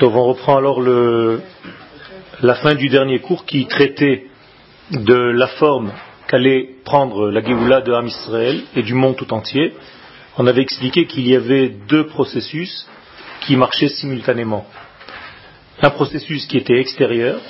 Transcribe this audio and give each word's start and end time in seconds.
Donc 0.00 0.14
on 0.14 0.24
reprend 0.24 0.56
alors 0.58 0.80
la 0.82 2.54
fin 2.56 2.74
du 2.74 2.88
dernier 2.88 3.20
cours 3.20 3.46
qui 3.46 3.66
traitait 3.66 4.26
de 4.90 5.14
la 5.14 5.46
forme 5.46 5.92
qu'allait 6.28 6.68
prendre 6.84 7.30
la 7.30 7.42
Géoula 7.42 7.80
de 7.80 7.92
Ham 7.92 8.06
Israël 8.06 8.62
et 8.76 8.82
du 8.82 8.94
monde 8.94 9.16
tout 9.16 9.32
entier. 9.32 9.72
On 10.36 10.46
avait 10.46 10.62
expliqué 10.62 11.06
qu'il 11.06 11.26
y 11.26 11.36
avait 11.36 11.68
deux 11.88 12.06
processus 12.06 12.86
qui 13.42 13.56
marchaient 13.56 13.88
simultanément. 13.88 14.66
Un 15.80 15.90
processus 15.90 16.46
qui 16.46 16.58
était 16.58 16.78
extérieur, 16.78 17.40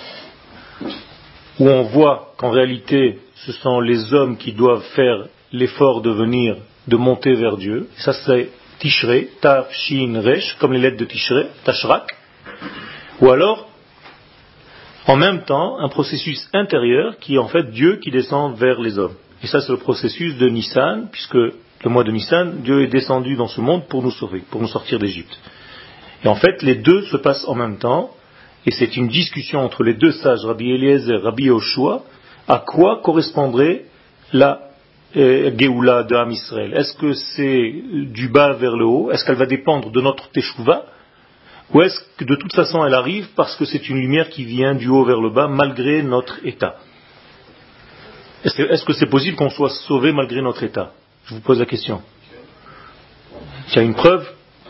où 1.59 1.69
on 1.69 1.83
voit 1.83 2.35
qu'en 2.37 2.51
réalité 2.51 3.19
ce 3.35 3.53
sont 3.53 3.81
les 3.81 4.15
hommes 4.15 4.37
qui 4.37 4.53
doivent 4.53 4.85
faire 4.95 5.27
l'effort 5.53 6.03
de 6.03 6.11
venir, 6.11 6.57
de 6.87 6.97
monter 6.97 7.35
vers 7.35 7.57
Dieu. 7.57 7.89
Ça 7.97 8.13
c'est 8.13 8.49
Tishrei, 8.83 9.29
Taf, 9.41 9.73
Shin, 9.73 10.21
Resh, 10.21 10.57
comme 10.59 10.73
les 10.73 10.81
lettres 10.81 10.97
de 10.97 11.05
Tishrei, 11.05 11.47
Tashrak. 11.63 12.05
Ou 13.21 13.31
alors, 13.31 13.69
en 15.07 15.15
même 15.15 15.45
temps, 15.45 15.79
un 15.79 15.89
processus 15.89 16.49
intérieur 16.53 17.19
qui 17.21 17.37
est 17.37 17.39
en 17.39 17.47
fait 17.47 17.71
Dieu 17.71 18.01
qui 18.03 18.11
descend 18.11 18.57
vers 18.57 18.81
les 18.81 18.99
hommes. 18.99 19.15
Et 19.45 19.47
ça 19.47 19.61
c'est 19.61 19.71
le 19.71 19.79
processus 19.79 20.37
de 20.37 20.49
Nissan, 20.49 21.09
puisque 21.13 21.35
le 21.35 21.91
mois 21.91 22.03
de 22.03 22.11
Nissan, 22.11 22.63
Dieu 22.63 22.83
est 22.83 22.89
descendu 22.89 23.37
dans 23.37 23.47
ce 23.47 23.61
monde 23.61 23.87
pour 23.87 24.03
nous 24.03 24.11
sauver, 24.11 24.43
pour 24.51 24.61
nous 24.61 24.69
sortir 24.69 24.99
d'Égypte. 24.99 25.39
Et 26.25 26.29
en 26.29 26.35
fait, 26.35 26.61
les 26.63 26.75
deux 26.75 27.03
se 27.03 27.17
passent 27.17 27.47
en 27.47 27.55
même 27.55 27.79
temps, 27.79 28.11
et 28.67 28.73
c'est 28.73 28.97
une 28.97 29.07
discussion 29.07 29.61
entre 29.61 29.85
les 29.85 29.95
deux 29.95 30.13
sages, 30.13 30.45
Rabbi 30.45 30.73
Eliezer 30.73 31.21
et 31.21 31.23
Rabbi 31.23 31.45
Yoshua, 31.45 32.03
à 32.49 32.59
quoi 32.59 33.01
correspondrait 33.01 33.85
la 34.33 34.72
Géoula 35.15 36.05
de 36.05 36.15
Ham 36.15 36.31
Israël 36.31 36.73
Est-ce 36.75 36.95
que 36.97 37.13
c'est 37.13 37.75
du 38.13 38.29
bas 38.29 38.55
vers 38.55 38.77
le 38.77 38.85
haut? 38.85 39.11
Est-ce 39.11 39.25
qu'elle 39.25 39.37
va 39.37 39.47
dépendre 39.47 39.91
de 39.91 40.01
notre 40.01 40.31
Teshuvah 40.31 40.85
Ou 41.73 41.83
est-ce 41.83 42.01
que 42.17 42.25
de 42.25 42.35
toute 42.35 42.55
façon 42.55 42.85
elle 42.85 42.95
arrive 42.95 43.29
parce 43.37 43.57
que 43.57 43.65
c'est 43.65 43.89
une 43.89 43.99
lumière 43.99 44.29
qui 44.29 44.45
vient 44.45 44.75
du 44.75 44.89
haut 44.89 45.05
vers 45.05 45.21
le 45.21 45.31
bas 45.31 45.49
malgré 45.49 46.03
notre 46.03 46.45
état? 46.47 46.77
Est-ce 48.45 48.85
que 48.85 48.93
c'est 48.93 49.07
possible 49.07 49.37
qu'on 49.37 49.51
soit 49.51 49.71
sauvé 49.71 50.13
malgré 50.13 50.43
notre 50.43 50.63
état? 50.63 50.93
Je 51.27 51.35
vous 51.35 51.41
pose 51.41 51.61
la 51.61 51.67
question. 51.67 52.03
Il 53.69 53.77
y 53.77 53.79
a 53.79 53.83
une 53.83 53.95
preuve 53.95 54.27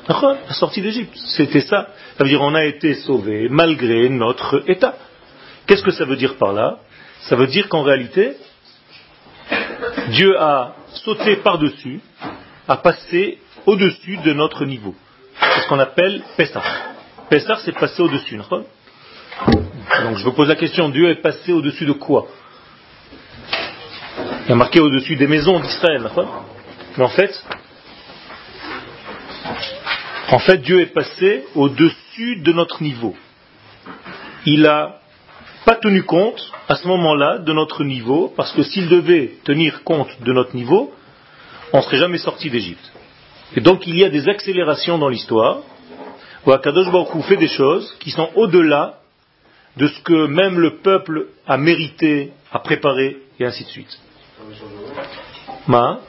la 0.08 0.54
sortie 0.54 0.82
d'Égypte, 0.82 1.16
c'était 1.16 1.60
ça. 1.60 1.88
Ça 2.16 2.24
veut 2.24 2.30
dire 2.30 2.42
on 2.42 2.54
a 2.54 2.64
été 2.64 2.94
sauvé 2.94 3.48
malgré 3.48 4.08
notre 4.08 4.68
état. 4.68 4.96
Qu'est-ce 5.66 5.82
que 5.82 5.92
ça 5.92 6.04
veut 6.04 6.16
dire 6.16 6.36
par 6.36 6.52
là? 6.52 6.78
Ça 7.20 7.36
veut 7.36 7.46
dire 7.46 7.68
qu'en 7.68 7.82
réalité, 7.82 8.36
Dieu 10.08 10.38
a 10.38 10.74
sauté 11.04 11.36
par-dessus, 11.36 12.00
a 12.68 12.76
passé 12.76 13.38
au-dessus 13.66 14.16
de 14.18 14.32
notre 14.32 14.64
niveau. 14.64 14.94
C'est 15.40 15.62
ce 15.62 15.68
qu'on 15.68 15.78
appelle 15.78 16.22
Pessah. 16.36 16.62
Pessah, 17.28 17.58
c'est 17.64 17.72
passer 17.72 18.02
au-dessus. 18.02 18.36
Donc 18.36 20.16
je 20.16 20.24
vous 20.24 20.32
pose 20.32 20.48
la 20.48 20.56
question, 20.56 20.88
Dieu 20.88 21.10
est 21.10 21.22
passé 21.22 21.52
au-dessus 21.52 21.86
de 21.86 21.92
quoi? 21.92 22.26
Il 24.46 24.52
a 24.52 24.56
marqué 24.56 24.80
au-dessus 24.80 25.16
des 25.16 25.26
maisons 25.26 25.60
d'Israël. 25.60 26.08
Mais 26.96 27.04
en 27.04 27.08
fait, 27.08 27.44
en 30.30 30.38
fait, 30.38 30.58
Dieu 30.58 30.80
est 30.80 30.92
passé 30.92 31.44
au-dessus 31.54 32.36
de 32.36 32.52
notre 32.52 32.82
niveau. 32.82 33.14
Il 34.46 34.62
n'a 34.62 34.96
pas 35.64 35.76
tenu 35.76 36.02
compte 36.02 36.52
à 36.68 36.76
ce 36.76 36.86
moment-là 36.88 37.38
de 37.38 37.52
notre 37.52 37.84
niveau, 37.84 38.32
parce 38.36 38.52
que 38.52 38.62
s'il 38.62 38.88
devait 38.88 39.34
tenir 39.44 39.84
compte 39.84 40.08
de 40.22 40.32
notre 40.32 40.54
niveau, 40.56 40.92
on 41.72 41.78
ne 41.78 41.82
serait 41.82 41.98
jamais 41.98 42.18
sorti 42.18 42.50
d'Égypte. 42.50 42.92
Et 43.56 43.60
donc 43.60 43.86
il 43.86 43.98
y 43.98 44.04
a 44.04 44.08
des 44.08 44.28
accélérations 44.28 44.98
dans 44.98 45.08
l'histoire, 45.08 45.60
où 46.44 46.52
Akadosh 46.52 46.88
fait 47.28 47.36
des 47.36 47.48
choses 47.48 47.94
qui 48.00 48.10
sont 48.10 48.28
au-delà 48.34 48.98
de 49.76 49.86
ce 49.86 50.00
que 50.02 50.26
même 50.26 50.58
le 50.58 50.78
peuple 50.78 51.28
a 51.46 51.56
mérité, 51.56 52.32
a 52.50 52.58
préparé, 52.58 53.18
et 53.38 53.44
ainsi 53.44 53.64
de 53.64 53.68
suite. 53.68 53.98
Ma 55.66 56.00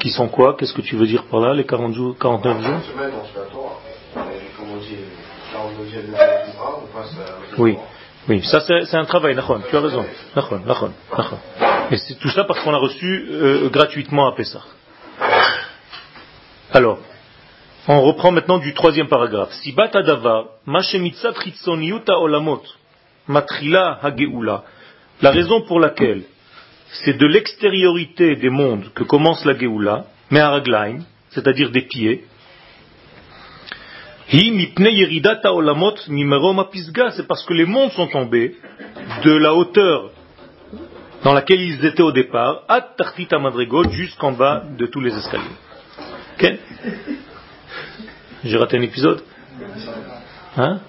qui 0.00 0.10
sont 0.10 0.28
quoi? 0.28 0.56
Qu'est-ce 0.56 0.72
que 0.72 0.80
tu 0.80 0.96
veux 0.96 1.06
dire 1.06 1.24
par 1.24 1.40
là, 1.40 1.54
les 1.54 1.64
40 1.64 1.94
jours, 1.94 2.16
49 2.18 2.62
jours? 2.62 2.80
Oui, 7.58 7.76
oui, 8.28 8.42
ça 8.44 8.60
c'est 8.60 8.96
un 8.96 9.04
travail, 9.04 9.36
tu 9.70 9.76
as 9.76 9.80
raison. 9.80 10.04
Et 11.90 11.96
c'est 11.96 12.18
tout 12.18 12.30
ça 12.30 12.44
parce 12.44 12.60
qu'on 12.60 12.74
a 12.74 12.78
reçu 12.78 13.26
euh, 13.30 13.68
gratuitement 13.68 14.28
à 14.28 14.34
Pessah. 14.34 14.62
Alors, 16.72 16.98
on 17.88 18.00
reprend 18.00 18.30
maintenant 18.30 18.58
du 18.58 18.72
troisième 18.74 19.08
paragraphe. 19.08 19.52
Sibat 19.62 19.90
adava, 19.92 20.44
olamot, 22.20 22.62
matrila 23.28 23.98
hageula. 24.02 24.64
La 25.20 25.30
raison 25.30 25.62
pour 25.62 25.80
laquelle 25.80 26.22
c'est 26.92 27.16
de 27.16 27.26
l'extériorité 27.26 28.36
des 28.36 28.50
mondes 28.50 28.90
que 28.94 29.04
commence 29.04 29.44
la 29.44 29.56
Géoula, 29.56 30.04
Meharaglaim, 30.30 30.98
c'est-à-dire 31.30 31.70
des 31.70 31.82
pieds. 31.82 32.24
C'est 37.10 37.26
parce 37.26 37.44
que 37.44 37.52
les 37.52 37.66
mondes 37.66 37.92
sont 37.92 38.06
tombés 38.08 38.56
de 39.24 39.32
la 39.32 39.52
hauteur 39.54 40.10
dans 41.22 41.34
laquelle 41.34 41.60
ils 41.60 41.84
étaient 41.84 42.02
au 42.02 42.12
départ, 42.12 42.62
à 42.68 42.80
Tartita 42.80 43.38
Madrigot, 43.38 43.90
jusqu'en 43.90 44.32
bas 44.32 44.64
de 44.76 44.86
tous 44.86 45.00
les 45.00 45.14
escaliers. 45.14 45.44
Ok? 46.34 46.52
J'ai 48.44 48.56
raté 48.56 48.78
un 48.78 48.82
épisode? 48.82 49.22
Hein? 50.56 50.80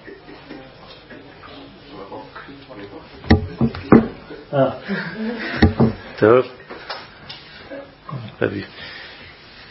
Ah. 4.52 4.76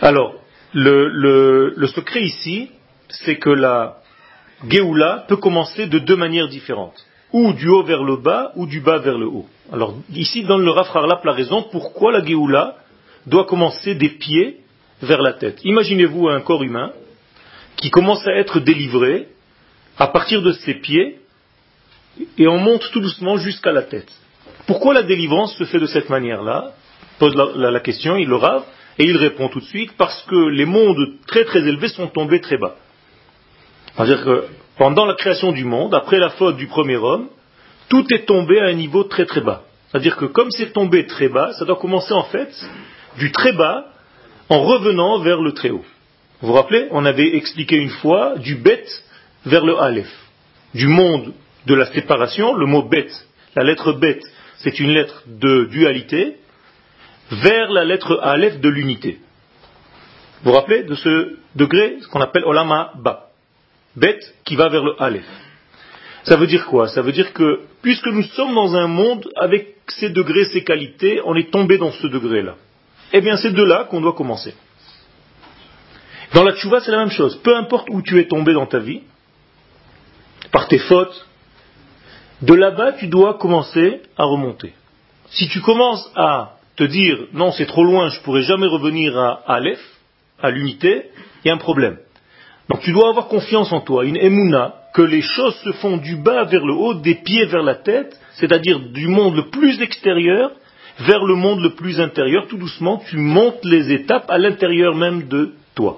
Alors, 0.01 0.35
le, 0.73 1.87
secret 1.87 2.21
ici, 2.21 2.71
c'est 3.09 3.37
que 3.37 3.49
la 3.49 3.97
Géoula 4.67 5.25
peut 5.27 5.37
commencer 5.37 5.87
de 5.87 5.99
deux 5.99 6.15
manières 6.15 6.47
différentes. 6.47 7.05
Ou 7.31 7.53
du 7.53 7.67
haut 7.67 7.83
vers 7.83 8.03
le 8.03 8.17
bas, 8.17 8.51
ou 8.55 8.65
du 8.67 8.79
bas 8.79 8.99
vers 8.99 9.17
le 9.17 9.27
haut. 9.27 9.47
Alors, 9.71 9.95
ici, 10.13 10.43
dans 10.43 10.57
le 10.57 10.69
Rafrarlap, 10.69 11.23
la 11.25 11.31
raison 11.31 11.63
pourquoi 11.71 12.11
la 12.11 12.23
Géoula 12.23 12.77
doit 13.25 13.45
commencer 13.45 13.95
des 13.95 14.09
pieds 14.09 14.59
vers 15.01 15.21
la 15.21 15.33
tête. 15.33 15.59
Imaginez-vous 15.63 16.29
un 16.29 16.41
corps 16.41 16.63
humain 16.63 16.91
qui 17.75 17.89
commence 17.89 18.25
à 18.27 18.33
être 18.33 18.59
délivré 18.59 19.27
à 19.97 20.07
partir 20.07 20.41
de 20.41 20.51
ses 20.51 20.75
pieds 20.75 21.19
et 22.37 22.47
on 22.47 22.59
monte 22.59 22.89
tout 22.91 22.99
doucement 22.99 23.37
jusqu'à 23.37 23.71
la 23.71 23.83
tête. 23.83 24.11
Pourquoi 24.67 24.93
la 24.93 25.03
délivrance 25.03 25.55
se 25.57 25.65
fait 25.65 25.79
de 25.79 25.87
cette 25.87 26.09
manière-là? 26.09 26.71
Pose 27.19 27.35
la, 27.35 27.79
question, 27.79 28.15
il 28.15 28.27
le 28.27 28.35
rave, 28.35 28.63
et 28.97 29.05
il 29.05 29.17
répond 29.17 29.49
tout 29.49 29.59
de 29.59 29.65
suite, 29.65 29.91
parce 29.97 30.23
que 30.23 30.49
les 30.49 30.65
mondes 30.65 31.17
très 31.27 31.45
très 31.45 31.59
élevés 31.59 31.89
sont 31.89 32.07
tombés 32.07 32.41
très 32.41 32.57
bas. 32.57 32.75
C'est-à-dire 33.95 34.23
que 34.23 34.45
pendant 34.77 35.05
la 35.05 35.15
création 35.15 35.51
du 35.51 35.65
monde, 35.65 35.93
après 35.93 36.19
la 36.19 36.29
faute 36.31 36.57
du 36.57 36.67
premier 36.67 36.97
homme, 36.97 37.27
tout 37.89 38.05
est 38.13 38.25
tombé 38.25 38.59
à 38.59 38.65
un 38.65 38.73
niveau 38.73 39.03
très 39.03 39.25
très 39.25 39.41
bas. 39.41 39.63
C'est-à-dire 39.89 40.17
que 40.17 40.25
comme 40.25 40.49
c'est 40.51 40.73
tombé 40.73 41.05
très 41.05 41.29
bas, 41.29 41.53
ça 41.53 41.65
doit 41.65 41.75
commencer 41.75 42.13
en 42.13 42.23
fait 42.23 42.51
du 43.17 43.31
très 43.31 43.53
bas 43.53 43.85
en 44.49 44.61
revenant 44.63 45.19
vers 45.19 45.41
le 45.41 45.53
très 45.53 45.69
haut. 45.69 45.85
Vous 46.41 46.47
vous 46.47 46.53
rappelez 46.53 46.87
On 46.91 47.05
avait 47.05 47.35
expliqué 47.35 47.75
une 47.77 47.89
fois 47.89 48.37
du 48.37 48.55
bet 48.55 48.85
vers 49.45 49.65
le 49.65 49.79
aleph. 49.79 50.11
Du 50.73 50.87
monde 50.87 51.33
de 51.67 51.75
la 51.75 51.85
séparation, 51.85 52.55
le 52.55 52.65
mot 52.65 52.83
bet, 52.83 53.09
la 53.55 53.63
lettre 53.63 53.93
bet, 53.93 54.19
c'est 54.57 54.79
une 54.79 54.89
lettre 54.89 55.23
de 55.27 55.65
dualité, 55.65 56.37
vers 57.31 57.71
la 57.71 57.85
lettre 57.85 58.19
Aleph 58.21 58.59
de 58.59 58.69
l'unité. 58.69 59.19
Vous 60.43 60.51
vous 60.51 60.57
rappelez 60.57 60.83
de 60.83 60.95
ce 60.95 61.37
degré, 61.55 61.97
ce 62.01 62.07
qu'on 62.07 62.21
appelle 62.21 62.43
Olama 62.45 62.91
Ba, 63.01 63.27
bête 63.95 64.23
qui 64.45 64.55
va 64.55 64.69
vers 64.69 64.83
le 64.83 65.01
Aleph. 65.01 65.25
Ça 66.23 66.37
veut 66.37 66.47
dire 66.47 66.65
quoi? 66.67 66.87
Ça 66.87 67.01
veut 67.01 67.11
dire 67.11 67.33
que 67.33 67.61
puisque 67.81 68.07
nous 68.07 68.23
sommes 68.23 68.55
dans 68.55 68.75
un 68.75 68.87
monde 68.87 69.29
avec 69.35 69.75
ces 69.87 70.09
degrés, 70.09 70.45
ces 70.45 70.63
qualités, 70.63 71.21
on 71.25 71.35
est 71.35 71.51
tombé 71.51 71.77
dans 71.77 71.91
ce 71.91 72.07
degré-là. 72.07 72.55
Eh 73.11 73.21
bien, 73.21 73.37
c'est 73.37 73.51
de 73.51 73.63
là 73.63 73.85
qu'on 73.89 74.01
doit 74.01 74.13
commencer. 74.13 74.55
Dans 76.33 76.43
la 76.43 76.53
tchouva, 76.53 76.79
c'est 76.81 76.91
la 76.91 76.99
même 76.99 77.11
chose. 77.11 77.39
Peu 77.43 77.55
importe 77.55 77.89
où 77.91 78.01
tu 78.01 78.19
es 78.19 78.27
tombé 78.27 78.53
dans 78.53 78.65
ta 78.65 78.79
vie, 78.79 79.01
par 80.51 80.67
tes 80.67 80.79
fautes, 80.79 81.27
de 82.41 82.53
là-bas, 82.53 82.93
tu 82.93 83.07
dois 83.07 83.35
commencer 83.35 84.01
à 84.17 84.23
remonter. 84.23 84.73
Si 85.29 85.47
tu 85.49 85.61
commences 85.61 86.11
à 86.15 86.57
te 86.75 86.83
dire 86.83 87.27
non, 87.33 87.51
c'est 87.51 87.65
trop 87.65 87.83
loin, 87.83 88.09
je 88.09 88.19
ne 88.19 88.23
pourrai 88.23 88.43
jamais 88.43 88.67
revenir 88.67 89.17
à 89.17 89.43
Aleph, 89.47 89.79
à 90.41 90.49
l'unité, 90.49 91.09
il 91.43 91.47
y 91.47 91.51
a 91.51 91.53
un 91.53 91.57
problème. 91.57 91.97
Donc 92.69 92.81
tu 92.81 92.91
dois 92.91 93.09
avoir 93.09 93.27
confiance 93.27 93.71
en 93.71 93.81
toi, 93.81 94.05
une 94.05 94.17
émouna, 94.17 94.75
que 94.93 95.01
les 95.01 95.21
choses 95.21 95.55
se 95.63 95.71
font 95.73 95.97
du 95.97 96.15
bas 96.15 96.43
vers 96.45 96.65
le 96.65 96.73
haut, 96.73 96.93
des 96.93 97.15
pieds 97.15 97.45
vers 97.45 97.63
la 97.63 97.75
tête, 97.75 98.17
c'est-à-dire 98.35 98.79
du 98.79 99.07
monde 99.07 99.35
le 99.35 99.49
plus 99.49 99.81
extérieur 99.81 100.51
vers 100.99 101.23
le 101.23 101.35
monde 101.35 101.61
le 101.61 101.73
plus 101.73 101.99
intérieur. 101.99 102.47
Tout 102.47 102.57
doucement, 102.57 103.01
tu 103.09 103.17
montes 103.17 103.63
les 103.63 103.91
étapes 103.91 104.29
à 104.29 104.37
l'intérieur 104.37 104.95
même 104.95 105.27
de 105.27 105.53
toi. 105.75 105.97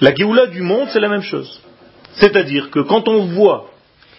La 0.00 0.14
Géoula 0.14 0.46
du 0.46 0.62
monde, 0.62 0.88
c'est 0.90 1.00
la 1.00 1.08
même 1.08 1.22
chose. 1.22 1.60
C'est-à-dire 2.14 2.70
que 2.70 2.80
quand 2.80 3.08
on 3.08 3.26
voit 3.26 3.70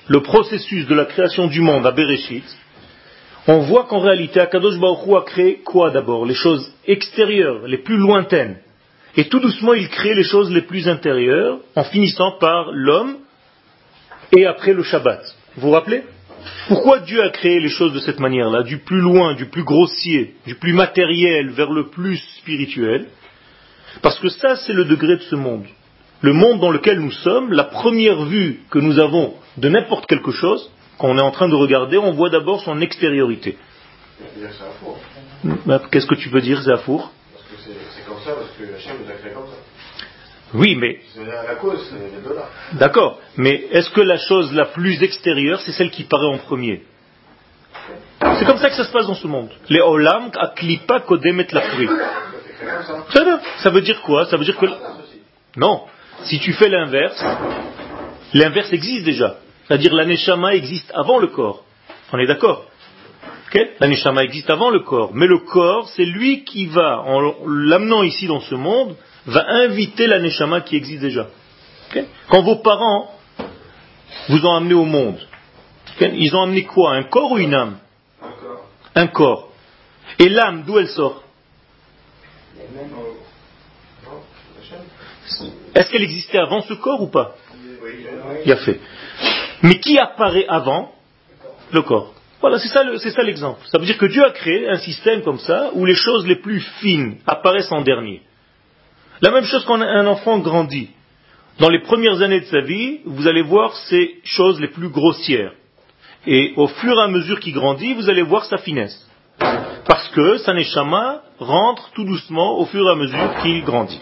le 0.07 0.21
processus 0.21 0.87
de 0.87 0.95
la 0.95 1.05
création 1.05 1.47
du 1.47 1.61
monde 1.61 1.85
à 1.85 1.91
Bereshit, 1.91 2.43
on 3.47 3.59
voit 3.59 3.85
qu'en 3.85 3.99
réalité, 3.99 4.39
Akadosh 4.39 4.79
Baruch 4.79 5.07
Hu 5.07 5.15
a 5.15 5.21
créé 5.21 5.61
quoi 5.65 5.91
d'abord? 5.91 6.25
Les 6.25 6.33
choses 6.33 6.71
extérieures, 6.85 7.67
les 7.67 7.79
plus 7.79 7.97
lointaines. 7.97 8.57
Et 9.17 9.25
tout 9.27 9.39
doucement, 9.39 9.73
il 9.73 9.89
crée 9.89 10.13
les 10.13 10.23
choses 10.23 10.51
les 10.51 10.61
plus 10.61 10.87
intérieures, 10.87 11.59
en 11.75 11.83
finissant 11.83 12.37
par 12.39 12.71
l'homme 12.71 13.17
et 14.35 14.45
après 14.45 14.73
le 14.73 14.83
Shabbat. 14.83 15.21
Vous 15.55 15.67
vous 15.67 15.71
rappelez? 15.71 16.03
Pourquoi 16.67 16.99
Dieu 16.99 17.21
a 17.21 17.29
créé 17.29 17.59
les 17.59 17.69
choses 17.69 17.93
de 17.93 17.99
cette 17.99 18.19
manière-là, 18.19 18.63
du 18.63 18.77
plus 18.77 19.01
loin, 19.01 19.33
du 19.33 19.47
plus 19.47 19.63
grossier, 19.63 20.35
du 20.45 20.55
plus 20.55 20.73
matériel 20.73 21.49
vers 21.49 21.71
le 21.71 21.87
plus 21.87 22.17
spirituel 22.37 23.07
Parce 24.01 24.19
que 24.19 24.29
ça, 24.29 24.55
c'est 24.55 24.73
le 24.73 24.85
degré 24.85 25.17
de 25.17 25.21
ce 25.23 25.35
monde. 25.35 25.65
Le 26.21 26.33
monde 26.33 26.59
dans 26.59 26.71
lequel 26.71 26.99
nous 26.99 27.11
sommes, 27.11 27.51
la 27.51 27.63
première 27.63 28.25
vue 28.25 28.59
que 28.69 28.79
nous 28.79 28.99
avons 28.99 29.33
de 29.57 29.69
n'importe 29.69 30.05
quelque 30.05 30.31
chose, 30.31 30.69
quand 30.97 31.09
on 31.09 31.17
est 31.17 31.21
en 31.21 31.31
train 31.31 31.49
de 31.49 31.55
regarder, 31.55 31.97
on 31.97 32.11
voit 32.11 32.29
d'abord 32.29 32.61
son 32.61 32.81
extériorité. 32.81 33.57
Qu'est-ce 35.91 36.07
que 36.07 36.15
tu 36.15 36.29
peux 36.29 36.41
dire, 36.41 36.61
c'est 36.61 36.77
four 36.79 37.11
Parce 37.33 37.45
que 37.45 37.55
c'est 37.65 37.95
comme 38.09 38.19
ça, 38.25 38.33
parce 38.33 38.51
que 38.57 38.75
Hachem 38.75 39.03
nous 39.03 39.09
a 39.09 39.13
créé 39.13 39.33
comme 39.33 39.47
ça. 39.47 39.57
Oui, 40.53 40.75
mais. 40.75 40.99
La 41.47 41.55
cause, 41.55 41.79
c'est. 41.89 42.77
D'accord, 42.77 43.19
mais 43.37 43.67
est-ce 43.71 43.89
que 43.91 44.01
la 44.01 44.17
chose 44.17 44.51
la 44.53 44.65
plus 44.65 45.01
extérieure, 45.03 45.61
c'est 45.61 45.71
celle 45.71 45.91
qui 45.91 46.03
paraît 46.03 46.33
en 46.33 46.39
premier? 46.39 46.83
C'est 48.39 48.45
comme 48.45 48.57
ça 48.57 48.69
que 48.69 48.75
ça 48.75 48.83
se 48.83 48.91
passe 48.91 49.07
dans 49.07 49.15
ce 49.15 49.27
monde. 49.27 49.49
Les 49.69 49.81
olam 49.81 50.31
aklipa 50.35 51.01
kodemet 51.01 51.47
la 51.51 51.61
Ça 53.09 53.41
ça 53.57 53.69
veut 53.69 53.81
dire 53.81 54.01
quoi? 54.01 54.25
Ça 54.25 54.37
veut 54.37 54.45
dire 54.45 54.57
que. 54.57 54.65
Non, 55.55 55.83
si 56.23 56.39
tu 56.39 56.53
fais 56.53 56.69
l'inverse, 56.69 57.23
l'inverse 58.33 58.73
existe 58.73 59.05
déjà. 59.05 59.37
C'est-à-dire 59.67 59.93
l'aneshama 59.93 60.55
existe 60.55 60.91
avant 60.95 61.19
le 61.19 61.27
corps. 61.27 61.63
On 62.11 62.17
est 62.17 62.27
d'accord? 62.27 62.65
Okay 63.49 63.71
L'aneshama 63.79 64.23
existe 64.23 64.49
avant 64.49 64.69
le 64.69 64.81
corps. 64.81 65.11
Mais 65.13 65.27
le 65.27 65.39
corps, 65.39 65.89
c'est 65.89 66.05
lui 66.05 66.43
qui 66.43 66.67
va, 66.67 67.01
en 67.01 67.33
l'amenant 67.45 68.03
ici 68.03 68.27
dans 68.27 68.39
ce 68.41 68.55
monde, 68.55 68.95
va 69.25 69.45
inviter 69.47 70.07
l'aneshama 70.07 70.61
qui 70.61 70.75
existe 70.75 71.01
déjà. 71.01 71.27
Quand 72.29 72.43
vos 72.43 72.57
parents 72.57 73.11
vous 74.29 74.45
ont 74.45 74.55
amené 74.55 74.73
au 74.75 74.85
monde, 74.85 75.19
ils 75.99 76.35
ont 76.35 76.43
amené 76.43 76.63
quoi? 76.63 76.93
Un 76.93 77.03
corps 77.03 77.31
ou 77.31 77.37
une 77.37 77.53
âme? 77.53 77.77
Un 78.21 78.31
corps. 78.31 78.65
Un 78.95 79.07
corps. 79.07 79.49
Et 80.19 80.29
l'âme, 80.29 80.63
d'où 80.65 80.77
elle 80.77 80.89
sort? 80.89 81.23
Est-ce 85.75 85.91
qu'elle 85.91 86.03
existait 86.03 86.39
avant 86.39 86.61
ce 86.61 86.73
corps 86.73 87.01
ou 87.01 87.07
pas? 87.07 87.35
Il 88.45 88.51
a 88.51 88.57
fait. 88.57 88.79
Mais 89.63 89.79
qui 89.79 89.97
apparaît 89.97 90.45
avant 90.47 90.91
Le 91.71 91.81
corps? 91.81 92.13
Voilà, 92.41 92.57
c'est 92.57 92.69
ça, 92.69 93.23
l'exemple. 93.23 93.59
Ça 93.69 93.77
veut 93.77 93.85
dire 93.85 93.97
que 93.97 94.05
Dieu 94.05 94.23
a 94.23 94.31
créé 94.31 94.69
un 94.69 94.77
système 94.77 95.21
comme 95.23 95.39
ça 95.39 95.71
où 95.73 95.85
les 95.85 95.95
choses 95.95 96.25
les 96.25 96.37
plus 96.37 96.61
fines 96.79 97.17
apparaissent 97.27 97.71
en 97.71 97.81
dernier. 97.81 98.21
La 99.21 99.31
même 99.31 99.43
chose 99.43 99.65
quand 99.65 99.81
un 99.81 100.07
enfant 100.07 100.39
grandit. 100.39 100.89
Dans 101.59 101.69
les 101.69 101.81
premières 101.81 102.21
années 102.21 102.39
de 102.39 102.45
sa 102.45 102.61
vie, 102.61 102.99
vous 103.05 103.27
allez 103.27 103.41
voir 103.41 103.75
ces 103.75 104.19
choses 104.23 104.61
les 104.61 104.69
plus 104.69 104.87
grossières. 104.87 105.51
Et 106.25 106.53
au 106.55 106.67
fur 106.67 106.97
et 106.97 107.03
à 107.03 107.07
mesure 107.07 107.41
qu'il 107.41 107.53
grandit, 107.53 107.93
vous 107.93 108.09
allez 108.09 108.21
voir 108.21 108.45
sa 108.45 108.57
finesse. 108.57 109.05
Parce 109.85 110.07
que 110.09 110.37
sa 110.37 110.53
neshama 110.53 111.21
rentre 111.39 111.91
tout 111.93 112.05
doucement 112.05 112.57
au 112.59 112.65
fur 112.65 112.87
et 112.87 112.91
à 112.91 112.95
mesure 112.95 113.35
qu'il 113.41 113.63
grandit. 113.65 114.01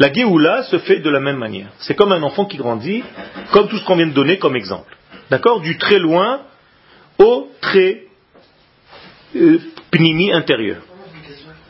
La 0.00 0.12
Géoula 0.12 0.64
se 0.64 0.78
fait 0.78 0.98
de 0.98 1.10
la 1.10 1.20
même 1.20 1.36
manière. 1.36 1.68
C'est 1.78 1.94
comme 1.94 2.10
un 2.10 2.22
enfant 2.24 2.46
qui 2.46 2.56
grandit, 2.56 3.04
comme 3.52 3.68
tout 3.68 3.78
ce 3.78 3.84
qu'on 3.84 3.96
vient 3.96 4.06
de 4.06 4.12
donner 4.12 4.38
comme 4.38 4.56
exemple. 4.56 4.96
D'accord? 5.30 5.60
Du 5.60 5.78
très 5.78 6.00
loin 6.00 6.40
au 7.18 7.48
très 7.60 8.04
euh, 9.36 9.58
pnimi 9.90 10.32
intérieur. 10.32 10.82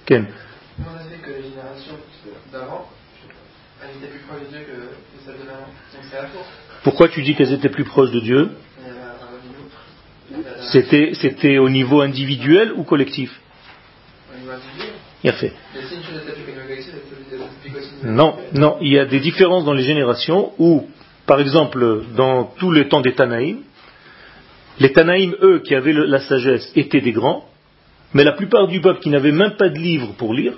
Ken. 0.07 0.27
Pourquoi 6.83 7.09
tu 7.09 7.23
dis 7.23 7.35
qu'elles 7.35 7.53
étaient 7.53 7.69
plus 7.69 7.85
proches 7.85 8.11
de 8.11 8.21
Dieu? 8.21 8.51
C'était, 10.73 11.13
c'était 11.15 11.59
au 11.59 11.69
niveau 11.69 12.01
individuel 12.01 12.73
ou 12.75 12.85
collectif? 12.85 13.31
Il 15.23 15.31
a 15.31 15.35
fait. 15.35 15.53
Non, 18.03 18.37
non, 18.55 18.79
il 18.81 18.93
y 18.93 18.99
a 18.99 19.05
des 19.05 19.21
différences 19.21 19.65
dans 19.65 19.75
les 19.75 19.85
générations 19.85 20.53
où, 20.59 20.89
par 21.27 21.41
exemple, 21.41 22.05
dans 22.17 22.45
tous 22.45 22.73
les 22.73 22.89
temps 22.89 23.01
des 23.01 23.15
Tanaïm, 23.15 23.63
les 24.83 24.93
Tanaïm, 24.93 25.37
eux, 25.43 25.61
qui 25.65 25.77
avaient 25.77 25.93
la 25.93 26.19
sagesse, 26.21 26.73
étaient 26.75 27.01
des 27.01 27.13
grands, 27.13 27.45
mais 28.15 28.25
la 28.25 28.33
plupart 28.33 28.67
du 28.67 28.81
peuple 28.81 29.01
qui 29.01 29.11
n'avait 29.11 29.31
même 29.31 29.53
pas 29.57 29.69
de 29.69 29.79
livre 29.79 30.13
pour 30.19 30.35
lire, 30.35 30.55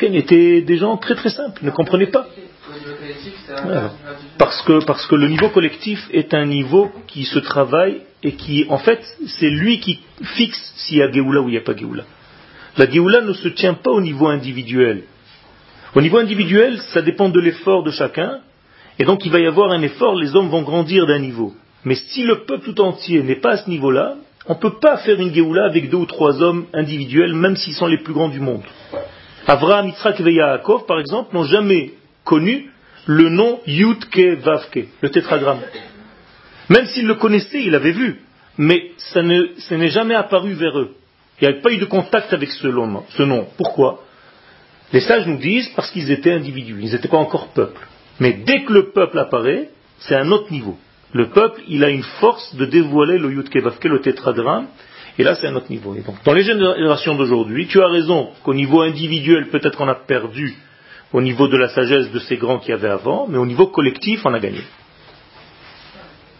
étaient 0.00 0.62
des 0.62 0.78
gens 0.78 0.96
très 0.96 1.14
très 1.14 1.28
simples, 1.28 1.60
ne 1.62 1.70
comprenaient 1.70 2.10
pas. 2.10 2.26
Parce 4.38 4.62
que, 5.06 5.14
le 5.14 5.28
niveau 5.28 5.50
collectif 5.50 6.00
est 6.12 6.34
un 6.34 6.46
niveau 6.46 6.90
qui 7.06 7.24
se 7.24 7.38
travaille 7.38 8.00
et 8.22 8.32
qui, 8.32 8.64
en 8.68 8.78
fait, 8.78 9.00
c'est 9.26 9.50
lui 9.50 9.78
qui 9.80 10.00
fixe 10.22 10.72
s'il 10.76 10.98
y 10.98 11.02
a 11.02 11.10
Géoula 11.12 11.42
ou 11.42 11.48
il 11.48 11.52
n'y 11.52 11.58
a 11.58 11.60
pas 11.60 11.76
Géoula. 11.76 12.04
La 12.78 12.90
Géoula 12.90 13.20
ne 13.20 13.34
se 13.34 13.48
tient 13.48 13.74
pas 13.74 13.90
au 13.90 14.00
niveau 14.00 14.28
individuel. 14.28 15.04
Au 15.94 16.00
niveau 16.00 16.18
individuel, 16.18 16.80
ça 16.94 17.02
dépend 17.02 17.28
de 17.28 17.38
l'effort 17.38 17.84
de 17.84 17.90
chacun, 17.90 18.40
et 18.98 19.04
donc 19.04 19.26
il 19.26 19.30
va 19.30 19.40
y 19.40 19.46
avoir 19.46 19.70
un 19.72 19.82
effort, 19.82 20.16
les 20.16 20.34
hommes 20.34 20.48
vont 20.48 20.62
grandir 20.62 21.06
d'un 21.06 21.18
niveau. 21.18 21.54
Mais 21.84 21.94
si 21.94 22.22
le 22.22 22.44
peuple 22.44 22.72
tout 22.72 22.80
entier 22.80 23.22
n'est 23.22 23.40
pas 23.40 23.52
à 23.52 23.56
ce 23.58 23.68
niveau-là, 23.68 24.16
on 24.46 24.54
ne 24.54 24.58
peut 24.58 24.78
pas 24.80 24.98
faire 24.98 25.20
une 25.20 25.32
Géoula 25.32 25.64
avec 25.66 25.90
deux 25.90 25.98
ou 25.98 26.06
trois 26.06 26.42
hommes 26.42 26.66
individuels, 26.72 27.34
même 27.34 27.56
s'ils 27.56 27.74
sont 27.74 27.86
les 27.86 27.98
plus 27.98 28.12
grands 28.12 28.28
du 28.28 28.40
monde. 28.40 28.62
Avraham, 29.46 29.88
Yitzhak 29.88 30.20
et 30.20 30.32
Yaakov, 30.32 30.86
par 30.86 31.00
exemple, 31.00 31.34
n'ont 31.34 31.44
jamais 31.44 31.92
connu 32.24 32.70
le 33.06 33.28
nom 33.28 33.60
Yudke 33.66 34.38
Vavke, 34.42 34.86
le 35.00 35.10
tétragramme. 35.10 35.60
Même 36.68 36.86
s'ils 36.86 37.06
le 37.06 37.16
connaissaient, 37.16 37.62
ils 37.62 37.70
l'avaient 37.70 37.92
vu, 37.92 38.20
mais 38.58 38.92
ça 38.98 39.22
n'est 39.22 39.88
jamais 39.90 40.14
apparu 40.14 40.52
vers 40.52 40.78
eux. 40.78 40.94
Il 41.40 41.48
n'y 41.48 41.54
avait 41.54 41.62
pas 41.62 41.72
eu 41.72 41.78
de 41.78 41.84
contact 41.86 42.32
avec 42.32 42.50
ce 42.50 42.68
nom. 43.22 43.46
Pourquoi? 43.56 44.04
Les 44.92 45.00
sages 45.00 45.26
nous 45.26 45.38
disent 45.38 45.70
parce 45.74 45.90
qu'ils 45.90 46.10
étaient 46.10 46.32
individus, 46.32 46.78
ils 46.80 46.92
n'étaient 46.92 47.08
pas 47.08 47.16
encore 47.16 47.48
peuple. 47.48 47.80
Mais 48.20 48.34
dès 48.44 48.62
que 48.62 48.72
le 48.72 48.90
peuple 48.90 49.18
apparaît, 49.18 49.70
c'est 49.98 50.14
un 50.14 50.30
autre 50.30 50.52
niveau. 50.52 50.76
Le 51.12 51.28
peuple, 51.28 51.60
il 51.68 51.84
a 51.84 51.90
une 51.90 52.02
force 52.02 52.54
de 52.54 52.64
dévoiler 52.64 53.18
le 53.18 53.30
Yud 53.30 53.48
Kevavke, 53.50 53.84
le 53.84 54.00
tétragramme, 54.00 54.68
et 55.18 55.24
là 55.24 55.34
c'est 55.34 55.46
un 55.46 55.54
autre 55.56 55.70
niveau. 55.70 55.94
Dans 56.24 56.32
les 56.32 56.42
générations 56.42 57.14
d'aujourd'hui, 57.14 57.66
tu 57.66 57.82
as 57.82 57.88
raison 57.88 58.30
qu'au 58.42 58.54
niveau 58.54 58.80
individuel, 58.80 59.48
peut-être 59.48 59.76
qu'on 59.76 59.88
a 59.88 59.94
perdu 59.94 60.56
au 61.12 61.20
niveau 61.20 61.48
de 61.48 61.58
la 61.58 61.68
sagesse 61.68 62.10
de 62.10 62.18
ces 62.18 62.38
grands 62.38 62.58
qu'il 62.58 62.70
y 62.70 62.72
avait 62.72 62.88
avant, 62.88 63.26
mais 63.28 63.36
au 63.36 63.44
niveau 63.44 63.66
collectif, 63.66 64.24
on 64.24 64.32
a 64.32 64.40
gagné. 64.40 64.62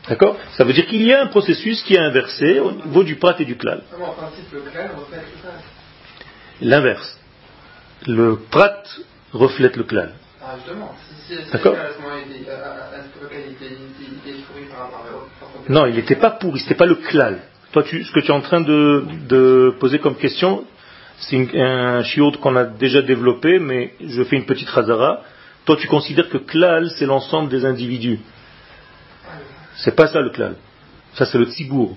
D'accord? 0.09 0.37
Ça 0.57 0.65
veut 0.65 0.73
dire 0.73 0.87
qu'il 0.87 1.03
y 1.03 1.13
a 1.13 1.23
un 1.23 1.27
processus 1.27 1.83
qui 1.83 1.95
est 1.95 1.99
inversé 1.99 2.59
au 2.59 2.73
niveau 2.73 3.05
du 3.05 3.17
prat 3.17 3.37
et 3.39 3.45
du 3.45 3.57
klal. 3.57 3.83
L'inverse. 6.61 7.21
Le 8.07 8.37
prat 8.51 8.83
reflète 9.33 9.77
le 9.77 9.85
klal. 9.85 10.15
Ah, 10.45 10.57
D'accord 11.53 11.77
Non, 15.69 15.87
il 15.87 15.95
n'était 15.95 16.17
pas 16.17 16.31
pourri, 16.31 16.59
ce 16.59 16.65
n'était 16.65 16.75
pas 16.75 16.87
le 16.87 16.97
klal. 16.97 17.43
Toi, 17.73 17.85
ce 17.85 18.13
que 18.13 18.21
tu 18.21 18.27
es 18.27 18.31
en 18.33 18.41
train 18.41 18.61
de, 18.61 19.75
poser 19.79 20.01
comme 20.01 20.17
question, 20.17 20.65
c'est 21.19 21.49
un 21.55 22.03
shiur 22.03 22.41
qu'on 22.41 22.57
a 22.57 22.65
déjà 22.65 23.03
développé, 23.03 23.61
mais 23.61 23.95
je 24.05 24.25
fais 24.25 24.37
une 24.37 24.45
petite 24.45 24.69
razara. 24.69 25.23
Toi, 25.65 25.77
tu 25.77 25.87
considères 25.87 26.29
que 26.29 26.39
klal, 26.39 26.91
c'est 26.91 27.07
l'ensemble 27.07 27.49
des 27.49 27.65
individus. 27.65 28.19
C'est 29.77 29.95
pas 29.95 30.09
ça 30.09 30.21
le 30.21 30.31
klal. 30.31 30.57
Ça, 31.15 31.25
c'est 31.25 31.39
le 31.39 31.47
tzibour. 31.47 31.97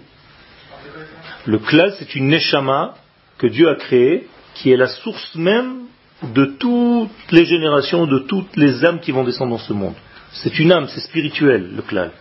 Le 1.48 1.58
klal, 1.58 1.94
c'est 1.98 2.16
une 2.16 2.28
neshama 2.28 2.94
que 3.40 3.48
Dieu 3.48 3.68
a 3.70 3.76
créée, 3.76 4.28
qui 4.54 4.72
est 4.72 4.78
la 4.78 4.88
source 4.88 5.34
même 5.36 5.86
de 6.34 6.46
toutes 6.46 7.32
les 7.32 7.46
générations, 7.46 8.06
de 8.06 8.20
toutes 8.20 8.56
les 8.56 8.86
âmes 8.86 9.00
qui 9.00 9.12
vont 9.12 9.24
descendre 9.24 9.52
dans 9.52 9.64
ce 9.64 9.74
monde. 9.74 9.96
C'est 10.32 10.60
une 10.60 10.72
âme, 10.72 10.88
c'est 10.90 11.00
spirituel, 11.00 11.72
le 11.76 11.82
klal. 11.82 12.12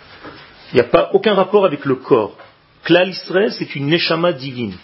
Il 0.72 0.76
n'y 0.76 0.80
a 0.80 0.88
pas 0.88 1.10
aucun 1.12 1.34
rapport 1.34 1.64
avec 1.64 1.84
le 1.84 1.96
corps. 1.96 2.36
Klal 2.84 3.08
Israël, 3.08 3.52
c'est 3.52 3.74
une 3.74 3.86
neshama 3.86 4.32
divine. 4.32 4.74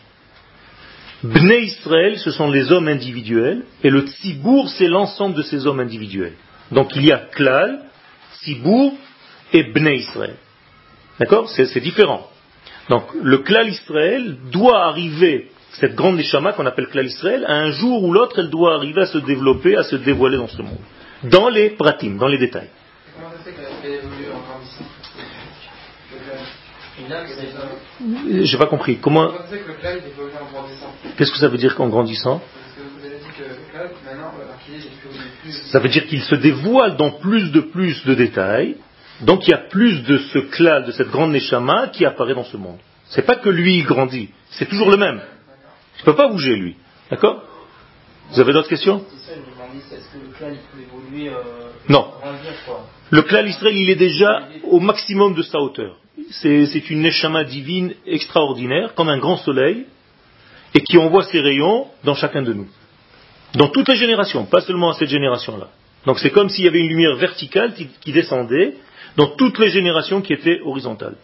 Bnei 1.23 1.65
Israël, 1.65 2.19
ce 2.19 2.31
sont 2.31 2.51
les 2.51 2.73
hommes 2.73 2.89
individuels, 2.89 3.65
et 3.85 3.91
le 3.91 4.03
tzibour, 4.03 4.71
c'est 4.71 4.89
l'ensemble 4.89 5.35
de 5.35 5.43
ces 5.43 5.67
hommes 5.67 5.81
individuels. 5.81 6.35
Donc 6.73 6.97
il 6.97 7.05
y 7.05 7.13
a 7.13 7.19
klal, 7.19 7.83
tzibour 8.43 8.95
et 9.53 9.65
bnei 9.65 9.99
Israël. 9.99 10.37
D'accord? 11.19 11.51
C'est 11.51 11.81
différent. 11.81 12.27
Donc 12.89 13.05
le 13.23 13.39
klal 13.39 13.69
Israël 13.69 14.37
doit 14.51 14.87
arriver, 14.87 15.51
cette 15.73 15.95
grande 15.95 16.17
neshama 16.17 16.53
qu'on 16.53 16.67
appelle 16.67 16.89
klal 16.89 17.07
Israël, 17.07 17.45
à 17.47 17.55
un 17.55 17.71
jour 17.71 18.03
ou 18.05 18.13
l'autre, 18.13 18.39
elle 18.39 18.51
doit 18.51 18.75
arriver 18.75 19.03
à 19.03 19.07
se 19.07 19.19
développer, 19.19 19.77
à 19.77 19.83
se 19.85 19.97
dévoiler 19.97 20.37
dans 20.37 20.49
ce 20.49 20.63
monde. 20.63 20.79
dans 21.25 21.49
les 21.49 21.71
pratim, 21.71 22.17
dans 22.17 22.29
les 22.29 22.39
détails. 22.39 22.71
C'est 27.09 27.53
ça. 27.53 27.69
J'ai 28.43 28.59
pas 28.59 28.67
compris. 28.67 28.99
Comment 28.99 29.31
Qu'est-ce 31.17 31.33
que 31.33 31.39
ça 31.39 31.49
veut 31.49 31.59
dire 31.59 31.75
qu'en 31.75 31.89
grandissant. 31.89 32.41
Ça 35.71 35.79
veut 35.79 35.89
dire 35.89 36.07
qu'il 36.07 36.23
se 36.23 36.35
dévoile 36.35 36.97
dans 36.97 37.13
plus 37.13 37.51
de 37.53 37.61
plus 37.61 38.05
de 38.05 38.15
détails. 38.15 38.77
Donc 39.23 39.47
il 39.47 39.51
y 39.51 39.55
a 39.55 39.59
plus 39.59 40.03
de 40.03 40.19
ce 40.19 40.39
clan, 40.39 40.81
de 40.87 40.93
cette 40.93 41.11
grande 41.11 41.33
neshama 41.33 41.89
qui 41.89 42.05
apparaît 42.05 42.35
dans 42.35 42.45
ce 42.45 42.57
monde. 42.57 42.79
C'est 43.11 43.27
pas 43.27 43.37
que 43.37 43.51
lui 43.51 43.79
il 43.79 43.85
grandit, 43.85 44.31
c'est 44.51 44.69
toujours 44.69 44.91
le 44.91 44.97
même. 44.97 45.21
Il 46.01 46.09
ne 46.09 46.13
peut 46.13 46.17
pas 46.17 46.29
bouger 46.29 46.57
lui. 46.57 46.77
D'accord 47.11 47.43
Vous 48.31 48.41
avez 48.41 48.53
d'autres 48.53 48.69
questions 48.69 49.05
Non. 51.89 52.07
Le 53.11 53.23
clan 53.23 53.45
Israël, 53.47 53.77
il 53.77 53.91
est 53.91 53.97
déjà 53.97 54.49
au 54.65 54.81
maximum 54.81 55.35
de 55.35 55.43
sa 55.43 55.59
hauteur. 55.61 55.97
C'est 56.31 56.67
c'est 56.67 56.91
une 56.91 57.03
neshama 57.03 57.45
divine 57.45 57.95
extraordinaire, 58.07 58.95
comme 58.95 59.09
un 59.09 59.19
grand 59.19 59.37
soleil, 59.39 59.87
et 60.75 60.81
qui 60.81 60.97
envoie 60.99 61.25
ses 61.25 61.41
rayons 61.41 61.87
dans 62.05 62.15
chacun 62.15 62.43
de 62.43 62.53
nous. 62.53 62.69
Dans 63.55 63.69
toutes 63.69 63.89
les 63.89 63.97
générations, 63.97 64.45
pas 64.47 64.61
seulement 64.61 64.91
à 64.91 64.95
cette 64.95 65.09
génération-là. 65.09 65.69
Donc 66.07 66.19
c'est 66.21 66.31
comme 66.31 66.49
s'il 66.49 66.65
y 66.65 66.69
avait 66.69 66.81
une 66.81 66.89
lumière 66.89 67.17
verticale 67.17 67.75
qui, 67.75 67.89
qui 68.01 68.13
descendait 68.13 68.75
dans 69.17 69.29
toutes 69.29 69.59
les 69.59 69.71
générations 69.71 70.21
qui 70.23 70.33
étaient 70.33 70.61
horizontales. 70.65 71.17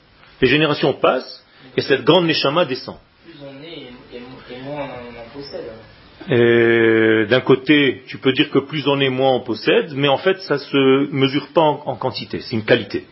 Les 0.42 0.48
générations 0.48 0.92
passent, 0.94 1.44
et 1.76 1.82
cette 1.82 2.04
grande 2.04 2.26
neshama 2.26 2.64
descend. 2.64 2.96
Plus 3.24 3.34
on 3.42 3.62
est, 3.62 3.68
et, 4.12 4.16
et- 4.16 4.56
et 4.56 4.65
moins 4.76 4.88
on 5.08 5.20
en, 5.20 5.28
possède. 5.42 5.64
Et 6.28 7.26
D'un 7.28 7.40
côté, 7.40 8.02
tu 8.06 8.18
peux 8.18 8.32
dire 8.32 8.50
que 8.50 8.58
plus 8.60 8.86
on 8.88 9.00
est, 9.00 9.10
moins 9.10 9.32
on 9.34 9.40
possède, 9.40 9.92
mais 9.94 10.08
en 10.08 10.18
fait, 10.18 10.38
ça 10.40 10.58
se 10.58 11.10
mesure 11.12 11.48
pas 11.54 11.60
en, 11.60 11.82
en 11.86 11.96
quantité, 11.96 12.40
c'est 12.40 12.54
une 12.56 12.64
qualité. 12.64 13.04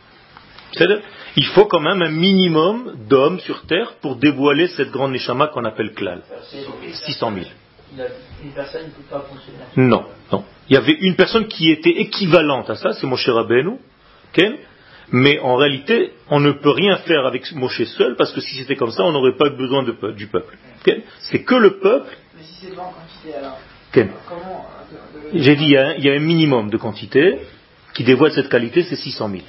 Il 1.36 1.46
faut 1.46 1.66
quand 1.66 1.80
même 1.80 2.02
un 2.02 2.10
minimum 2.10 2.96
d'hommes 3.08 3.38
sur 3.40 3.62
Terre 3.66 3.94
pour 4.00 4.16
dévoiler 4.16 4.66
cette 4.68 4.90
grande 4.90 5.12
neshama 5.12 5.46
qu'on 5.48 5.64
appelle 5.64 5.92
klal. 5.92 6.22
C'est- 6.50 6.64
600 7.06 7.32
000. 7.32 7.46
il 7.94 8.00
a- 8.02 8.06
Une 8.42 8.50
personne 8.52 8.82
ne 8.86 8.90
peut 8.90 9.02
pas 9.08 9.20
fonctionner. 9.20 9.58
Non, 9.76 10.04
non. 10.32 10.44
Il 10.68 10.74
y 10.74 10.76
avait 10.76 10.96
une 11.00 11.14
personne 11.14 11.46
qui 11.46 11.70
était 11.70 11.90
équivalente 12.06 12.68
à 12.70 12.74
ça, 12.74 12.92
c'est 12.92 13.06
Moshe 13.06 13.28
Rabbeinu, 13.28 13.74
ok? 14.36 14.44
Mais 15.12 15.38
en 15.40 15.56
réalité, 15.56 16.12
on 16.30 16.40
ne 16.40 16.52
peut 16.52 16.70
rien 16.70 16.96
faire 16.98 17.26
avec 17.26 17.50
Moshe 17.52 17.84
seul, 17.84 18.16
parce 18.16 18.32
que 18.32 18.40
si 18.40 18.56
c'était 18.56 18.76
comme 18.76 18.90
ça, 18.90 19.02
on 19.04 19.12
n'aurait 19.12 19.36
pas 19.36 19.50
besoin 19.50 19.82
de 19.82 19.92
du 20.12 20.26
peuple. 20.26 20.56
ok? 20.86 20.96
C'est 21.30 21.42
que 21.44 21.54
le 21.54 21.78
peuple, 21.78 22.16
Mais 22.36 22.42
si 22.42 22.54
c'est 22.66 22.70
devant 22.70 22.84
en 22.84 22.92
quantité, 22.92 23.34
alors. 23.36 23.58
ok 23.94 24.06
Comment. 24.28 24.66
euh, 24.92 25.30
J'ai 25.34 25.56
dit, 25.56 25.64
il 25.64 25.70
y, 25.70 25.76
a 25.76 25.88
un, 25.88 25.92
il 25.94 26.04
y 26.04 26.10
a 26.10 26.14
un 26.14 26.18
minimum 26.20 26.70
de 26.70 26.76
quantité 26.76 27.38
qui 27.94 28.04
dévoile 28.04 28.32
cette 28.32 28.48
qualité, 28.48 28.82
c'est 28.82 28.96
600 28.96 29.28
000. 29.30 29.42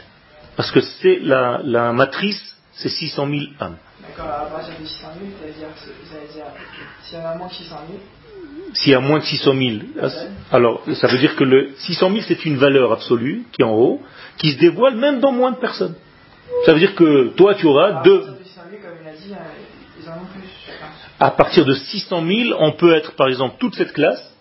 Parce 0.55 0.71
que 0.71 0.81
c'est 0.81 1.19
la, 1.21 1.61
la 1.63 1.91
matrice, 1.93 2.55
c'est 2.73 2.89
600 2.89 3.27
000 3.27 3.41
âmes. 3.59 3.77
D'accord, 4.01 4.31
à 4.31 4.45
partir 4.45 4.73
de 4.79 4.85
600 4.85 5.07
000, 5.19 5.31
c'est-à-dire, 5.41 6.45
s'il 7.03 7.17
y 7.17 7.21
en 7.21 7.25
a 7.25 7.35
moins 7.35 7.47
que 7.47 7.55
600 7.55 7.75
000, 7.87 7.99
S'il 8.75 8.91
y 8.91 8.95
a 8.95 8.99
moins 8.99 9.19
de 9.19 9.23
600 9.23 9.53
000, 9.53 10.09
alors 10.51 10.83
ça 10.95 11.07
veut 11.07 11.17
dire 11.17 11.35
que 11.35 11.43
le 11.43 11.71
600 11.77 12.11
000 12.11 12.21
c'est 12.27 12.45
une 12.45 12.57
valeur 12.57 12.91
absolue 12.91 13.43
qui 13.51 13.61
est 13.61 13.65
en 13.65 13.73
haut, 13.73 14.01
qui 14.37 14.51
se 14.51 14.59
dévoile 14.59 14.95
même 14.95 15.19
dans 15.19 15.31
moins 15.31 15.51
de 15.51 15.57
personnes. 15.57 15.95
Ça 16.65 16.73
veut 16.73 16.79
dire 16.79 16.93
que 16.93 17.29
toi 17.35 17.55
tu 17.55 17.65
auras 17.65 17.99
à 17.99 18.03
deux. 18.03 18.21
partir 18.21 18.35
de 18.35 18.43
600 18.43 18.61
000, 18.71 18.81
comme 18.81 18.91
il 19.01 19.07
a 19.07 19.13
dit, 19.13 19.33
ils 20.01 20.09
en 20.09 20.13
ont 20.13 20.25
plus 20.25 20.49
chacun. 20.65 20.85
À 21.19 21.31
partir 21.31 21.65
de 21.65 21.73
600 21.73 22.25
000, 22.27 22.57
on 22.59 22.71
peut 22.73 22.93
être 22.93 23.13
par 23.13 23.27
exemple 23.29 23.55
toute 23.59 23.75
cette 23.75 23.93
classe, 23.93 24.35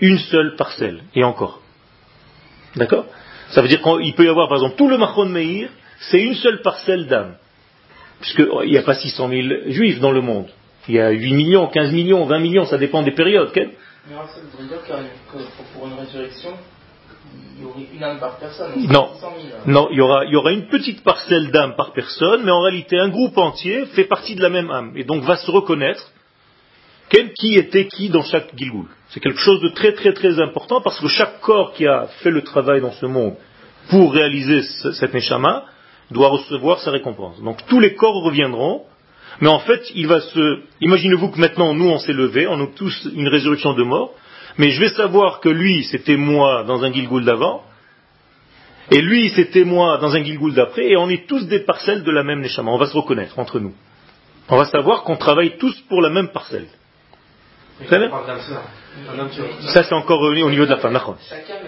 une 0.00 0.18
seule 0.18 0.54
parcelle, 0.56 1.02
et 1.14 1.24
encore. 1.24 1.60
D'accord? 2.76 3.06
Ça 3.50 3.62
veut 3.62 3.68
dire 3.68 3.82
qu'il 3.82 4.14
peut 4.14 4.24
y 4.24 4.28
avoir 4.28 4.48
par 4.48 4.58
exemple 4.58 4.76
tout 4.76 4.88
le 4.88 4.98
Machon 4.98 5.26
Meir, 5.26 5.70
c'est 6.10 6.20
une 6.20 6.34
seule 6.34 6.62
parcelle 6.62 7.06
d'âme. 7.06 7.34
Puisqu'il 8.20 8.70
n'y 8.70 8.78
a 8.78 8.82
pas 8.82 8.94
600 8.94 9.28
000 9.28 9.48
juifs 9.68 10.00
dans 10.00 10.12
le 10.12 10.20
monde. 10.20 10.48
Il 10.88 10.94
y 10.94 11.00
a 11.00 11.10
8 11.10 11.32
millions, 11.34 11.66
15 11.68 11.92
millions, 11.92 12.24
20 12.24 12.38
millions, 12.38 12.64
ça 12.66 12.78
dépend 12.78 13.02
des 13.02 13.10
périodes. 13.12 13.48
ok 13.48 13.56
Mais 13.56 14.14
alors, 14.14 14.28
ça 14.28 14.40
voudrait 14.40 14.66
dire 14.68 14.82
que, 14.86 15.38
pour 15.74 15.86
une 15.86 15.94
résurrection, 15.98 16.50
il 17.56 17.62
y 17.62 17.66
aurait 17.66 17.86
une 17.94 18.02
âme 18.02 18.18
par 18.20 18.38
personne. 18.38 18.72
Non. 18.88 19.08
600 19.14 19.32
000. 19.42 19.58
Non, 19.66 19.88
il 19.90 19.98
y 19.98 20.00
aura, 20.00 20.24
il 20.24 20.32
y 20.32 20.36
aura 20.36 20.52
une 20.52 20.68
petite 20.68 21.02
parcelle 21.04 21.50
d'âme 21.50 21.74
par 21.76 21.92
personne, 21.92 22.42
mais 22.44 22.50
en 22.52 22.60
réalité 22.60 22.98
un 22.98 23.08
groupe 23.08 23.36
entier 23.36 23.84
fait 23.86 24.04
partie 24.04 24.34
de 24.34 24.42
la 24.42 24.48
même 24.48 24.70
âme, 24.70 24.92
et 24.96 25.04
donc 25.04 25.24
va 25.24 25.36
se 25.36 25.50
reconnaître 25.50 26.10
quel 27.10 27.32
qui 27.32 27.54
était 27.56 27.86
qui 27.86 28.08
dans 28.10 28.22
chaque 28.22 28.54
Gilgoul. 28.56 28.86
C'est 29.10 29.20
quelque 29.20 29.40
chose 29.40 29.60
de 29.62 29.68
très 29.70 29.92
très 29.92 30.12
très 30.12 30.40
important 30.40 30.80
parce 30.82 31.00
que 31.00 31.08
chaque 31.08 31.40
corps 31.40 31.72
qui 31.72 31.86
a 31.86 32.06
fait 32.22 32.30
le 32.30 32.42
travail 32.42 32.80
dans 32.82 32.92
ce 32.92 33.06
monde 33.06 33.34
pour 33.88 34.12
réaliser 34.12 34.62
ce- 34.62 34.92
cette 34.92 35.14
Neshama 35.14 35.64
doit 36.10 36.28
recevoir 36.28 36.80
sa 36.80 36.90
récompense. 36.90 37.42
Donc 37.42 37.64
tous 37.66 37.80
les 37.80 37.94
corps 37.94 38.22
reviendront, 38.22 38.84
mais 39.40 39.48
en 39.48 39.60
fait 39.60 39.82
il 39.94 40.06
va 40.06 40.20
se... 40.20 40.60
Imaginez-vous 40.80 41.30
que 41.30 41.38
maintenant 41.38 41.74
nous 41.74 41.88
on 41.88 41.98
s'est 41.98 42.12
levé, 42.12 42.46
on 42.46 42.62
a 42.62 42.66
tous 42.66 43.08
une 43.14 43.28
résurrection 43.28 43.74
de 43.74 43.82
mort, 43.82 44.14
mais 44.56 44.70
je 44.70 44.80
vais 44.80 44.90
savoir 44.90 45.40
que 45.40 45.48
lui 45.48 45.84
c'était 45.84 46.16
moi 46.16 46.64
dans 46.64 46.84
un 46.84 46.92
Gilgoul 46.92 47.24
d'avant, 47.24 47.62
et 48.90 49.02
lui, 49.02 49.28
c'était 49.30 49.64
moi 49.64 49.98
dans 49.98 50.14
un 50.14 50.22
Gilgoul 50.22 50.54
d'après, 50.54 50.86
et 50.86 50.96
on 50.96 51.10
est 51.10 51.26
tous 51.26 51.46
des 51.46 51.60
parcelles 51.60 52.04
de 52.04 52.10
la 52.10 52.22
même 52.22 52.40
Neshama. 52.40 52.70
On 52.70 52.78
va 52.78 52.86
se 52.86 52.96
reconnaître 52.96 53.38
entre 53.38 53.60
nous. 53.60 53.74
On 54.48 54.56
va 54.56 54.64
savoir 54.64 55.02
qu'on 55.02 55.16
travaille 55.16 55.58
tous 55.58 55.78
pour 55.88 56.00
la 56.00 56.08
même 56.08 56.28
parcelle. 56.28 56.68
Vous 57.80 57.88
savez 57.88 58.08
Ça, 59.72 59.82
c'est 59.84 59.94
encore 59.94 60.20
au 60.20 60.30
au 60.32 60.50
niveau 60.50 60.64
de 60.64 60.70
la 60.70 60.78
femme. 60.78 60.96
âme, 60.96 61.16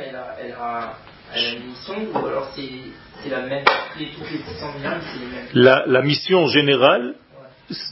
elle 0.09 0.17
a, 0.17 0.37
elle 0.43 0.53
a, 0.53 0.95
elle 1.35 1.45
a 1.45 1.53
une 1.53 1.67
mission, 1.67 1.95
ou 2.15 2.27
alors 2.27 2.49
c'est 2.57 3.29
la 3.29 3.43
même. 3.43 3.65
Les, 3.99 4.07
toutes 4.07 4.31
les 4.31 4.39
600 4.39 4.67
000 4.81 4.93
âmes, 4.93 5.01
c'est 5.13 5.21
les 5.21 5.27
mêmes? 5.27 5.47
La, 5.53 5.85
la 5.87 6.03
mission 6.03 6.47
générale 6.49 7.17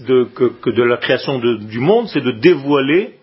de, 0.06 0.24
que, 0.24 0.70
de 0.70 0.82
la 0.82 0.96
création 0.96 1.38
de- 1.38 1.56
du 1.56 1.78
monde, 1.78 2.08
c'est 2.08 2.20
de 2.20 2.32
dévoiler 2.32 3.14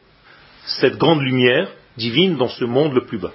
cette 0.65 0.97
grande 0.97 1.21
lumière 1.21 1.67
divine 1.97 2.35
dans 2.37 2.47
ce 2.49 2.65
monde 2.65 2.93
le 2.93 3.05
plus 3.05 3.17
bas. 3.17 3.31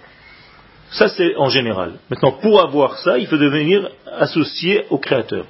Ça, 0.91 1.09
c'est 1.09 1.37
en 1.37 1.49
général. 1.49 1.95
Maintenant, 2.11 2.33
pour 2.33 2.61
avoir 2.61 2.99
ça, 2.99 3.19
il 3.19 3.27
faut 3.27 3.37
devenir 3.37 3.89
associé 4.19 4.85
au 4.91 4.99
Créateur. 4.99 5.47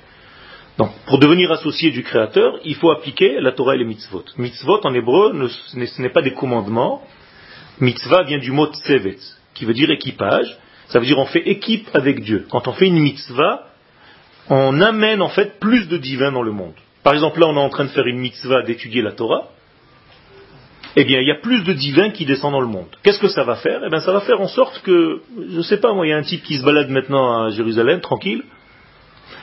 Donc, 0.78 0.90
pour 1.06 1.18
devenir 1.18 1.50
associé 1.52 1.90
du 1.90 2.02
Créateur, 2.02 2.58
il 2.64 2.74
faut 2.74 2.90
appliquer 2.90 3.40
la 3.40 3.52
Torah 3.52 3.74
et 3.74 3.78
les 3.78 3.84
mitzvot. 3.84 4.24
Mitzvot, 4.36 4.80
en 4.84 4.94
hébreu, 4.94 5.32
ne- 5.32 5.48
ce 5.48 5.76
n'est- 5.78 5.86
ce 5.86 6.02
n'est 6.02 6.10
pas 6.10 6.22
des 6.22 6.34
commandements. 6.34 7.02
Mitzvah 7.80 8.22
vient 8.24 8.38
du 8.38 8.52
mot 8.52 8.66
tsevet, 8.66 9.16
qui 9.54 9.64
veut 9.64 9.72
dire 9.74 9.90
équipage. 9.90 10.56
Ça 10.88 10.98
veut 10.98 11.06
dire 11.06 11.18
on 11.18 11.26
fait 11.26 11.48
équipe 11.48 11.88
avec 11.94 12.22
Dieu. 12.22 12.46
Quand 12.50 12.66
on 12.68 12.72
fait 12.72 12.86
une 12.88 12.98
mitzvah, 13.00 13.66
on 14.48 14.80
amène 14.80 15.22
en 15.22 15.28
fait 15.28 15.58
plus 15.60 15.88
de 15.88 15.96
divin 15.96 16.32
dans 16.32 16.42
le 16.42 16.52
monde. 16.52 16.74
Par 17.02 17.14
exemple, 17.14 17.40
là, 17.40 17.46
on 17.48 17.56
est 17.56 17.60
en 17.60 17.68
train 17.70 17.84
de 17.84 17.90
faire 17.90 18.06
une 18.06 18.18
mitzvah 18.18 18.62
d'étudier 18.62 19.02
la 19.02 19.12
Torah. 19.12 19.48
Eh 20.96 21.04
bien, 21.04 21.20
il 21.20 21.28
y 21.28 21.30
a 21.30 21.36
plus 21.36 21.62
de 21.62 21.72
divins 21.72 22.10
qui 22.10 22.26
descendent 22.26 22.52
dans 22.52 22.60
le 22.60 22.66
monde. 22.66 22.88
Qu'est-ce 23.02 23.20
que 23.20 23.28
ça 23.28 23.44
va 23.44 23.54
faire? 23.56 23.80
Eh 23.86 23.90
bien, 23.90 24.00
ça 24.00 24.12
va 24.12 24.20
faire 24.20 24.40
en 24.40 24.48
sorte 24.48 24.82
que, 24.82 25.20
je 25.36 25.56
ne 25.56 25.62
sais 25.62 25.78
pas, 25.78 25.92
moi, 25.92 26.06
il 26.06 26.10
y 26.10 26.12
a 26.12 26.16
un 26.16 26.22
type 26.22 26.42
qui 26.42 26.58
se 26.58 26.64
balade 26.64 26.90
maintenant 26.90 27.44
à 27.44 27.50
Jérusalem, 27.50 28.00
tranquille. 28.00 28.42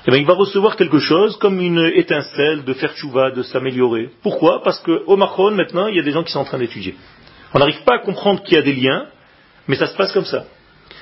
Eh 0.06 0.12
bien, 0.12 0.20
il 0.20 0.26
va 0.26 0.34
recevoir 0.34 0.76
quelque 0.76 1.00
chose 1.00 1.38
comme 1.38 1.60
une 1.60 1.92
étincelle 1.96 2.64
de 2.64 2.74
faire 2.74 2.94
tchouva, 2.94 3.32
de 3.32 3.44
s'améliorer. 3.44 4.10
Pourquoi? 4.24 4.62
Parce 4.62 4.80
qu'au 4.80 5.16
Machon, 5.16 5.52
maintenant, 5.52 5.88
il 5.88 5.96
y 5.96 6.00
a 6.00 6.04
des 6.04 6.12
gens 6.12 6.24
qui 6.24 6.32
sont 6.32 6.40
en 6.40 6.46
train 6.46 6.60
d'étudier. 6.60 6.96
On 7.54 7.60
n'arrive 7.60 7.84
pas 7.84 7.96
à 7.96 8.00
comprendre 8.00 8.44
qu'il 8.44 8.56
y 8.56 8.60
a 8.60 8.62
des 8.62 8.74
liens, 8.74 9.06
mais 9.68 9.76
ça 9.76 9.88
se 9.88 9.96
passe 9.96 10.12
comme 10.12 10.26
ça. 10.26 10.46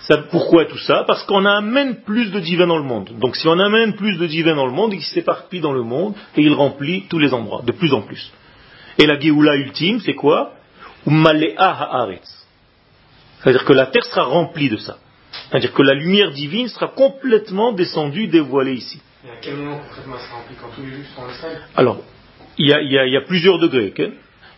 Ça- 0.08 0.18
pourquoi 0.30 0.66
tout 0.66 0.78
ça 0.78 1.04
Parce 1.08 1.24
qu'on 1.24 1.46
amène 1.46 2.02
plus 2.04 2.32
de 2.32 2.40
divins 2.40 2.68
dans 2.68 2.78
le 2.78 2.84
monde. 2.84 3.10
Donc 3.20 3.36
si 3.36 3.48
on 3.48 3.60
amène 3.60 3.96
plus 3.96 4.18
de 4.18 4.28
divins 4.28 4.56
dans 4.56 4.66
le 4.68 4.72
monde, 4.72 4.94
il 4.94 5.02
s'éparpille 5.02 5.62
dans 5.62 5.74
le 5.74 5.82
monde 5.84 6.14
et 6.36 6.42
il 6.42 6.54
remplit 6.54 7.06
tous 7.10 7.18
les 7.20 7.34
endroits, 7.34 7.62
de 7.66 7.72
plus 7.72 7.94
en 7.94 8.02
plus. 8.02 8.32
Et 9.00 9.06
la 9.08 9.20
Géoula 9.20 9.56
ultime, 9.56 10.00
c'est 10.00 10.14
quoi. 10.14 10.54
C'est-à-dire 11.06 11.56
que 13.66 13.74
la 13.74 13.88
terre 13.88 14.06
sera 14.06 14.24
remplie 14.24 14.70
de 14.70 14.78
ça. 14.78 14.98
C'est-à-dire 15.50 15.74
que 15.74 15.82
la 15.82 15.94
lumière 15.94 16.32
divine 16.32 16.68
sera 16.68 16.88
complètement 16.88 17.74
descendue, 17.74 18.28
dévoilée 18.28 18.74
ici. 18.74 19.02
Et 19.26 19.30
à 19.30 19.36
quel 19.42 19.56
moment 19.56 19.80
concrètement 19.80 20.18
ça 20.18 20.36
remplit 20.36 20.56
quand 20.62 20.68
tous 20.76 20.82
les 20.82 20.92
juifs 20.96 21.10
sont 21.16 21.22
en 21.22 21.30
Israël 21.30 21.62
Alors, 21.76 21.98
il 22.58 22.70
y 22.70 22.74
a, 22.74 22.82
y 22.82 23.12
y 23.12 23.20
plusieurs 23.26 23.60
degrés. 23.60 23.94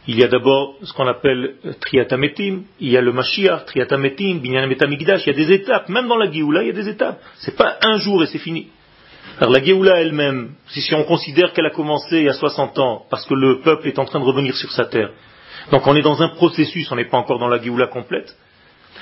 Il 0.07 0.17
y 0.17 0.23
a 0.23 0.27
d'abord 0.27 0.75
ce 0.83 0.93
qu'on 0.93 1.07
appelle 1.07 1.55
Triatametim, 1.81 2.63
il 2.79 2.91
y 2.91 2.97
a 2.97 3.01
le 3.01 3.11
Mashiach, 3.11 3.65
Triatametim, 3.65 4.39
Binyan 4.39 4.67
Betamigdash, 4.67 5.27
il 5.27 5.33
y 5.33 5.35
a 5.35 5.45
des 5.45 5.53
étapes. 5.53 5.89
Même 5.89 6.07
dans 6.07 6.17
la 6.17 6.31
Géoula, 6.31 6.63
il 6.63 6.67
y 6.67 6.69
a 6.69 6.73
des 6.73 6.87
étapes. 6.87 7.19
C'est 7.39 7.57
pas 7.57 7.77
un 7.81 7.97
jour 7.97 8.23
et 8.23 8.27
c'est 8.27 8.39
fini. 8.39 8.67
Alors 9.39 9.51
la 9.51 9.61
Géoula 9.61 9.99
elle-même, 9.99 10.51
si, 10.67 10.95
on 10.95 11.03
considère 11.03 11.51
qu'elle 11.51 11.65
a 11.65 11.71
commencé 11.71 12.19
il 12.19 12.23
y 12.23 12.29
a 12.29 12.33
60 12.33 12.79
ans, 12.79 13.05
parce 13.09 13.25
que 13.25 13.33
le 13.33 13.59
peuple 13.59 13.87
est 13.87 13.99
en 13.99 14.05
train 14.05 14.19
de 14.19 14.25
revenir 14.25 14.55
sur 14.55 14.71
sa 14.71 14.85
terre, 14.85 15.11
donc 15.71 15.85
on 15.85 15.95
est 15.95 16.01
dans 16.01 16.21
un 16.23 16.29
processus, 16.29 16.89
on 16.91 16.95
n'est 16.95 17.05
pas 17.05 17.17
encore 17.17 17.37
dans 17.37 17.49
la 17.49 17.61
Géoula 17.61 17.87
complète, 17.87 18.35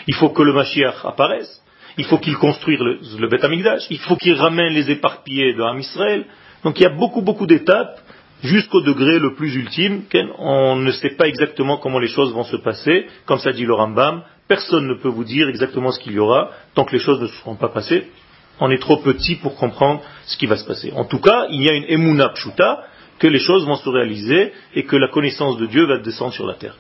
il 0.08 0.16
faut 0.16 0.30
que 0.30 0.42
le 0.42 0.52
Mashiach 0.52 1.06
apparaisse, 1.06 1.62
il 1.98 2.06
faut 2.06 2.18
qu'il 2.18 2.36
construise 2.36 2.80
le, 2.80 3.00
le 3.18 3.86
il 3.90 4.00
faut 4.00 4.16
qu'il 4.18 4.34
ramène 4.34 4.74
les 4.74 4.92
éparpillés 4.92 5.54
de 5.54 5.62
Ham 5.62 5.80
Israël. 5.80 6.26
Donc 6.64 6.80
il 6.80 6.84
y 6.84 6.86
a 6.86 6.90
beaucoup, 6.90 7.22
beaucoup 7.22 7.46
d'étapes 7.46 8.02
jusqu'au 8.46 8.82
degré 8.82 9.20
le 9.20 9.34
plus 9.36 9.56
ultime. 9.56 10.04
On 10.38 10.76
ne 10.76 10.92
sait 10.92 11.12
pas 11.12 11.28
exactement 11.28 11.78
comment 11.78 12.00
les 12.00 12.08
choses 12.08 12.34
vont 12.34 12.44
se 12.44 12.58
passer. 12.58 13.08
Comme 13.26 13.40
ça 13.40 13.52
dit 13.52 13.66
le 13.66 13.74
Rambam, 13.74 14.24
personne 14.48 14.88
ne 14.88 14.96
peut 14.96 15.10
vous 15.10 15.24
dire 15.24 15.50
exactement 15.50 15.92
ce 15.92 16.00
qu'il 16.00 16.14
y 16.14 16.20
aura 16.20 16.52
tant 16.74 16.86
que 16.86 16.94
les 16.94 17.00
choses 17.00 17.22
ne 17.22 17.28
se 17.28 17.36
seront 17.36 17.56
pas 17.56 17.70
passées. 17.70 18.08
On 18.60 18.72
est 18.72 18.82
trop 18.82 18.98
petit 18.98 19.36
pour 19.36 19.56
comprendre 19.56 20.02
ce 20.26 20.38
qui 20.38 20.46
va 20.46 20.56
se 20.56 20.66
passer. 20.66 20.92
En 20.96 21.06
tout 21.06 21.20
cas, 21.20 21.48
il 21.50 21.62
y 21.62 21.70
a 21.70 21.74
une 21.74 21.86
emuna 21.90 22.30
pshuta 22.30 22.86
que 23.20 23.28
les 23.28 23.40
choses 23.40 23.66
vont 23.66 23.76
se 23.76 23.90
réaliser 23.90 24.54
et 24.74 24.84
que 24.84 24.96
la 24.96 25.10
connaissance 25.10 25.58
de 25.58 25.66
Dieu 25.66 25.86
va 25.86 25.98
descendre 25.98 26.34
sur 26.34 26.46
la 26.46 26.54
terre. 26.54 26.76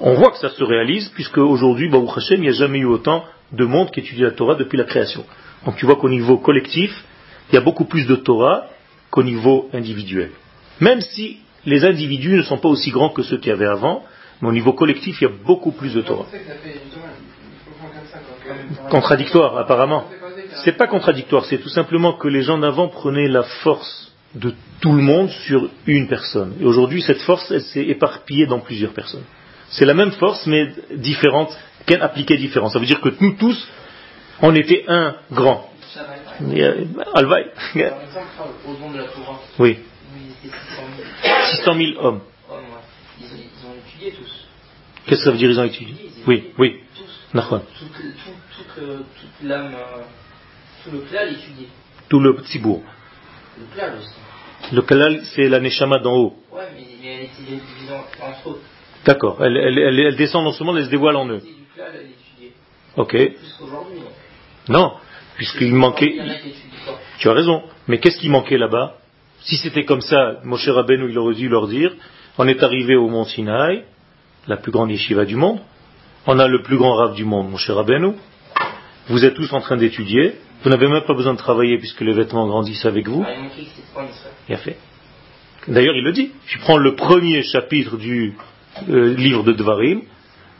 On 0.00 0.14
voit 0.14 0.30
que 0.30 0.38
ça 0.38 0.50
se 0.50 0.64
réalise 0.64 1.08
puisque 1.10 1.38
aujourd'hui, 1.38 1.88
Baruch 1.88 2.16
Hashem, 2.16 2.38
il 2.38 2.42
n'y 2.42 2.48
a 2.48 2.52
jamais 2.52 2.78
eu 2.78 2.84
autant 2.84 3.24
de 3.52 3.64
monde 3.64 3.90
qui 3.90 4.00
étudie 4.00 4.22
la 4.22 4.30
Torah 4.30 4.54
depuis 4.54 4.78
la 4.78 4.84
création. 4.84 5.24
Donc 5.64 5.76
tu 5.76 5.86
vois 5.86 5.96
qu'au 5.96 6.08
niveau 6.08 6.38
collectif, 6.38 6.92
il 7.50 7.54
y 7.54 7.58
a 7.58 7.62
beaucoup 7.62 7.84
plus 7.84 8.06
de 8.06 8.16
Torah 8.16 8.66
qu'au 9.10 9.22
niveau 9.22 9.68
individuel. 9.72 10.30
Même 10.80 11.00
si 11.00 11.38
les 11.66 11.84
individus 11.84 12.36
ne 12.36 12.42
sont 12.42 12.58
pas 12.58 12.68
aussi 12.68 12.90
grands 12.90 13.10
que 13.10 13.22
ceux 13.22 13.38
qu'il 13.38 13.50
y 13.50 13.52
avait 13.52 13.66
avant, 13.66 14.04
mais 14.40 14.48
au 14.48 14.52
niveau 14.52 14.72
collectif, 14.72 15.20
il 15.20 15.24
y 15.24 15.26
a 15.26 15.34
beaucoup 15.44 15.72
plus 15.72 15.94
de 15.94 16.00
Torah. 16.02 16.26
Contradictoire, 18.90 19.58
apparemment. 19.58 20.04
C'est 20.64 20.76
pas 20.76 20.86
contradictoire, 20.86 21.44
c'est 21.44 21.58
tout 21.58 21.68
simplement 21.68 22.14
que 22.14 22.28
les 22.28 22.42
gens 22.42 22.58
d'avant 22.58 22.88
prenaient 22.88 23.28
la 23.28 23.42
force 23.42 24.12
de 24.34 24.54
tout 24.80 24.92
le 24.92 25.02
monde 25.02 25.30
sur 25.30 25.68
une 25.86 26.08
personne. 26.08 26.54
Et 26.60 26.64
aujourd'hui, 26.64 27.02
cette 27.02 27.20
force, 27.22 27.50
elle 27.50 27.62
s'est 27.62 27.86
éparpillée 27.86 28.46
dans 28.46 28.60
plusieurs 28.60 28.92
personnes. 28.92 29.24
C'est 29.70 29.84
la 29.84 29.94
même 29.94 30.12
force, 30.12 30.46
mais 30.46 30.72
différente, 30.94 31.56
qu'elle 31.86 32.02
appliquée 32.02 32.36
différente. 32.36 32.72
Ça 32.72 32.78
veut 32.78 32.86
dire 32.86 33.00
que 33.00 33.10
nous 33.20 33.32
tous, 33.32 33.68
on 34.40 34.54
était 34.54 34.84
un 34.88 35.16
grand. 35.32 35.68
Euh, 36.42 36.84
Alvaï. 37.14 37.46
Oui, 39.58 39.78
600 40.42 40.52
000 41.22 41.36
600 41.56 41.74
000 41.74 42.04
hommes. 42.06 42.20
ils, 43.20 43.24
ont- 43.24 43.74
étudié 43.86 44.12
tous. 44.12 44.46
Qu'est-ce 45.06 45.20
que 45.20 45.24
ça 45.24 45.30
veut 45.30 45.38
dire, 45.38 45.50
ils 45.50 45.58
ont 45.60 45.64
étudié? 45.64 45.94
Oui, 46.26 46.52
oui. 46.58 46.80
Tous. 46.96 47.04
Toute 47.78 49.48
l'âme, 49.48 49.74
tout 50.84 50.90
le 50.90 51.00
klal 51.00 51.32
étudié. 51.32 51.68
Tout 52.08 52.20
le 52.20 52.32
tzibour. 52.42 52.82
Le 53.58 53.64
klal 53.74 53.98
aussi. 53.98 54.72
Le 54.72 54.82
c'est 55.34 55.48
la 55.48 55.60
neshama 55.60 55.98
d'en 55.98 56.14
haut. 56.14 56.36
Mais, 56.52 56.60
elle 57.04 57.24
était 57.24 57.42
divisée. 57.42 58.58
D'accord. 59.04 59.42
Elle, 59.44 59.56
elle- 59.56 60.16
descend 60.16 60.44
non 60.44 60.52
seulement, 60.52 60.76
elle 60.76 60.84
se 60.84 60.90
dévoile 60.90 61.16
en 61.16 61.28
eux. 61.28 61.42
Ok. 62.96 63.16
Non. 64.68 64.94
Puisqu'il 65.36 65.74
manquait. 65.74 66.18
Tu 67.18 67.28
as 67.28 67.32
raison. 67.32 67.62
Mais 67.86 67.98
qu'est-ce 67.98 68.18
qui 68.18 68.28
manquait 68.28 68.58
là-bas? 68.58 68.97
Si 69.42 69.56
c'était 69.56 69.84
comme 69.84 70.00
ça, 70.00 70.40
Moshe 70.44 70.68
Rabbeinu, 70.68 71.10
il 71.10 71.18
aurait 71.18 71.34
dû 71.34 71.48
leur 71.48 71.68
dire, 71.68 71.92
on 72.38 72.46
est 72.46 72.62
arrivé 72.62 72.96
au 72.96 73.08
mont 73.08 73.24
Sinaï, 73.24 73.84
la 74.46 74.56
plus 74.56 74.72
grande 74.72 74.90
yeshiva 74.90 75.24
du 75.24 75.36
monde, 75.36 75.60
on 76.26 76.38
a 76.38 76.48
le 76.48 76.62
plus 76.62 76.76
grand 76.76 76.94
rave 76.94 77.14
du 77.14 77.24
monde, 77.24 77.50
Moshe 77.50 77.70
Rabbeinu, 77.70 78.14
vous 79.08 79.24
êtes 79.24 79.34
tous 79.34 79.52
en 79.52 79.60
train 79.60 79.76
d'étudier, 79.76 80.34
vous 80.62 80.70
n'avez 80.70 80.88
même 80.88 81.02
pas 81.02 81.14
besoin 81.14 81.32
de 81.32 81.38
travailler 81.38 81.78
puisque 81.78 82.00
les 82.00 82.12
vêtements 82.12 82.46
grandissent 82.46 82.84
avec 82.84 83.08
vous, 83.08 83.24
Ah, 83.26 84.02
il 84.48 84.54
a 84.54 84.58
fait. 84.58 84.76
D'ailleurs, 85.66 85.94
il 85.96 86.04
le 86.04 86.12
dit. 86.12 86.30
Je 86.46 86.58
prends 86.58 86.78
le 86.78 86.94
premier 86.94 87.42
chapitre 87.42 87.96
du 87.96 88.34
euh, 88.88 89.14
livre 89.14 89.44
de 89.44 89.52
Dvarim, 89.52 89.98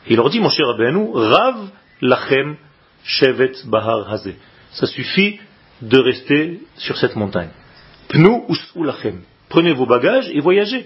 et 0.07 0.11
il 0.11 0.15
leur 0.15 0.29
dit, 0.29 0.39
mon 0.39 0.49
cher 0.49 0.67
Rabbeinu, 0.67 1.09
Rav 1.13 1.69
lachem 2.01 2.57
shevet 3.03 3.51
bahar 3.65 4.11
hazeh. 4.11 4.35
Ça 4.71 4.87
suffit 4.87 5.39
de 5.81 5.97
rester 5.97 6.61
sur 6.77 6.97
cette 6.97 7.15
montagne. 7.15 7.49
Pnu 8.09 8.43
us'u 8.49 8.83
lachem. 8.83 9.21
Prenez 9.49 9.73
vos 9.73 9.85
bagages 9.85 10.29
et 10.33 10.39
voyagez. 10.41 10.85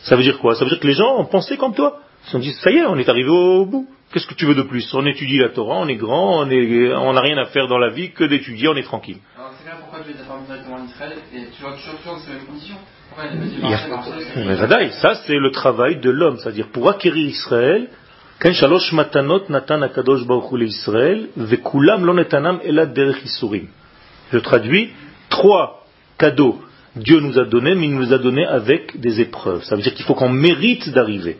Ça 0.00 0.14
veut 0.16 0.22
dire 0.22 0.38
quoi? 0.38 0.54
Ça 0.54 0.64
veut 0.64 0.70
dire 0.70 0.80
que 0.80 0.86
les 0.86 0.94
gens 0.94 1.16
ont 1.18 1.24
pensé 1.24 1.56
comme 1.56 1.74
toi. 1.74 2.00
Ils 2.22 2.26
se 2.26 2.32
sont 2.32 2.38
dit, 2.38 2.52
ça 2.52 2.70
y 2.70 2.76
est, 2.76 2.86
on 2.86 2.96
est 2.96 3.08
arrivé 3.08 3.30
au 3.30 3.64
bout. 3.64 3.88
Qu'est-ce 4.12 4.26
que 4.26 4.34
tu 4.34 4.46
veux 4.46 4.54
de 4.54 4.62
plus? 4.62 4.92
On 4.94 5.04
étudie 5.06 5.38
la 5.38 5.50
Torah, 5.50 5.78
on 5.78 5.88
est 5.88 5.96
grand, 5.96 6.42
on 6.42 7.12
n'a 7.12 7.20
rien 7.20 7.38
à 7.38 7.46
faire 7.46 7.68
dans 7.68 7.78
la 7.78 7.90
vie 7.90 8.10
que 8.10 8.24
d'étudier, 8.24 8.68
on 8.68 8.76
est 8.76 8.82
tranquille. 8.82 9.18
Alors, 9.36 9.52
c'est 9.58 9.64
bien 9.64 9.76
pourquoi 9.80 10.00
pas 10.00 10.06
mis 10.06 10.14
directement 10.14 10.76
en 10.76 10.86
Israël 10.86 11.12
et 11.34 11.44
toujours, 11.56 11.74
toujours, 11.76 11.96
toujours 11.96 12.14
dans 12.14 12.20
ces 12.20 12.30
mêmes 12.30 12.46
conditions. 12.46 12.76
Mais 14.36 14.90
ça 14.92 15.14
c'est 15.26 15.36
le 15.36 15.50
travail 15.50 15.96
de 16.00 16.10
l'homme, 16.10 16.38
c'est-à-dire 16.38 16.68
pour 16.68 16.88
acquérir 16.88 17.26
Israël, 17.26 17.88
ken 18.38 18.52
shalosh 18.52 18.92
matanot 18.92 19.48
natan 19.48 19.82
akadosh 19.82 20.24
baruch 20.24 20.52
hu 20.52 20.64
Israël, 20.64 21.28
vekulam 21.36 22.04
lo 22.04 22.14
netanam 22.14 22.60
elad 22.62 22.92
derech 22.94 23.24
isurim. 23.24 23.68
Je 24.32 24.38
traduis, 24.38 24.90
trois 25.30 25.84
cadeaux 26.18 26.60
Dieu 26.96 27.20
nous 27.20 27.38
a 27.38 27.44
donnés, 27.44 27.74
mais 27.74 27.86
il 27.86 27.94
nous 27.94 28.12
a 28.12 28.18
donnés 28.18 28.46
avec 28.46 28.98
des 29.00 29.20
épreuves. 29.20 29.62
Ça 29.64 29.76
veut 29.76 29.82
dire 29.82 29.94
qu'il 29.94 30.04
faut 30.04 30.14
qu'on 30.14 30.28
mérite 30.28 30.88
d'arriver. 30.90 31.38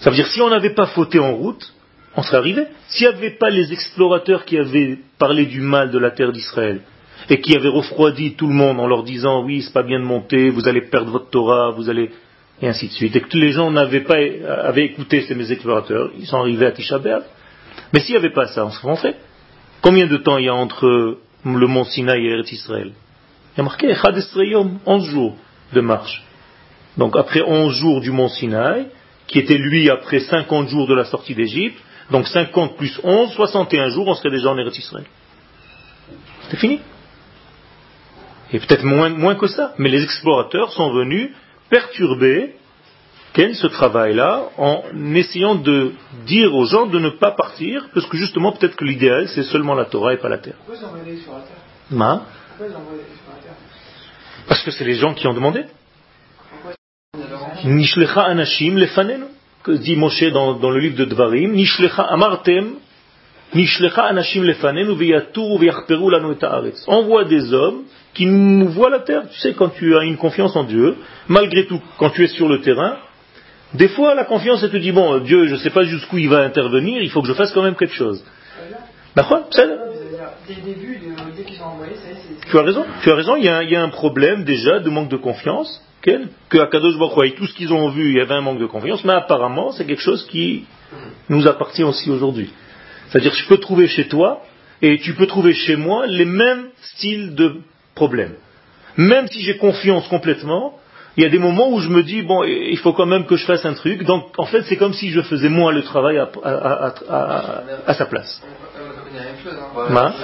Ça 0.00 0.10
veut 0.10 0.16
dire 0.16 0.26
si 0.28 0.40
on 0.40 0.50
n'avait 0.50 0.74
pas 0.74 0.86
fauté 0.86 1.18
en 1.18 1.34
route, 1.34 1.72
on 2.16 2.22
serait 2.22 2.38
arrivé. 2.38 2.64
S'il 2.88 3.08
n'y 3.08 3.14
avait 3.14 3.36
pas 3.36 3.50
les 3.50 3.72
explorateurs 3.72 4.44
qui 4.44 4.58
avaient 4.58 4.98
parlé 5.18 5.46
du 5.46 5.60
mal 5.60 5.90
de 5.90 5.98
la 5.98 6.10
terre 6.10 6.32
d'Israël 6.32 6.80
et 7.28 7.40
qui 7.40 7.54
avaient 7.54 7.68
refroidi 7.68 8.34
tout 8.34 8.46
le 8.46 8.54
monde 8.54 8.80
en 8.80 8.86
leur 8.86 9.02
disant 9.02 9.44
oui, 9.44 9.62
c'est 9.62 9.72
pas 9.72 9.82
bien 9.82 9.98
de 9.98 10.04
monter, 10.04 10.50
vous 10.50 10.68
allez 10.68 10.82
perdre 10.82 11.10
votre 11.10 11.30
Torah, 11.30 11.70
vous 11.70 11.90
allez 11.90 12.10
et 12.60 12.66
ainsi 12.66 12.88
de 12.88 12.92
suite, 12.92 13.14
et 13.14 13.20
que 13.20 13.38
les 13.38 13.52
gens 13.52 13.70
n'avaient 13.70 14.00
pas 14.00 14.16
avaient 14.64 14.86
écouté 14.86 15.20
ces 15.20 15.36
mes 15.36 15.52
explorateurs, 15.52 16.10
ils 16.18 16.26
sont 16.26 16.38
arrivés 16.38 16.66
à 16.66 16.72
Tisha. 16.72 16.98
Mais 17.92 18.00
s'il 18.00 18.14
n'y 18.14 18.18
avait 18.18 18.32
pas 18.32 18.46
ça, 18.48 18.66
on 18.66 18.70
se 18.70 18.80
rentrait. 18.82 19.14
Combien 19.80 20.08
de 20.08 20.16
temps 20.16 20.38
il 20.38 20.46
y 20.46 20.48
a 20.48 20.54
entre 20.54 21.18
le 21.44 21.66
mont 21.68 21.84
Sinaï 21.84 22.26
et 22.26 22.30
Eretz 22.30 22.50
Israël? 22.50 22.92
Il 23.58 23.62
y 23.62 23.62
a 23.62 23.64
marqué 23.64 23.90
Echad 23.90 24.16
Yom, 24.36 24.78
11 24.86 25.04
jours 25.06 25.34
de 25.72 25.80
marche. 25.80 26.22
Donc 26.96 27.16
après 27.16 27.42
11 27.42 27.74
jours 27.74 28.00
du 28.00 28.12
mont 28.12 28.28
Sinaï, 28.28 28.86
qui 29.26 29.40
était 29.40 29.58
lui 29.58 29.90
après 29.90 30.20
50 30.20 30.68
jours 30.68 30.86
de 30.86 30.94
la 30.94 31.04
sortie 31.04 31.34
d'Égypte, 31.34 31.76
donc 32.12 32.28
50 32.28 32.76
plus 32.76 33.00
11, 33.02 33.32
61 33.32 33.88
jours, 33.88 34.06
on 34.06 34.14
serait 34.14 34.30
déjà 34.30 34.50
en 34.50 34.58
Eretz 34.58 34.78
Israël. 34.78 35.06
C'était 36.42 36.56
fini. 36.56 36.80
Et 38.52 38.60
peut-être 38.60 38.84
moins, 38.84 39.08
moins 39.08 39.34
que 39.34 39.48
ça. 39.48 39.74
Mais 39.76 39.88
les 39.88 40.04
explorateurs 40.04 40.70
sont 40.70 40.92
venus 40.92 41.30
perturber 41.68 42.54
ce 43.34 43.68
travail-là 43.68 44.50
en 44.56 44.82
essayant 45.14 45.54
de 45.54 45.92
dire 46.26 46.52
aux 46.54 46.64
gens 46.64 46.86
de 46.86 46.98
ne 46.98 47.10
pas 47.10 47.30
partir, 47.30 47.88
parce 47.94 48.06
que 48.06 48.16
justement 48.16 48.50
peut-être 48.50 48.74
que 48.74 48.84
l'idéal 48.84 49.28
c'est 49.28 49.44
seulement 49.44 49.74
la 49.74 49.84
Torah 49.84 50.14
et 50.14 50.16
pas 50.16 50.28
la 50.28 50.38
terre. 50.38 50.56
Pourquoi 50.66 50.88
ils 51.06 51.18
ont 51.18 51.22
sur 51.22 51.32
la 51.34 51.38
terre? 51.40 51.56
Ma? 51.90 52.22
Parce 54.48 54.62
que 54.62 54.70
c'est 54.70 54.84
les 54.84 54.94
gens 54.94 55.14
qui 55.14 55.26
ont 55.26 55.34
demandé. 55.34 55.64
Nishlecha 57.64 58.22
anashim 58.22 58.76
lefanenu, 58.76 59.24
que 59.62 59.72
dit 59.72 59.96
Moshe 59.96 60.24
dans, 60.32 60.54
dans 60.54 60.70
le 60.70 60.80
livre 60.80 60.96
de 60.96 61.04
Dvarim, 61.04 61.52
Nishlecha 61.52 62.02
amartem, 62.02 62.74
Nishlecha 63.54 64.02
anashim 64.04 64.42
lefanenu 64.44 64.94
veyaturu 64.94 65.58
veyachperu 65.58 66.10
lanu 66.10 66.32
et 66.32 66.44
haaretz. 66.44 66.84
Envoie 66.86 67.24
des 67.24 67.52
hommes 67.52 67.82
qui 68.14 68.26
nous 68.26 68.68
voient 68.68 68.90
la 68.90 69.00
terre. 69.00 69.28
Tu 69.30 69.38
sais, 69.38 69.54
quand 69.54 69.68
tu 69.70 69.96
as 69.96 70.04
une 70.04 70.16
confiance 70.16 70.56
en 70.56 70.64
Dieu, 70.64 70.96
malgré 71.28 71.66
tout, 71.66 71.80
quand 71.98 72.10
tu 72.10 72.24
es 72.24 72.28
sur 72.28 72.48
le 72.48 72.60
terrain, 72.60 72.96
des 73.74 73.88
fois 73.88 74.14
la 74.14 74.24
confiance 74.24 74.62
elle 74.62 74.70
te 74.70 74.76
dit, 74.76 74.92
bon, 74.92 75.18
Dieu, 75.18 75.46
je 75.46 75.52
ne 75.52 75.58
sais 75.58 75.70
pas 75.70 75.82
jusqu'où 75.82 76.18
il 76.18 76.28
va 76.28 76.40
intervenir, 76.40 77.02
il 77.02 77.10
faut 77.10 77.22
que 77.22 77.28
je 77.28 77.34
fasse 77.34 77.52
quand 77.52 77.62
même 77.62 77.76
quelque 77.76 77.94
chose. 77.94 78.24
D'accord 79.14 79.48
Dès 80.46 80.54
le 80.54 80.62
début, 80.62 80.96
de- 80.98 81.36
dès 81.36 81.42
qu'ils 81.44 81.60
ont 81.62 81.66
envoyé, 81.66 81.94
ça 81.94 82.08
y 82.08 82.12
est, 82.12 82.16
c'est. 82.42 82.50
Tu 82.50 82.58
as 82.58 82.62
raison, 82.62 82.84
tu 83.02 83.10
as 83.10 83.14
raison, 83.14 83.36
il 83.36 83.44
y 83.44 83.48
a, 83.48 83.82
un- 83.82 83.88
problème 83.90 84.44
déjà 84.44 84.80
de 84.80 84.90
manque 84.90 85.08
de 85.10 85.16
confiance, 85.16 85.82
quel 86.02 86.28
que 86.48 86.58
Akadosh 86.58 86.98
Baruch 86.98 87.18
avec 87.18 87.34
tout 87.36 87.46
ce 87.46 87.54
qu'ils 87.54 87.72
ont 87.72 87.88
vu, 87.90 88.08
il 88.10 88.16
y 88.16 88.20
avait 88.20 88.34
un 88.34 88.40
manque 88.40 88.58
de 88.60 88.66
confiance, 88.66 89.04
mais 89.04 89.12
apparemment 89.12 89.72
c'est 89.72 89.84
quelque 89.84 90.02
chose 90.02 90.26
qui 90.30 90.64
nous 91.28 91.46
appartient 91.46 91.82
aussi 91.84 92.10
aujourd'hui. 92.10 92.50
C'est-à-dire 93.08 93.34
je 93.34 93.46
peux 93.48 93.58
trouver 93.58 93.86
chez 93.88 94.06
toi 94.08 94.42
et 94.82 94.98
tu 94.98 95.14
peux 95.14 95.26
trouver 95.26 95.52
chez 95.54 95.76
moi 95.76 96.06
les 96.06 96.24
mêmes 96.24 96.68
styles 96.94 97.34
de 97.34 97.56
problèmes. 97.94 98.34
Même 98.96 99.26
si 99.28 99.42
j'ai 99.42 99.56
confiance 99.56 100.06
complètement, 100.08 100.74
il 101.16 101.24
y 101.24 101.26
a 101.26 101.30
des 101.30 101.38
moments 101.40 101.68
où 101.72 101.80
je 101.80 101.88
me 101.88 102.04
dis, 102.04 102.22
bon, 102.22 102.44
il 102.44 102.78
faut 102.78 102.92
quand 102.92 103.06
même 103.06 103.26
que 103.26 103.34
je 103.36 103.44
fasse 103.44 103.64
un 103.64 103.74
truc, 103.74 104.04
donc 104.04 104.26
en 104.38 104.46
fait 104.46 104.62
c'est 104.68 104.76
comme 104.76 104.92
si 104.92 105.10
je 105.10 105.20
faisais 105.22 105.48
moi 105.48 105.72
le 105.72 105.82
travail 105.82 106.16
à 106.18 107.94
sa 107.94 108.06
place. 108.06 108.40
La 109.18 109.24
même 109.24 109.38
chose. 109.42 109.54
Hein. 109.54 109.86
Ma 109.90 110.14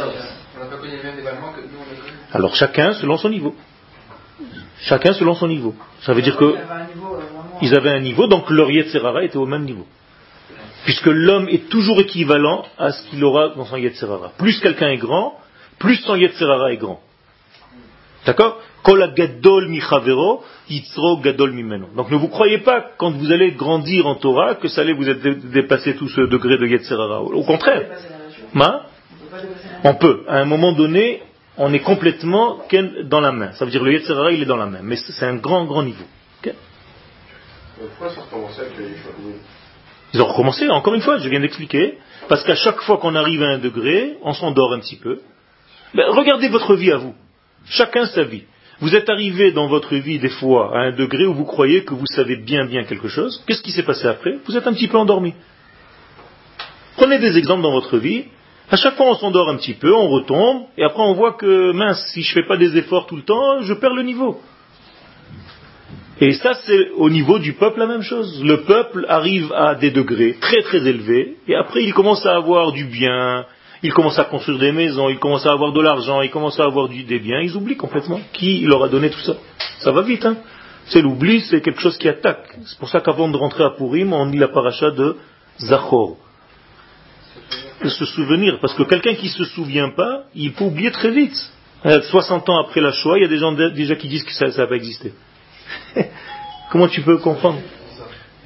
On 0.57 0.61
n'a 0.61 0.67
pas 0.71 0.77
connu 0.77 0.93
les 0.97 1.03
mêmes 1.03 1.17
dévalements 1.17 1.53
que 1.53 1.61
nous 1.61 1.79
on 1.79 1.83
a 1.83 1.97
connus. 1.97 2.19
Alors 2.33 2.55
chacun 2.55 2.95
selon 2.95 3.17
son 3.17 3.29
niveau. 3.29 3.55
Chacun 4.83 5.13
selon 5.15 5.35
son 5.35 5.47
niveau. 5.49 5.75
Ça 6.03 6.13
veut 6.13 6.23
dire 6.23 6.37
que 6.37 6.55
Ils 6.55 6.55
avaient 6.59 6.71
un 6.81 6.85
niveau 6.95 7.15
euh, 7.15 7.21
ils 7.63 7.75
avaient 7.75 7.91
un 7.91 8.01
niveau, 8.01 8.27
donc 8.27 8.51
leur 8.51 8.71
Yetzerara 8.71 9.23
était 9.25 9.37
au 9.37 9.47
même 9.47 9.65
niveau. 9.65 9.87
Puisque 10.85 11.07
l'homme 11.07 11.49
est 11.49 11.69
toujours 11.71 11.99
équivalent 12.01 12.65
à 12.79 12.91
ce 12.93 13.09
qu'il 13.09 13.25
aura 13.25 13.51
dans 13.51 13.65
son 13.65 13.77
Yetzerara. 13.77 14.33
Plus 14.37 14.59
quelqu'un 14.61 14.89
est 14.91 14.99
grand, 14.99 15.39
plus 15.79 15.97
son 15.97 16.17
Yetzerara 16.17 16.73
est 16.73 16.77
grand. 16.77 17.01
D'accord? 18.27 18.61
Kol 18.83 19.15
gadol 19.17 19.69
mi 19.69 19.81
chavero, 19.81 20.45
yitzro 20.69 21.19
gadol 21.19 21.53
mimeno. 21.53 21.87
Donc 21.97 22.11
ne 22.11 22.17
vous 22.17 22.29
croyez 22.29 22.59
pas, 22.59 22.85
quand 22.99 23.13
vous 23.13 23.33
allez 23.33 23.53
grandir 23.53 24.07
en 24.07 24.17
Torah, 24.17 24.57
que 24.57 24.69
ça 24.69 24.83
allait 24.83 24.93
vous 24.93 25.05
dé- 25.05 25.37
dépasser 25.37 25.95
tout 25.97 26.09
ce 26.09 26.21
degré 26.23 26.59
de 26.59 26.67
Yetzerara. 26.67 27.23
Au 27.23 27.45
contraire. 27.45 27.87
On 29.85 29.95
peut. 29.95 30.25
À 30.29 30.39
un 30.39 30.45
moment 30.45 30.73
donné, 30.73 31.23
on 31.57 31.73
est 31.73 31.81
complètement 31.81 32.61
dans 33.05 33.21
la 33.21 33.33
main. 33.33 33.53
Ça 33.53 33.65
veut 33.65 33.71
dire 33.71 33.83
le 33.83 33.93
Yetzirah, 33.93 34.33
il 34.33 34.43
est 34.43 34.47
dans 34.47 34.57
la 34.57 34.67
main. 34.67 34.81
Mais 34.83 34.97
c'est 34.97 35.27
un 35.27 35.37
grand, 35.37 35.65
grand 35.65 35.83
niveau. 35.83 36.05
Avec 38.59 38.79
les 38.79 38.85
Ils 40.13 40.23
ont 40.23 40.27
recommencé, 40.27 40.69
encore 40.69 40.95
une 40.95 41.01
fois, 41.01 41.19
je 41.19 41.29
viens 41.29 41.41
d'expliquer. 41.41 41.99
Parce 42.29 42.43
qu'à 42.45 42.55
chaque 42.55 42.81
fois 42.83 42.99
qu'on 42.99 43.15
arrive 43.15 43.43
à 43.43 43.49
un 43.49 43.59
degré, 43.59 44.17
on 44.23 44.33
s'endort 44.33 44.73
un 44.73 44.81
petit 44.81 44.97
peu. 44.97 45.21
Ben, 45.95 46.07
regardez 46.11 46.49
votre 46.49 46.75
vie 46.75 46.93
à 46.93 46.97
vous. 46.97 47.15
Chacun 47.67 48.07
sa 48.07 48.25
vie. 48.25 48.45
Vous 48.81 48.95
êtes 48.95 49.09
arrivé 49.09 49.53
dans 49.53 49.69
votre 49.69 49.95
vie 49.97 50.19
des 50.19 50.29
fois 50.29 50.77
à 50.77 50.81
un 50.87 50.93
degré 50.93 51.27
où 51.27 51.35
vous 51.35 51.45
croyez 51.45 51.85
que 51.85 51.95
vous 51.95 52.07
savez 52.07 52.37
bien 52.37 52.67
bien 52.67 52.85
quelque 52.85 53.09
chose. 53.09 53.43
Qu'est-ce 53.47 53.63
qui 53.63 53.71
s'est 53.71 53.85
passé 53.85 54.07
après? 54.07 54.39
Vous 54.47 54.57
êtes 54.57 54.67
un 54.67 54.73
petit 54.73 54.89
peu 54.89 54.99
endormi. 54.99 55.35
Prenez 56.97 57.19
des 57.19 57.39
exemples 57.39 57.63
dans 57.63 57.73
votre 57.73 57.99
vie. 57.99 58.25
À 58.71 58.77
chaque 58.77 58.97
fois 58.97 59.07
on 59.07 59.15
s'endort 59.15 59.49
un 59.49 59.57
petit 59.57 59.75
peu, 59.75 59.93
on 59.95 60.09
retombe, 60.09 60.63
et 60.79 60.85
après 60.85 61.03
on 61.03 61.15
voit 61.15 61.35
que 61.35 61.73
mince, 61.73 62.03
si 62.13 62.23
je 62.23 62.31
ne 62.31 62.43
fais 62.43 62.49
pas 62.49 62.57
des 62.57 62.77
efforts 62.77 63.07
tout 63.07 63.17
le 63.17 63.23
temps, 63.23 63.63
je 63.63 63.75
perds 63.75 63.95
le 63.95 64.03
niveau. 64.03 64.41
Et 66.21 66.33
ça, 66.33 66.55
c'est 66.55 66.91
au 66.97 67.11
niveau 67.11 67.41
du 67.41 67.55
peuple 67.55 67.81
la 67.81 67.89
même 67.89 68.03
chose. 68.03 68.41
Le 68.45 68.63
peuple 68.63 69.05
arrive 69.09 69.53
à 69.53 69.75
des 69.75 69.91
degrés 69.91 70.37
très 70.41 70.63
très 70.63 70.79
élevés, 70.87 71.37
et 71.49 71.57
après 71.57 71.83
il 71.83 71.93
commence 71.93 72.25
à 72.25 72.37
avoir 72.37 72.73
du 72.73 72.85
bien, 72.85 73.45
il 73.83 73.93
commence 73.93 74.19
à 74.19 74.25
construire 74.25 74.59
des 74.59 74.73
maisons, 74.73 75.11
il 75.11 75.19
commence 75.19 75.45
à 75.45 75.53
avoir 75.53 75.73
de 75.73 75.81
l'argent, 75.81 76.23
il 76.23 76.31
commence 76.31 76.59
à 76.59 76.65
avoir 76.65 76.89
des 76.89 77.19
biens, 77.19 77.41
ils 77.41 77.55
oublient 77.55 77.77
complètement 77.77 78.21
qui 78.33 78.61
leur 78.61 78.83
a 78.83 78.89
donné 78.89 79.11
tout 79.11 79.21
ça. 79.21 79.35
Ça 79.81 79.93
va 79.93 80.01
vite, 80.01 80.25
hein 80.25 80.39
C'est 80.87 81.03
l'oubli, 81.03 81.41
c'est 81.43 81.61
quelque 81.61 81.81
chose 81.81 81.99
qui 81.99 82.09
attaque. 82.09 82.49
C'est 82.65 82.79
pour 82.79 82.89
ça 82.89 83.01
qu'avant 83.01 83.29
de 83.29 83.37
rentrer 83.37 83.65
à 83.65 83.71
Purim, 83.71 84.15
on 84.15 84.27
dit 84.27 84.39
la 84.39 84.49
paracha 84.49 84.91
de 84.91 85.17
Zachor. 85.59 86.17
Se 87.89 88.07
souvenir, 88.07 88.59
parce 88.61 88.75
que 88.75 88.83
quelqu'un 88.85 89.15
qui 89.15 89.27
ne 89.27 89.33
se 89.33 89.45
souvient 89.45 89.91
pas, 89.91 90.25
il 90.35 90.53
peut 90.53 90.65
oublier 90.65 90.91
très 90.91 91.11
vite. 91.11 91.51
60 91.85 92.49
ans 92.49 92.59
après 92.59 92.81
la 92.81 92.93
Shoah, 92.93 93.19
il 93.19 93.23
y 93.23 93.25
a 93.27 93.29
des 93.29 93.39
gens 93.39 93.53
déjà 93.53 93.95
qui 93.95 94.09
disent 94.09 94.25
que 94.25 94.33
ça 94.33 94.47
n'a 94.47 94.67
pas 94.67 94.77
existé. 94.77 95.13
Comment 96.71 96.89
tu 96.89 97.03
peux 97.03 97.19
comprendre? 97.19 97.61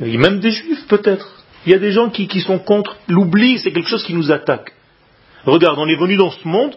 Même 0.00 0.40
des 0.40 0.50
juifs, 0.50 0.86
peut-être. 0.88 1.26
Il 1.66 1.72
y 1.72 1.74
a 1.74 1.78
des 1.78 1.92
gens 1.92 2.10
qui, 2.10 2.40
sont 2.40 2.58
contre. 2.58 2.96
L'oubli, 3.08 3.58
c'est 3.58 3.72
quelque 3.72 3.88
chose 3.88 4.04
qui 4.04 4.14
nous 4.14 4.32
attaque. 4.32 4.72
Regarde, 5.44 5.78
on 5.78 5.88
est 5.88 5.96
venu 5.96 6.16
dans 6.16 6.30
ce 6.30 6.46
monde. 6.46 6.74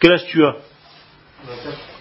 Quel 0.00 0.12
âge 0.12 0.24
tu 0.26 0.44
as? 0.44 0.56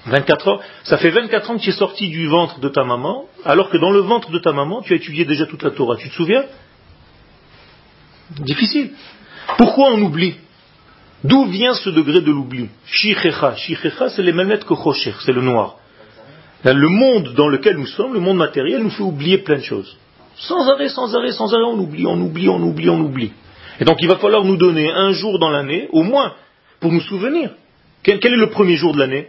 24 0.06 0.47
ans. 0.47 0.60
Ça 0.84 0.97
fait 0.97 1.10
24 1.10 1.51
ans 1.51 1.58
que 1.58 1.62
tu 1.62 1.69
es 1.69 1.73
sorti 1.73 2.10
du 2.10 2.27
ventre 2.27 2.60
de 2.60 2.69
ta 2.69 2.84
maman, 2.84 3.25
alors 3.45 3.69
que 3.69 3.77
dans 3.77 3.91
le 3.91 3.99
ventre 3.99 4.32
de 4.32 4.39
ta 4.39 4.51
maman, 4.51 4.82
tu 4.82 4.93
as 4.93 4.95
étudié 4.95 5.25
déjà 5.25 5.45
toute 5.45 5.63
la 5.63 5.71
Torah. 5.71 5.95
Tu 5.97 6.10
te 6.10 6.13
souviens? 6.13 6.45
Difficile. 8.39 8.91
Pourquoi 9.58 9.91
on 9.91 10.01
oublie? 10.01 10.36
D'où 11.23 11.45
vient 11.45 11.73
ce 11.73 11.89
degré 11.89 12.21
de 12.21 12.32
l'oubli? 12.32 12.69
Shichecha. 12.86 13.56
Shichecha, 13.56 14.10
c'est 14.10 14.23
les 14.23 14.34
mêmes 14.34 14.49
lettres 14.49 14.65
que 14.65 14.75
Chosher, 14.75 15.13
c'est 15.23 15.34
le 15.34 15.41
noir. 15.41 15.75
Le 16.63 16.88
monde 16.88 17.34
dans 17.36 17.47
lequel 17.47 17.77
nous 17.77 17.88
sommes, 17.88 18.13
le 18.13 18.19
monde 18.19 18.38
matériel, 18.38 18.82
nous 18.82 18.89
fait 18.89 19.04
oublier 19.04 19.39
plein 19.39 19.58
de 19.58 19.63
choses. 19.63 19.97
Sans 20.36 20.67
arrêt, 20.69 20.89
sans 20.89 21.15
arrêt, 21.15 21.32
sans 21.32 21.54
arrêt, 21.54 21.63
on 21.63 21.77
oublie, 21.80 22.06
on 22.06 22.19
oublie, 22.19 22.49
on 22.49 22.62
oublie, 22.62 22.89
on 22.89 22.99
oublie. 23.01 23.32
Et 23.80 23.86
donc 23.86 23.97
il 24.01 24.08
va 24.08 24.17
falloir 24.17 24.43
nous 24.43 24.58
donner 24.58 24.91
un 24.91 25.12
jour 25.12 25.39
dans 25.39 25.49
l'année, 25.49 25.88
au 25.91 26.04
moins, 26.04 26.34
pour 26.80 26.91
nous 26.91 27.01
souvenir. 27.01 27.51
Quel, 28.04 28.17
est 28.17 28.30
le 28.30 28.49
premier 28.49 28.75
jour 28.75 28.93
de 28.93 28.99
l'année? 28.99 29.27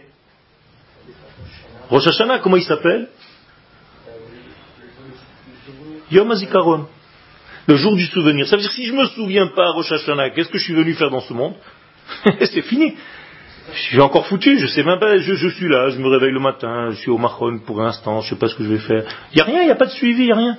Rosh 1.89 2.07
comment 2.41 2.57
il 2.57 2.63
s'appelle? 2.63 3.09
Yom 6.11 6.31
HaZikaron. 6.31 6.87
Le 7.67 7.75
jour 7.75 7.95
du 7.95 8.05
souvenir. 8.07 8.47
Ça 8.47 8.55
veut 8.55 8.61
dire 8.61 8.71
si 8.71 8.85
je 8.85 8.93
ne 8.93 8.99
me 8.99 9.05
souviens 9.07 9.47
pas 9.47 9.71
Rosh 9.71 9.91
Hashanah, 9.91 10.31
qu'est-ce 10.31 10.49
que 10.49 10.57
je 10.57 10.63
suis 10.63 10.73
venu 10.73 10.93
faire 10.93 11.09
dans 11.09 11.21
ce 11.21 11.33
monde 11.33 11.55
C'est 12.41 12.61
fini. 12.61 12.95
Je 13.71 13.79
suis 13.79 14.01
encore 14.01 14.27
foutu, 14.27 14.59
je 14.59 14.67
sais 14.67 14.83
même 14.83 14.99
pas, 14.99 15.17
je, 15.17 15.47
suis 15.49 15.69
là, 15.69 15.89
je 15.89 15.97
me 15.97 16.09
réveille 16.09 16.33
le 16.33 16.41
matin, 16.41 16.89
je 16.91 16.97
suis 16.97 17.09
au 17.09 17.17
Mahon 17.17 17.59
pour 17.59 17.81
l'instant, 17.81 18.19
je 18.19 18.31
sais 18.31 18.35
pas 18.35 18.49
ce 18.49 18.55
que 18.55 18.63
je 18.63 18.69
vais 18.69 18.79
faire. 18.79 19.05
Il 19.31 19.35
n'y 19.35 19.41
a 19.41 19.45
rien, 19.45 19.61
il 19.61 19.65
n'y 19.65 19.71
a 19.71 19.75
pas 19.75 19.85
de 19.85 19.91
suivi, 19.91 20.23
il 20.23 20.25
n'y 20.25 20.31
a 20.33 20.35
rien. 20.35 20.57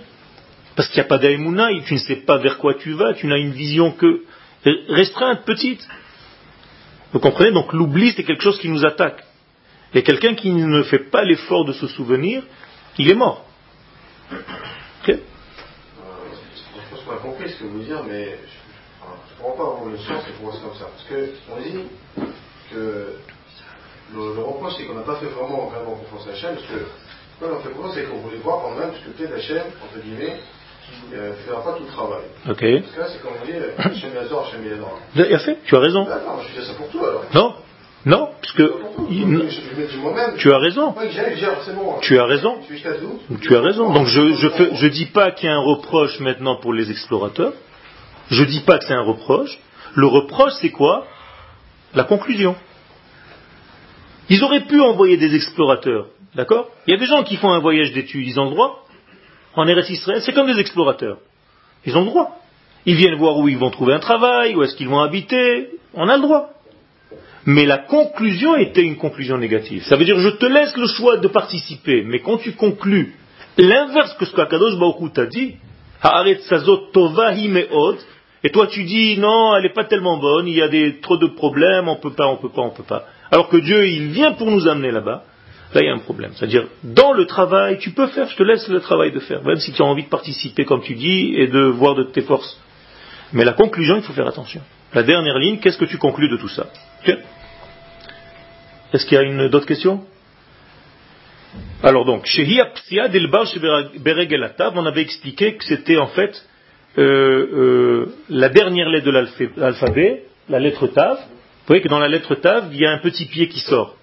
Parce 0.74 0.88
qu'il 0.88 0.96
n'y 0.96 1.04
a 1.04 1.08
pas 1.08 1.18
d'aïmouna, 1.18 1.68
tu 1.86 1.94
ne 1.94 1.98
sais 1.98 2.16
pas 2.16 2.38
vers 2.38 2.56
quoi 2.58 2.74
tu 2.74 2.92
vas, 2.92 3.12
tu 3.12 3.26
n'as 3.26 3.36
une 3.36 3.52
vision 3.52 3.92
que 3.92 4.22
restreinte, 4.88 5.44
petite. 5.44 5.86
Vous 7.12 7.20
comprenez? 7.20 7.52
Donc 7.52 7.72
l'oubli, 7.72 8.12
c'est 8.12 8.24
quelque 8.24 8.42
chose 8.42 8.58
qui 8.58 8.68
nous 8.68 8.84
attaque. 8.84 9.22
Et 9.94 10.02
quelqu'un 10.02 10.34
qui 10.34 10.50
ne 10.50 10.82
fait 10.82 11.10
pas 11.10 11.24
l'effort 11.24 11.64
de 11.64 11.72
se 11.72 11.86
souvenir, 11.86 12.42
il 12.98 13.08
est 13.10 13.14
mort 13.14 13.46
euh, 14.32 14.36
Je 15.06 15.12
pense 16.90 17.00
qu'on 17.04 17.12
a 17.12 17.13
compris 17.24 17.48
ce 17.50 17.58
que 17.58 17.64
vous 17.64 17.80
dire, 17.80 18.02
mais 18.06 18.24
je 18.26 19.42
ne 19.42 19.42
comprends 19.42 19.56
pas 19.56 19.70
vraiment 19.70 19.90
le 19.90 19.98
sens 19.98 20.22
et 20.28 20.32
pourquoi 20.38 20.54
c'est 20.54 20.66
comme 20.66 20.78
ça. 20.78 20.86
Parce 20.86 21.06
qu'on 21.08 21.60
dit 21.60 21.86
que 22.70 23.16
le, 24.14 24.42
reproche, 24.42 24.74
c'est 24.76 24.84
qu'on 24.84 24.94
n'a 24.94 25.02
pas 25.02 25.16
fait 25.16 25.26
vraiment 25.26 25.66
vraiment 25.66 25.96
confiance 25.96 26.28
à 26.28 26.32
Hachem, 26.32 26.54
parce 26.54 26.66
que 26.66 26.86
quand 27.40 27.46
on 27.50 27.58
a 27.58 27.62
fait 27.62 27.70
confiance, 27.70 27.94
c'est 27.94 28.04
qu'on 28.04 28.18
voulait 28.18 28.38
voir 28.38 28.62
quand 28.62 28.74
même, 28.78 28.90
parce 28.90 29.02
que 29.02 29.10
peut-être 29.10 29.34
Hachem, 29.34 29.64
entre 29.82 30.04
guillemets, 30.04 30.36
ne 31.10 31.16
euh, 31.16 31.32
fera 31.46 31.64
pas 31.64 31.72
tout 31.72 31.84
le 31.84 31.90
travail. 31.90 32.24
Ok. 32.48 32.60
Parce 32.60 32.94
que 32.94 33.00
là, 33.00 33.06
c'est 33.08 33.22
comme 33.22 33.32
on 33.40 33.44
dit, 33.44 33.52
Hachem 33.78 34.14
Yazor, 34.14 34.46
Hachem 34.46 34.66
Yazor. 34.66 35.00
Il 35.16 35.34
a 35.34 35.38
fait, 35.38 35.58
tu 35.64 35.76
as 35.76 35.80
raison. 35.80 36.04
Bah, 36.04 36.20
non, 36.26 36.42
je 36.42 36.48
fais 36.48 36.66
ça 36.66 36.74
pour 36.74 36.88
toi 36.88 37.08
alors. 37.08 37.24
Non, 37.34 37.54
non, 38.06 38.28
puisque 38.40 38.62
tu 40.38 40.52
as 40.52 40.58
raison. 40.58 40.94
Tu 42.02 42.18
as 42.18 42.24
raison. 42.26 42.58
Tu 43.40 43.56
as 43.56 43.60
raison. 43.60 43.92
Donc 43.92 44.06
je 44.06 44.32
je, 44.32 44.74
je 44.74 44.86
dis 44.88 45.06
pas 45.06 45.30
qu'il 45.30 45.48
y 45.48 45.52
a 45.52 45.54
un 45.54 45.62
reproche 45.62 46.20
maintenant 46.20 46.56
pour 46.56 46.74
les 46.74 46.90
explorateurs. 46.90 47.54
Je 48.30 48.44
dis 48.44 48.60
pas 48.60 48.78
que 48.78 48.84
c'est 48.84 48.94
un 48.94 49.02
reproche. 49.02 49.58
Le 49.94 50.06
reproche 50.06 50.52
c'est 50.60 50.70
quoi? 50.70 51.06
La 51.94 52.04
conclusion. 52.04 52.56
Ils 54.28 54.42
auraient 54.42 54.64
pu 54.64 54.80
envoyer 54.80 55.16
des 55.16 55.34
explorateurs, 55.34 56.06
d'accord? 56.34 56.68
Il 56.86 56.92
y 56.92 56.96
a 56.96 56.98
des 56.98 57.06
gens 57.06 57.22
qui 57.22 57.36
font 57.36 57.52
un 57.52 57.58
voyage 57.58 57.92
d'études, 57.92 58.26
ils 58.26 58.40
ont 58.40 58.46
le 58.46 58.50
droit. 58.50 58.84
En 59.54 59.66
Eretz 59.68 59.88
Israël, 59.90 60.20
c'est 60.24 60.32
comme 60.32 60.52
des 60.52 60.58
explorateurs. 60.58 61.18
Ils 61.86 61.96
ont 61.96 62.00
le 62.00 62.06
droit. 62.06 62.38
Ils 62.86 62.96
viennent 62.96 63.16
voir 63.16 63.36
où 63.38 63.48
ils 63.48 63.58
vont 63.58 63.70
trouver 63.70 63.94
un 63.94 63.98
travail, 63.98 64.56
où 64.56 64.62
est-ce 64.62 64.74
qu'ils 64.74 64.88
vont 64.88 65.00
habiter. 65.00 65.70
On 65.94 66.08
a 66.08 66.16
le 66.16 66.22
droit. 66.22 66.53
Mais 67.46 67.66
la 67.66 67.78
conclusion 67.78 68.56
était 68.56 68.82
une 68.82 68.96
conclusion 68.96 69.36
négative. 69.36 69.84
Ça 69.84 69.96
veut 69.96 70.04
dire, 70.04 70.18
je 70.18 70.30
te 70.30 70.46
laisse 70.46 70.76
le 70.76 70.86
choix 70.86 71.18
de 71.18 71.28
participer, 71.28 72.02
mais 72.02 72.20
quand 72.20 72.38
tu 72.38 72.52
conclus 72.52 73.14
l'inverse 73.58 74.14
que 74.14 74.24
ce 74.24 74.34
qu'Akadosh 74.34 74.78
Baruch 74.78 75.12
t'a 75.12 75.26
dit, 75.26 75.56
et 78.42 78.50
toi 78.50 78.66
tu 78.66 78.84
dis, 78.84 79.18
non, 79.18 79.56
elle 79.56 79.62
n'est 79.64 79.72
pas 79.72 79.84
tellement 79.84 80.18
bonne, 80.18 80.48
il 80.48 80.56
y 80.56 80.62
a 80.62 80.68
trop 81.02 81.16
de 81.18 81.26
problèmes, 81.26 81.88
on 81.88 81.96
peut 81.96 82.12
pas, 82.12 82.26
on 82.26 82.36
peut 82.36 82.48
pas, 82.48 82.62
on 82.62 82.70
peut 82.70 82.82
pas. 82.82 83.04
Alors 83.30 83.48
que 83.48 83.58
Dieu, 83.58 83.88
il 83.88 84.08
vient 84.08 84.32
pour 84.32 84.50
nous 84.50 84.66
amener 84.66 84.90
là-bas, 84.90 85.24
là 85.74 85.80
il 85.80 85.86
y 85.86 85.90
a 85.90 85.94
un 85.94 85.98
problème. 85.98 86.32
C'est-à-dire, 86.34 86.64
dans 86.82 87.12
le 87.12 87.26
travail, 87.26 87.78
tu 87.78 87.90
peux 87.90 88.06
faire, 88.08 88.28
je 88.28 88.36
te 88.36 88.42
laisse 88.42 88.68
le 88.68 88.80
travail 88.80 89.12
de 89.12 89.20
faire, 89.20 89.42
même 89.44 89.56
si 89.56 89.72
tu 89.72 89.82
as 89.82 89.86
envie 89.86 90.04
de 90.04 90.08
participer 90.08 90.64
comme 90.64 90.82
tu 90.82 90.94
dis 90.94 91.34
et 91.36 91.46
de 91.46 91.60
voir 91.64 91.94
de 91.94 92.04
tes 92.04 92.22
forces. 92.22 92.58
Mais 93.32 93.44
la 93.44 93.52
conclusion, 93.52 93.96
il 93.96 94.02
faut 94.02 94.12
faire 94.12 94.28
attention. 94.28 94.62
La 94.94 95.02
dernière 95.02 95.38
ligne, 95.38 95.58
qu'est-ce 95.58 95.78
que 95.78 95.84
tu 95.84 95.98
conclus 95.98 96.28
de 96.28 96.36
tout 96.36 96.48
ça? 96.48 96.66
Est-ce 98.92 99.06
qu'il 99.06 99.16
y 99.16 99.20
a 99.20 99.22
une 99.22 99.48
d'autres 99.48 99.66
questions? 99.66 100.04
Alors 101.82 102.04
donc, 102.04 102.26
on 104.76 104.86
avait 104.86 105.02
expliqué 105.02 105.56
que 105.56 105.64
c'était 105.64 105.98
en 105.98 106.06
fait 106.08 106.44
euh, 106.96 107.02
euh, 107.02 108.14
la 108.28 108.48
dernière 108.48 108.88
lettre 108.88 109.06
de 109.06 109.50
l'alphabet, 109.56 110.24
la 110.48 110.60
lettre 110.60 110.86
Tav. 110.86 111.16
Vous 111.16 111.68
voyez 111.68 111.82
que 111.82 111.88
dans 111.88 111.98
la 111.98 112.08
lettre 112.08 112.34
Tav, 112.36 112.68
il 112.72 112.80
y 112.80 112.86
a 112.86 112.92
un 112.92 112.98
petit 112.98 113.26
pied 113.26 113.48
qui 113.48 113.60
sort. 113.60 113.96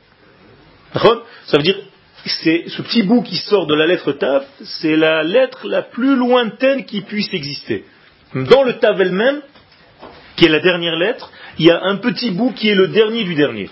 Ça 0.93 1.57
veut 1.57 1.63
dire, 1.63 1.77
c'est 2.25 2.65
ce 2.67 2.81
petit 2.81 3.03
bout 3.03 3.23
qui 3.23 3.37
sort 3.37 3.65
de 3.65 3.75
la 3.75 3.87
lettre 3.87 4.11
Tav, 4.11 4.43
c'est 4.81 4.95
la 4.95 5.23
lettre 5.23 5.67
la 5.67 5.81
plus 5.81 6.15
lointaine 6.15 6.85
qui 6.85 7.01
puisse 7.01 7.33
exister. 7.33 7.85
Dans 8.35 8.63
le 8.63 8.73
Tav 8.73 8.99
elle-même, 9.01 9.41
qui 10.41 10.47
est 10.47 10.49
la 10.49 10.59
dernière 10.59 10.95
lettre, 10.95 11.31
il 11.59 11.67
y 11.67 11.69
a 11.69 11.83
un 11.83 11.97
petit 11.97 12.31
bout 12.31 12.51
qui 12.53 12.67
est 12.67 12.73
le 12.73 12.87
dernier 12.87 13.23
du 13.25 13.35
dernier. 13.35 13.69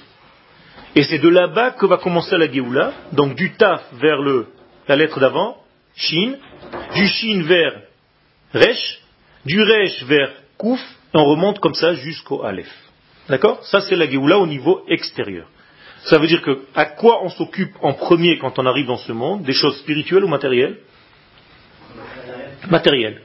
Et 0.94 1.02
c'est 1.02 1.18
de 1.18 1.28
là-bas 1.28 1.72
que 1.72 1.88
va 1.88 1.98
commencer 1.98 2.38
la 2.38 2.52
Géoula, 2.52 2.94
donc 3.12 3.34
du 3.34 3.54
Taf 3.54 3.82
vers 3.94 4.20
la 4.88 4.96
lettre 4.96 5.20
d'avant, 5.20 5.58
Shin, 5.96 6.36
du 6.94 7.08
Shin 7.08 7.42
vers 7.42 7.74
Resh, 8.54 9.00
du 9.48 9.64
Resh 9.64 10.04
vers 10.04 10.32
Kouf, 10.60 10.80
et 10.80 11.18
on 11.18 11.26
remonte 11.26 11.58
comme 11.58 11.74
ça 11.74 11.96
jusqu'au 11.96 12.44
Aleph. 12.44 12.72
D'accord? 13.28 13.66
Ça 13.66 13.82
c'est 13.82 13.96
la 13.96 14.08
Géoula 14.08 14.38
au 14.38 14.46
niveau 14.46 14.84
extérieur. 14.88 15.48
Ça 16.04 16.20
veut 16.20 16.28
dire 16.28 16.44
que 16.44 16.66
à 16.76 16.86
quoi 16.86 17.24
on 17.24 17.30
s'occupe 17.30 17.74
en 17.82 17.94
premier 17.94 18.38
quand 18.38 18.60
on 18.60 18.68
arrive 18.68 18.86
dans 18.86 18.98
ce 18.98 19.12
monde? 19.12 19.42
Des 19.42 19.54
choses 19.54 19.80
spirituelles 19.80 20.24
ou 20.24 20.28
matérielles? 20.28 20.78
Matérielles. 22.70 23.22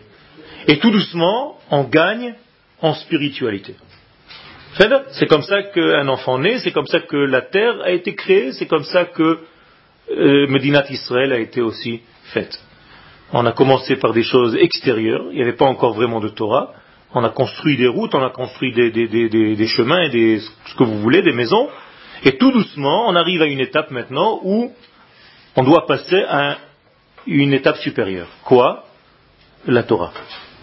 Et 0.67 0.79
tout 0.79 0.91
doucement, 0.91 1.59
on 1.71 1.85
gagne 1.85 2.37
en 2.85 2.93
spiritualité. 2.93 3.75
C'est 5.13 5.27
comme 5.27 5.43
ça 5.43 5.63
qu'un 5.63 6.07
enfant 6.09 6.39
naît, 6.39 6.59
c'est 6.59 6.73
comme 6.73 6.87
ça 6.87 7.01
que 7.01 7.17
la 7.17 7.41
terre 7.41 7.81
a 7.83 7.91
été 7.91 8.15
créée, 8.15 8.53
c'est 8.53 8.67
comme 8.67 8.85
ça 8.85 9.07
que 9.07 9.39
euh, 10.11 10.47
Medinat 10.49 10.85
Israël 10.91 11.33
a 11.33 11.39
été 11.39 11.63
aussi 11.63 12.03
faite. 12.35 12.61
On 13.33 13.47
a 13.47 13.53
commencé 13.53 13.97
par 13.97 14.13
des 14.13 14.23
choses 14.23 14.55
extérieures, 14.57 15.29
il 15.31 15.37
n'y 15.37 15.43
avait 15.43 15.57
pas 15.57 15.65
encore 15.65 15.95
vraiment 15.95 16.21
de 16.21 16.29
Torah. 16.29 16.73
On 17.15 17.25
a 17.25 17.31
construit 17.31 17.79
des 17.79 17.87
routes, 17.87 18.15
on 18.15 18.23
a 18.23 18.31
construit 18.31 18.73
des, 18.73 19.67
chemins, 19.69 20.09
des, 20.11 20.41
ce 20.41 20.75
que 20.75 20.85
vous 20.85 20.99
voulez, 20.99 21.23
des 21.23 21.33
maisons. 21.33 21.71
Et 22.25 22.37
tout 22.37 22.53
doucement, 22.53 23.09
on 23.09 23.15
arrive 23.15 23.41
à 23.41 23.47
une 23.47 23.61
étape 23.61 23.91
maintenant 23.93 24.41
où 24.43 24.73
on 25.57 25.63
doit 25.63 25.87
passer 25.87 26.23
à 26.29 26.59
une 27.27 27.55
étape 27.55 27.77
supérieure. 27.79 28.29
Quoi? 28.45 28.85
La 29.67 29.85
Torah. 29.85 30.13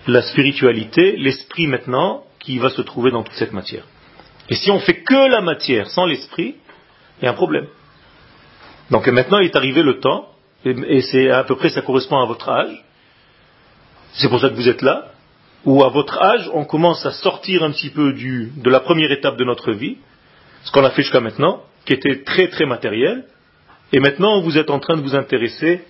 La 0.07 0.21
spiritualité, 0.23 1.15
l'esprit 1.17 1.67
maintenant 1.67 2.23
qui 2.39 2.57
va 2.57 2.69
se 2.69 2.81
trouver 2.81 3.11
dans 3.11 3.23
toute 3.23 3.35
cette 3.35 3.53
matière. 3.53 3.83
Et 4.49 4.55
si 4.55 4.71
on 4.71 4.79
fait 4.79 5.03
que 5.03 5.29
la 5.29 5.41
matière 5.41 5.89
sans 5.89 6.05
l'esprit, 6.05 6.55
il 7.21 7.25
y 7.25 7.27
a 7.27 7.31
un 7.31 7.35
problème. 7.35 7.67
Donc 8.89 9.07
maintenant 9.07 9.39
il 9.39 9.45
est 9.45 9.55
arrivé 9.55 9.83
le 9.83 9.99
temps, 9.99 10.27
et 10.65 11.01
c'est 11.01 11.29
à 11.29 11.43
peu 11.43 11.55
près 11.55 11.69
ça 11.69 11.81
correspond 11.81 12.19
à 12.19 12.25
votre 12.25 12.49
âge, 12.49 12.83
c'est 14.13 14.27
pour 14.27 14.39
ça 14.41 14.49
que 14.49 14.55
vous 14.55 14.67
êtes 14.67 14.81
là, 14.81 15.11
où 15.65 15.83
à 15.83 15.89
votre 15.89 16.21
âge 16.21 16.49
on 16.53 16.65
commence 16.65 17.05
à 17.05 17.11
sortir 17.11 17.63
un 17.63 17.71
petit 17.71 17.89
peu 17.89 18.11
de 18.13 18.69
la 18.69 18.79
première 18.79 19.11
étape 19.11 19.37
de 19.37 19.45
notre 19.45 19.71
vie, 19.71 19.97
ce 20.63 20.71
qu'on 20.71 20.83
a 20.83 20.89
fait 20.89 21.03
jusqu'à 21.03 21.21
maintenant, 21.21 21.63
qui 21.85 21.93
était 21.93 22.23
très 22.23 22.49
très 22.49 22.65
matériel, 22.65 23.25
et 23.93 23.99
maintenant 23.99 24.41
vous 24.41 24.57
êtes 24.57 24.69
en 24.69 24.79
train 24.79 24.97
de 24.97 25.01
vous 25.01 25.15
intéresser 25.15 25.83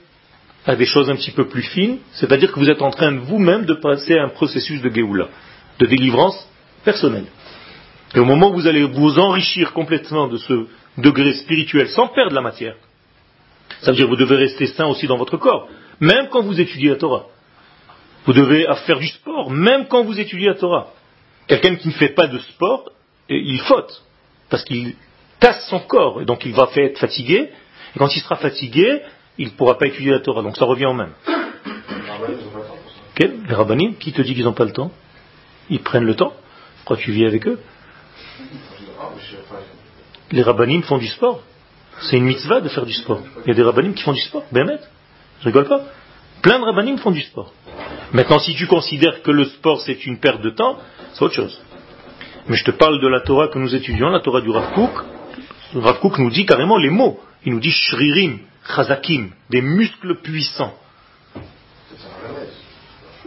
à 0.66 0.76
des 0.76 0.86
choses 0.86 1.10
un 1.10 1.16
petit 1.16 1.32
peu 1.32 1.48
plus 1.48 1.64
fines, 1.64 1.98
c'est-à-dire 2.14 2.52
que 2.52 2.60
vous 2.60 2.70
êtes 2.70 2.82
en 2.82 2.92
train 2.92 3.16
vous-même 3.18 3.66
de 3.66 3.74
passer 3.74 4.18
à 4.18 4.24
un 4.26 4.30
processus 4.30 4.82
de 4.82 4.90
Géoula, 4.90 5.30
de 5.80 5.86
délivrance 5.86 6.48
personnelle. 6.84 7.26
Et 8.14 8.20
au 8.20 8.26
moment 8.26 8.52
où 8.52 8.54
vous 8.54 8.68
allez 8.68 8.84
vous 8.84 9.20
enrichir 9.20 9.74
complètement 9.74 10.28
de 10.28 10.38
ce 10.38 10.68
degré 10.98 11.34
spirituel 11.34 11.88
sans 11.90 12.10
perdre 12.10 12.36
la 12.36 12.42
matière, 12.42 12.76
ça 13.82 13.92
veut 13.92 13.98
dire 13.98 14.06
que 14.06 14.12
vous 14.12 14.18
devez 14.18 14.36
rester 14.36 14.68
sain 14.68 14.86
aussi 14.86 15.08
dans 15.08 15.18
votre 15.18 15.38
corps, 15.38 15.68
même 16.00 16.28
quand 16.30 16.42
vous 16.42 16.60
étudiez 16.60 16.90
la 16.90 16.98
Torah. 16.98 17.26
Vous 18.26 18.34
devez 18.34 18.68
faire 18.86 19.00
du 19.00 19.08
sport, 19.08 19.50
même 19.50 19.88
quand 19.88 20.04
vous 20.04 20.20
étudiez 20.20 20.50
la 20.50 20.56
Torah. 20.56 20.90
Quelqu'un 21.48 21.76
qui 21.76 21.88
ne 21.88 21.94
fait 21.94 22.10
pas 22.14 22.28
de 22.28 22.38
sport, 22.38 22.92
il 23.30 23.60
faute, 23.62 24.04
parce 24.50 24.64
qu'il 24.64 24.94
casse 25.40 25.68
son 25.70 25.80
corps, 25.80 26.22
et 26.22 26.26
donc 26.26 26.46
il 26.46 26.54
va 26.54 26.70
être 26.76 27.00
fatigué, 27.00 27.50
et 27.96 28.00
quand 28.00 28.16
il 28.16 28.20
sera 28.22 28.36
fatigué, 28.36 29.02
il 29.38 29.48
ne 29.48 29.52
pourra 29.52 29.78
pas 29.78 29.88
étudier 29.88 30.12
la 30.12 30.20
Torah, 30.20 30.42
donc 30.42 30.58
ça 30.58 30.66
revient 30.66 30.86
au 30.86 30.94
même. 30.94 31.14
Les 33.20 33.54
rabbinim, 33.54 33.96
qui 33.96 34.14
te 34.14 34.22
dit 34.22 34.34
qu'ils 34.34 34.46
n'ont 34.46 34.54
pas 34.54 34.66
le 34.66 34.72
temps? 34.72 34.92
Ils 35.70 35.82
prennent 35.82 36.06
le 36.06 36.16
temps? 36.16 36.34
Pourquoi 36.78 36.98
tu 36.98 37.12
vis 37.12 37.26
avec 37.26 37.48
eux? 37.48 37.60
Les 40.32 40.42
rabbinim 40.42 40.82
font 40.82 40.98
du 40.98 41.08
sport. 41.08 41.42
C'est 42.02 42.18
une 42.18 42.26
mitzvah 42.26 42.62
de 42.62 42.70
faire 42.70 42.86
du 42.86 42.94
sport. 42.94 43.22
Il 43.46 43.50
y 43.50 43.52
a 43.52 43.54
des 43.54 43.62
rabbinim 43.62 43.94
qui 43.94 44.04
font 44.04 44.14
du 44.14 44.22
sport. 44.22 44.44
Ben, 44.52 44.80
je 45.42 45.46
rigole 45.46 45.68
pas. 45.68 45.82
Plein 46.42 46.60
de 46.60 46.64
rabbinim 46.64 46.98
font 46.98 47.12
du 47.12 47.22
sport. 47.22 47.54
Maintenant, 48.14 48.40
si 48.40 48.56
tu 48.56 48.66
considères 48.66 49.22
que 49.22 49.32
le 49.32 49.46
sport 49.46 49.82
c'est 49.82 50.06
une 50.06 50.18
perte 50.18 50.42
de 50.42 50.50
temps, 50.50 50.78
c'est 51.14 51.24
autre 51.24 51.36
chose. 51.36 51.62
Mais 52.48 52.58
je 52.58 52.64
te 52.64 52.72
parle 52.72 53.00
de 53.00 53.08
la 53.08 53.22
Torah 53.22 53.50
que 53.50 53.60
nous 53.60 53.76
étudions, 53.76 54.10
la 54.10 54.20
Torah 54.20 54.42
du 54.42 54.50
Rav 54.50 54.74
Kook. 54.74 55.04
Le 55.76 55.80
Rav 55.80 56.00
Kook 56.00 56.18
nous 56.18 56.32
dit 56.32 56.46
carrément 56.46 56.78
les 56.78 56.90
mots. 56.90 57.20
Il 57.46 57.54
nous 57.54 57.60
dit 57.60 57.72
shririm, 57.72 58.40
des 59.50 59.62
muscles 59.62 60.16
puissants. 60.22 60.74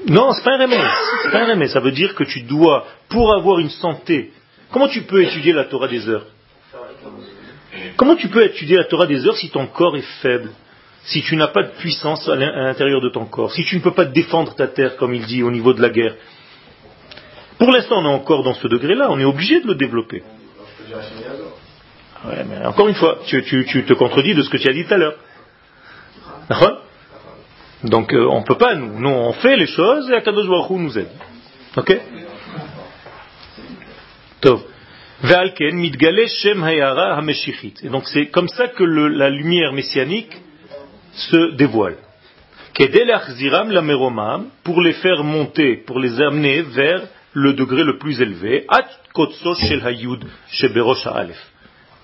Non, 0.07 0.33
c'est 0.33 0.45
pas 0.45 0.57
un 0.57 0.63
remède. 0.63 0.87
C'est 1.23 1.31
pas 1.31 1.45
un 1.45 1.51
remède. 1.51 1.69
Ça 1.71 1.81
veut 1.81 1.93
dire 1.93 2.15
que 2.15 2.25
tu 2.25 2.43
dois, 2.43 2.87
pour 3.09 3.35
avoir 3.35 3.59
une 3.59 3.71
santé, 3.71 4.33
comment 4.71 4.89
tu 4.89 5.03
peux 5.03 5.23
étudier 5.23 5.53
la 5.53 5.65
Torah 5.65 5.89
des 5.89 6.09
heures? 6.09 6.27
Comment 7.97 8.17
tu 8.17 8.29
peux 8.29 8.45
étudier 8.45 8.77
la 8.77 8.85
Torah 8.85 9.07
des 9.07 9.27
heures 9.27 9.37
si 9.37 9.51
ton 9.51 9.67
corps 9.67 9.97
est 9.97 10.07
faible? 10.23 10.51
Si 11.05 11.23
tu 11.23 11.37
n'as 11.37 11.49
pas 11.49 11.63
de 11.63 11.73
puissance 11.79 12.29
à 12.29 12.35
l'intérieur 12.35 13.01
de 13.01 13.11
ton 13.11 13.27
corps? 13.27 13.53
Si 13.53 13.65
tu 13.65 13.77
ne 13.77 13.83
peux 13.83 13.93
pas 13.93 14.07
défendre 14.07 14.55
ta 14.55 14.69
terre, 14.69 14.97
comme 14.97 15.15
il 15.15 15.27
dit, 15.27 15.43
au 15.43 15.51
niveau 15.51 15.73
de 15.73 15.83
la 15.83 15.91
guerre? 15.91 16.15
Pour 17.59 17.71
l'instant, 17.71 17.99
on 17.99 18.05
est 18.05 18.15
encore 18.15 18.43
dans 18.43 18.55
ce 18.55 18.67
degré-là. 18.69 19.09
On 19.11 19.19
est 19.19 19.25
obligé 19.25 19.61
de 19.61 19.67
le 19.67 19.75
développer. 19.75 20.23
Encore 22.65 22.89
une 22.89 22.95
fois, 22.95 23.19
tu, 23.27 23.43
te 23.43 23.93
contredis 23.95 24.35
de 24.35 24.43
ce 24.43 24.51
que 24.51 24.57
tu 24.57 24.69
as 24.69 24.73
dit 24.73 24.85
tout 24.85 24.95
à 24.95 24.97
l'heure. 24.97 25.17
Donc 27.83 28.13
euh, 28.15 28.27
on 28.27 28.41
ne 28.41 28.45
peut 28.45 28.57
pas, 28.57 28.75
nous. 28.75 28.99
Nous, 28.99 29.11
on 29.11 29.33
fait 29.35 29.57
les 29.57 29.67
choses 29.67 30.11
et 30.11 30.15
Akadosh 30.15 30.47
Baruch 30.47 30.71
Hu 30.71 30.75
nous 30.79 30.99
aide. 30.99 31.09
Ok. 31.77 31.91
Et 37.83 37.89
donc 37.89 38.07
c'est 38.09 38.27
comme 38.27 38.49
ça 38.49 38.69
que 38.69 38.85
la 38.85 39.31
lumière 39.31 39.73
messianique 39.73 40.37
se 41.13 41.55
dévoile. 41.55 41.97
Pour 44.65 44.81
les 44.83 44.93
faire 44.93 45.23
monter, 45.23 45.77
pour 45.77 45.99
les 45.99 46.21
amener 46.21 46.63
vers 46.63 47.03
le 47.33 47.53
degré 47.53 47.85
le 47.85 47.99
plus 47.99 48.21
élevé. 48.21 48.67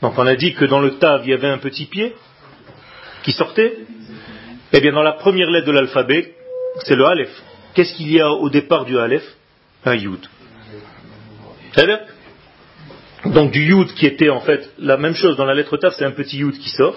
Donc 0.03 0.18
on 0.18 0.26
a 0.26 0.35
dit 0.37 0.55
que 0.55 0.64
dans 0.64 0.81
le 0.81 0.98
Tav, 0.98 1.22
il 1.24 1.31
y 1.31 1.35
avait 1.35 1.48
un 1.48 1.59
petit 1.59 1.87
pied 1.87 2.14
qui 3.22 3.33
sortait. 3.33 3.79
Eh 4.72 4.80
bien, 4.80 4.92
dans 4.92 5.02
la 5.02 5.14
première 5.14 5.50
lettre 5.50 5.66
de 5.66 5.72
l'alphabet, 5.72 6.35
c'est 6.85 6.94
le 6.94 7.04
Aleph. 7.04 7.42
Qu'est-ce 7.74 7.94
qu'il 7.94 8.12
y 8.12 8.20
a 8.20 8.30
au 8.30 8.48
départ 8.48 8.85
du 8.85 8.98
Aleph? 8.98 9.24
Un 9.85 9.94
Yud. 9.94 10.20
Donc 13.24 13.50
du 13.50 13.62
Yud 13.62 13.92
qui 13.94 14.06
était 14.06 14.30
en 14.30 14.40
fait 14.40 14.70
la 14.78 14.96
même 14.96 15.14
chose 15.14 15.37
dans 15.37 15.44
la 15.44 15.54
lettre 15.54 15.76
Tav, 15.76 15.92
c'est 15.96 16.04
un 16.04 16.12
petit 16.12 16.38
Yud 16.38 16.56
qui 16.59 16.70
sort. 16.70 16.96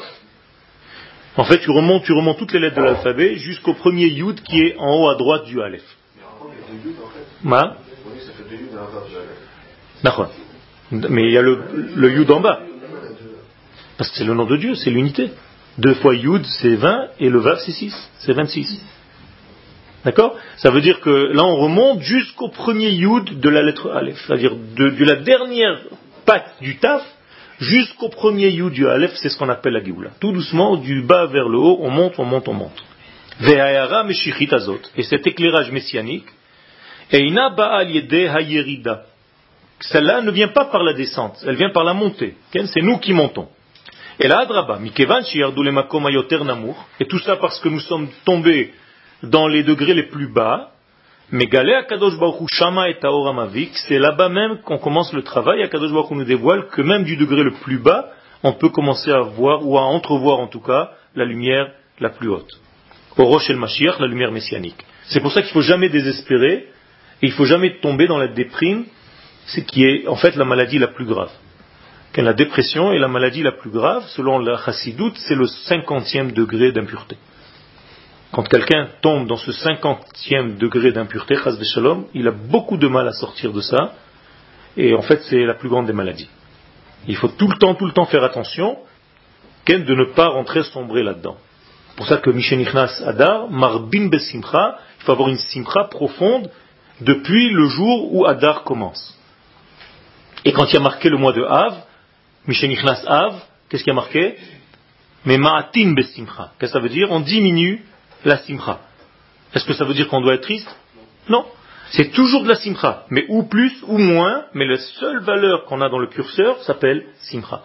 En 1.35 1.43
fait, 1.45 1.59
tu 1.59 1.71
remontes, 1.71 2.03
tu 2.03 2.13
remontes 2.13 2.37
toutes 2.37 2.53
les 2.53 2.59
lettres 2.59 2.77
de 2.77 2.83
l'alphabet 2.83 3.35
jusqu'au 3.35 3.73
premier 3.73 4.05
Yud 4.05 4.41
qui 4.41 4.61
est 4.61 4.75
en 4.77 4.95
haut 4.95 5.09
à 5.09 5.15
droite 5.15 5.45
du 5.45 5.61
Aleph. 5.61 5.83
Ma 7.43 7.77
Mais 10.91 11.23
il 11.23 11.31
y 11.31 11.37
a 11.37 11.41
le, 11.41 11.59
le 11.95 12.11
Yud 12.11 12.29
en 12.29 12.39
bas. 12.39 12.61
Parce 13.97 14.09
que 14.11 14.17
c'est 14.17 14.25
le 14.25 14.33
nom 14.33 14.45
de 14.45 14.57
Dieu, 14.57 14.75
c'est 14.75 14.89
l'unité. 14.91 15.31
Deux 15.77 15.95
fois 15.95 16.13
Yud, 16.15 16.45
c'est 16.45 16.75
20, 16.75 17.07
et 17.19 17.29
le 17.29 17.39
Vav, 17.39 17.59
c'est 17.65 17.71
6, 17.71 17.93
c'est 18.19 18.33
26. 18.33 18.79
D'accord? 20.05 20.35
Ça 20.57 20.69
veut 20.69 20.81
dire 20.81 20.99
que 20.99 21.31
là, 21.33 21.43
on 21.43 21.55
remonte 21.55 22.01
jusqu'au 22.01 22.49
premier 22.49 22.89
Yud 22.89 23.39
de 23.39 23.49
la 23.49 23.63
lettre 23.63 23.89
Aleph. 23.91 24.21
C'est-à-dire 24.27 24.55
de, 24.55 25.03
la 25.03 25.15
dernière 25.15 25.79
patte 26.25 26.55
du 26.61 26.77
Taf 26.77 27.03
jusqu'au 27.59 28.09
premier 28.09 28.49
Yud 28.49 28.73
du 28.73 28.87
Aleph, 28.87 29.13
c'est 29.15 29.29
ce 29.29 29.37
qu'on 29.37 29.49
appelle 29.49 29.73
la 29.73 29.83
Géoula. 29.83 30.11
Tout 30.19 30.31
doucement, 30.31 30.77
du 30.77 31.01
bas 31.01 31.25
vers 31.27 31.47
le 31.47 31.57
haut, 31.57 31.79
on 31.81 31.89
monte, 31.89 32.15
on 32.17 32.25
monte, 32.25 32.47
on 32.47 32.53
monte. 32.53 32.83
Et 34.95 35.03
cet 35.03 35.25
éclairage 35.25 35.71
messianique, 35.71 36.25
celle-là 39.79 40.21
ne 40.21 40.31
vient 40.31 40.49
pas 40.49 40.65
par 40.65 40.83
la 40.83 40.93
descente, 40.93 41.43
elle 41.47 41.55
vient 41.55 41.71
par 41.71 41.83
la 41.83 41.93
montée. 41.93 42.35
C'est 42.53 42.81
nous 42.81 42.99
qui 42.99 43.13
montons. 43.13 43.47
Et 44.19 44.27
là, 44.27 44.45
et 46.99 47.05
tout 47.05 47.19
ça 47.19 47.35
parce 47.37 47.59
que 47.59 47.69
nous 47.69 47.79
sommes 47.79 48.09
tombés 48.25 48.73
dans 49.23 49.47
les 49.47 49.63
degrés 49.63 49.93
les 49.93 50.03
plus 50.03 50.27
bas, 50.27 50.69
mais 51.31 51.47
c'est 51.47 51.63
là-bas 53.99 54.29
même 54.29 54.57
qu'on 54.59 54.77
commence 54.77 55.13
le 55.13 55.23
travail, 55.23 55.63
Akadosh 55.63 55.91
Baruch 55.91 56.11
nous 56.11 56.25
dévoile 56.25 56.67
que 56.67 56.81
même 56.81 57.03
du 57.03 57.17
degré 57.17 57.43
le 57.43 57.53
plus 57.53 57.79
bas, 57.79 58.09
on 58.43 58.53
peut 58.53 58.69
commencer 58.69 59.11
à 59.11 59.21
voir, 59.21 59.65
ou 59.65 59.77
à 59.77 59.81
entrevoir 59.81 60.39
en 60.39 60.47
tout 60.47 60.61
cas, 60.61 60.91
la 61.15 61.25
lumière 61.25 61.71
la 61.99 62.09
plus 62.09 62.29
haute. 62.29 62.59
Au 63.17 63.25
Roche 63.25 63.49
el 63.49 63.57
Mashiach, 63.57 63.99
la 63.99 64.07
lumière 64.07 64.31
messianique. 64.31 64.85
C'est 65.05 65.21
pour 65.21 65.31
ça 65.31 65.41
qu'il 65.41 65.49
ne 65.49 65.53
faut 65.53 65.61
jamais 65.61 65.89
désespérer, 65.89 66.67
et 67.21 67.27
il 67.27 67.29
ne 67.29 67.35
faut 67.35 67.45
jamais 67.45 67.79
tomber 67.79 68.05
dans 68.05 68.17
la 68.17 68.27
déprime, 68.27 68.85
ce 69.47 69.61
qui 69.61 69.85
est 69.85 70.07
en 70.07 70.17
fait 70.17 70.35
la 70.35 70.45
maladie 70.45 70.77
la 70.77 70.87
plus 70.87 71.05
grave 71.05 71.31
la 72.21 72.33
dépression 72.33 72.91
est 72.91 72.99
la 72.99 73.07
maladie 73.07 73.41
la 73.41 73.53
plus 73.53 73.71
grave, 73.71 74.05
selon 74.09 74.39
la 74.39 74.57
chassidoute, 74.57 75.17
c'est 75.17 75.35
le 75.35 75.47
cinquantième 75.47 76.31
degré 76.31 76.71
d'impureté. 76.71 77.17
Quand 78.31 78.47
quelqu'un 78.47 78.87
tombe 79.01 79.27
dans 79.27 79.37
ce 79.37 79.51
cinquantième 79.51 80.57
degré 80.57 80.91
d'impureté, 80.91 81.35
il 82.13 82.27
a 82.27 82.31
beaucoup 82.31 82.77
de 82.77 82.87
mal 82.87 83.07
à 83.07 83.13
sortir 83.13 83.51
de 83.51 83.61
ça, 83.61 83.93
et 84.77 84.93
en 84.93 85.01
fait 85.01 85.21
c'est 85.23 85.45
la 85.45 85.53
plus 85.53 85.69
grande 85.69 85.87
des 85.87 85.93
maladies. 85.93 86.29
Il 87.07 87.15
faut 87.15 87.27
tout 87.27 87.47
le 87.47 87.57
temps, 87.57 87.75
tout 87.75 87.85
le 87.85 87.91
temps 87.91 88.05
faire 88.05 88.23
attention 88.23 88.77
de 89.67 89.95
ne 89.95 90.05
pas 90.13 90.27
rentrer 90.27 90.63
sombrer 90.63 91.03
là-dedans. 91.03 91.37
C'est 91.89 91.95
pour 91.95 92.07
ça 92.07 92.17
que 92.17 92.29
Mishenichnas 92.29 93.01
Adar, 93.05 93.49
Marbin 93.49 94.07
Besimcha, 94.07 94.77
il 94.99 95.03
faut 95.05 95.11
avoir 95.11 95.29
une 95.29 95.37
simcha 95.37 95.85
profonde 95.85 96.49
depuis 97.01 97.49
le 97.49 97.67
jour 97.67 98.13
où 98.13 98.25
Adar 98.25 98.63
commence. 98.63 99.17
Et 100.45 100.51
quand 100.51 100.65
il 100.65 100.73
y 100.73 100.77
a 100.77 100.81
marqué 100.81 101.09
le 101.09 101.17
mois 101.17 101.33
de 101.33 101.43
Av, 101.43 101.75
Mishenichnas 102.47 103.05
Av, 103.07 103.41
qu'est-ce 103.69 103.83
qui 103.83 103.91
a 103.91 103.93
marqué? 103.93 104.35
Mais 105.25 105.37
Ma'atin 105.37 105.93
Besimcha. 105.93 106.51
Qu'est-ce 106.59 106.73
que 106.73 106.79
ça 106.79 106.83
veut 106.83 106.89
dire? 106.89 107.09
On 107.11 107.21
diminue 107.21 107.83
la 108.25 108.37
simcha. 108.39 108.79
Est-ce 109.53 109.65
que 109.65 109.73
ça 109.73 109.85
veut 109.85 109.93
dire 109.93 110.07
qu'on 110.07 110.21
doit 110.21 110.33
être 110.35 110.43
triste? 110.43 110.69
Non. 111.29 111.45
C'est 111.91 112.11
toujours 112.11 112.43
de 112.43 112.49
la 112.49 112.55
simcha, 112.55 113.05
mais 113.09 113.25
ou 113.29 113.43
plus 113.43 113.71
ou 113.87 113.97
moins, 113.97 114.45
mais 114.53 114.65
la 114.65 114.77
seule 114.77 115.19
valeur 115.19 115.65
qu'on 115.65 115.81
a 115.81 115.89
dans 115.89 115.99
le 115.99 116.07
curseur 116.07 116.61
s'appelle 116.63 117.05
simcha. 117.21 117.61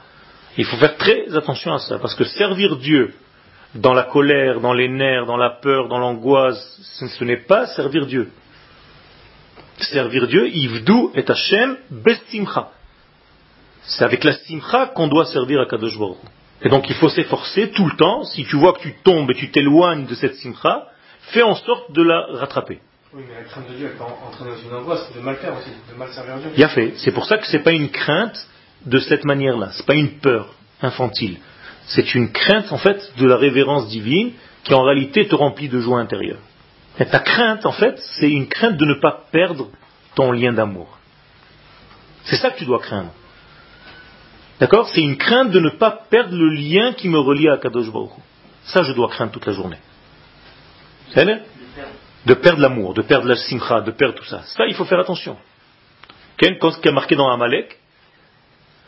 Il 0.56 0.64
faut 0.64 0.76
faire 0.76 0.96
très 0.96 1.34
attention 1.36 1.72
à 1.72 1.78
ça, 1.78 1.98
parce 1.98 2.14
que 2.14 2.24
servir 2.24 2.76
Dieu 2.76 3.14
dans 3.74 3.94
la 3.94 4.04
colère, 4.04 4.60
dans 4.60 4.72
les 4.72 4.88
nerfs, 4.88 5.26
dans 5.26 5.36
la 5.36 5.50
peur, 5.50 5.88
dans 5.88 5.98
l'angoisse, 5.98 6.80
ce 7.18 7.24
n'est 7.24 7.44
pas 7.44 7.66
servir 7.68 8.06
Dieu. 8.06 8.30
Servir 9.78 10.26
Dieu, 10.26 10.48
Ivdu 10.48 11.08
et 11.14 11.24
Hashem 11.26 11.76
Besimcha 11.90 12.70
C'est 13.88 14.04
avec 14.04 14.22
la 14.22 14.34
simcha 14.34 14.86
qu'on 14.94 15.08
doit 15.08 15.26
servir 15.26 15.60
à 15.60 15.66
Kadosh 15.66 15.98
Baruch. 15.98 16.18
Et 16.62 16.68
donc 16.68 16.88
il 16.88 16.94
faut 16.96 17.08
s'efforcer 17.08 17.70
tout 17.70 17.86
le 17.86 17.96
temps, 17.96 18.24
si 18.24 18.44
tu 18.44 18.56
vois 18.56 18.74
que 18.74 18.80
tu 18.80 18.94
tombes 19.02 19.30
et 19.30 19.34
tu 19.34 19.50
t'éloignes 19.50 20.06
de 20.06 20.14
cette 20.14 20.34
simcha, 20.36 20.88
fais 21.32 21.42
en 21.42 21.54
sorte 21.54 21.92
de 21.92 22.02
la 22.02 22.26
rattraper. 22.32 22.80
Oui, 23.14 23.22
mais 23.26 23.34
la 23.36 23.44
crainte 23.44 23.68
de 23.70 23.74
Dieu, 23.74 23.88
elle 23.90 23.96
peut 23.96 24.04
entraîner 24.04 24.50
dans 24.50 24.68
une 24.68 24.74
angoisse 24.74 25.10
de 25.14 25.20
mal 25.20 25.36
faire 25.36 25.56
aussi, 25.56 25.70
de 25.90 25.98
mal 25.98 26.08
servir 26.10 26.36
Dieu. 26.36 26.50
Il 26.54 26.62
a 26.62 26.68
fait. 26.68 26.92
C'est 26.98 27.12
pour 27.12 27.24
ça 27.24 27.38
que 27.38 27.46
ce 27.46 27.56
n'est 27.56 27.62
pas 27.62 27.72
une 27.72 27.88
crainte 27.88 28.46
de 28.84 28.98
cette 28.98 29.24
manière-là. 29.24 29.70
Ce 29.72 29.78
n'est 29.78 29.86
pas 29.86 29.94
une 29.94 30.18
peur 30.18 30.54
infantile. 30.82 31.38
C'est 31.86 32.14
une 32.14 32.30
crainte, 32.32 32.70
en 32.70 32.76
fait, 32.76 33.12
de 33.16 33.26
la 33.26 33.36
révérence 33.36 33.88
divine 33.88 34.32
qui, 34.62 34.74
en 34.74 34.82
réalité, 34.82 35.26
te 35.26 35.34
remplit 35.34 35.70
de 35.70 35.80
joie 35.80 36.00
intérieure. 36.00 36.40
Et 36.98 37.06
ta 37.06 37.20
crainte, 37.20 37.64
en 37.64 37.72
fait, 37.72 37.98
c'est 38.18 38.30
une 38.30 38.46
crainte 38.46 38.76
de 38.76 38.84
ne 38.84 38.94
pas 38.94 39.24
perdre 39.32 39.68
ton 40.14 40.30
lien 40.32 40.52
d'amour. 40.52 40.98
C'est 42.24 42.36
ça 42.36 42.50
que 42.50 42.58
tu 42.58 42.66
dois 42.66 42.80
craindre. 42.80 43.12
D'accord? 44.60 44.88
C'est 44.88 45.00
une 45.00 45.16
crainte 45.16 45.50
de 45.50 45.60
ne 45.60 45.70
pas 45.70 45.90
perdre 46.10 46.36
le 46.36 46.50
lien 46.50 46.92
qui 46.92 47.08
me 47.08 47.18
relie 47.18 47.48
à 47.48 47.58
Kadosh 47.58 47.90
Baruch. 47.92 48.10
Ça, 48.64 48.82
je 48.82 48.92
dois 48.92 49.08
craindre 49.08 49.32
toute 49.32 49.46
la 49.46 49.52
journée. 49.52 49.78
De 52.26 52.34
perdre 52.34 52.60
l'amour, 52.60 52.94
de 52.94 53.02
perdre 53.02 53.28
la 53.28 53.36
simcha, 53.36 53.80
de 53.80 53.92
perdre 53.92 54.14
tout 54.14 54.24
ça. 54.24 54.42
Ça, 54.42 54.66
il 54.66 54.74
faut 54.74 54.84
faire 54.84 54.98
attention. 54.98 55.36
Quel 56.36 56.58
ce 56.60 56.80
qui 56.80 56.88
a 56.88 56.92
marqué 56.92 57.16
dans 57.16 57.30
Amalek 57.30 57.78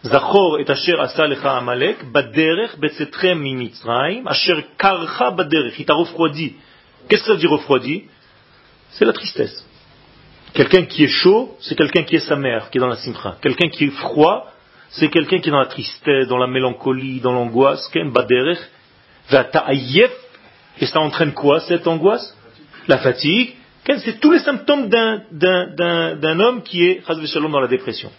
Zachor 0.03 0.59
et 0.61 0.71
asher 0.71 0.99
asa 0.99 1.27
lecha 1.27 1.59
Amalek, 1.59 2.11
baderech 2.11 2.79
betzetrem 2.79 3.39
mimitzraim, 3.39 4.27
asher 4.27 4.65
karcha 4.79 5.31
baderech. 5.31 5.79
Il 5.79 5.85
t'a 5.85 5.95
refroidi. 5.95 6.55
Qu'est-ce 7.09 7.23
que 7.25 7.33
ça 7.33 7.37
dire 7.37 7.51
refroidi? 7.51 8.05
C'est 8.93 9.05
la 9.05 9.13
tristesse. 9.13 9.67
Quelqu'un 10.55 10.85
qui 10.85 11.05
est 11.05 11.09
chaud, 11.09 11.57
c'est 11.61 11.77
quelqu'un 11.77 12.03
qui 12.03 12.17
est 12.17 12.27
sa 12.27 12.37
mère, 12.37 12.71
qui 12.71 12.79
est 12.79 12.81
dans 12.81 12.89
la 12.89 12.97
simcha. 12.97 13.37
Quelqu'un 13.43 13.69
qui 13.69 13.85
est 13.85 13.91
froid, 13.91 14.47
c'est 14.91 15.09
quelqu'un 15.09 15.39
qui 15.39 15.49
est 15.49 15.53
dans 15.53 15.61
la 15.61 15.67
tristesse, 15.67 16.29
dans 16.29 16.39
la 16.39 16.49
mélancolie, 16.49 17.21
dans 17.21 17.33
l'angoisse. 17.33 17.91
Et 20.81 20.87
ça 20.87 21.01
entraîne 21.01 21.33
quoi 21.33 21.61
cette 21.61 21.87
angoisse? 21.87 22.37
La 22.89 22.99
fatigue. 22.99 23.55
C'est 23.87 24.21
tous 24.21 24.33
les 24.33 24.41
symptômes 24.41 24.89
d'un 24.89 26.41
homme 26.41 26.63
qui 26.63 26.85
est 26.85 27.03
dans 27.07 27.61
la 27.61 27.69
dépression. 27.69 28.11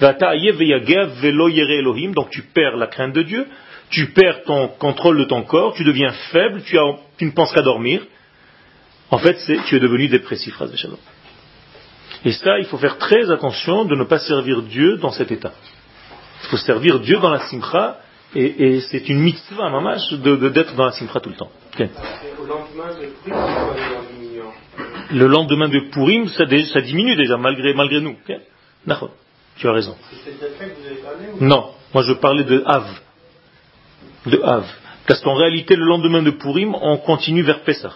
Donc 0.00 2.30
tu 2.30 2.42
perds 2.42 2.76
la 2.76 2.86
crainte 2.86 3.12
de 3.12 3.22
Dieu, 3.22 3.46
tu 3.90 4.12
perds 4.12 4.44
ton 4.44 4.68
contrôle 4.68 5.18
de 5.18 5.24
ton 5.24 5.42
corps, 5.42 5.74
tu 5.74 5.84
deviens 5.84 6.12
faible, 6.32 6.62
tu, 6.62 6.76
ne 7.24 7.30
penses 7.32 7.52
qu'à 7.52 7.62
dormir. 7.62 8.02
En 9.10 9.18
fait, 9.18 9.36
tu 9.66 9.76
es 9.76 9.80
devenu 9.80 10.08
dépressif, 10.08 10.54
Et 12.24 12.32
ça, 12.32 12.58
il 12.58 12.66
faut 12.66 12.78
faire 12.78 12.98
très 12.98 13.30
attention 13.30 13.84
de 13.84 13.96
ne 13.96 14.04
pas 14.04 14.20
servir 14.20 14.62
Dieu 14.62 14.96
dans 14.98 15.10
cet 15.10 15.32
état. 15.32 15.52
Il 16.42 16.48
faut 16.48 16.56
servir 16.56 17.00
Dieu 17.00 17.18
dans 17.18 17.30
la 17.30 17.40
simcha, 17.48 17.98
et, 18.34 18.80
c'est 18.80 19.08
une 19.08 19.20
mitzvah, 19.20 19.70
mamash, 19.70 20.12
de, 20.12 20.48
d'être 20.48 20.74
dans 20.74 20.84
la 20.84 20.92
simcha 20.92 21.20
tout 21.20 21.30
le 21.30 21.36
temps. 21.36 21.50
Le 25.12 25.26
lendemain 25.26 25.68
de 25.68 25.90
Purim, 25.90 26.28
ça, 26.28 26.44
ça 26.72 26.80
diminue 26.80 27.16
déjà, 27.16 27.36
malgré, 27.36 27.74
malgré 27.74 28.00
nous. 28.00 28.16
Tu 29.56 29.68
as 29.68 29.72
raison. 29.72 29.96
Non, 31.40 31.72
moi 31.92 32.02
je 32.04 32.12
parlais 32.14 32.44
de 32.44 32.62
Av. 32.64 32.86
De 34.26 34.40
Av. 34.42 34.64
Parce 35.06 35.20
qu'en 35.20 35.34
réalité, 35.34 35.76
le 35.76 35.84
lendemain 35.84 36.22
de 36.22 36.30
Purim, 36.30 36.74
on 36.74 36.98
continue 36.98 37.42
vers 37.42 37.62
Pesach. 37.62 37.92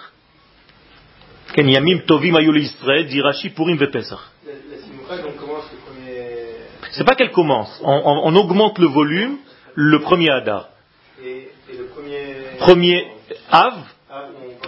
Yamim 1.57 2.01
Tovim 2.07 2.37
Israël, 2.57 3.07
dit 3.07 3.21
Rashi 3.21 3.51
Purim 3.51 3.77
ve 3.77 3.87
Pesach. 3.87 4.19
C'est 6.94 7.04
pas 7.04 7.16
qu'elle 7.16 7.32
commence. 7.32 7.80
On, 7.84 8.36
augmente 8.36 8.78
le 8.80 8.88
volume 8.88 9.38
le 9.76 10.00
premier 10.00 10.30
Adar. 10.30 10.70
Et, 11.24 11.50
le 11.78 11.86
premier... 11.86 12.18
premier 12.60 13.08
Av, 13.52 13.74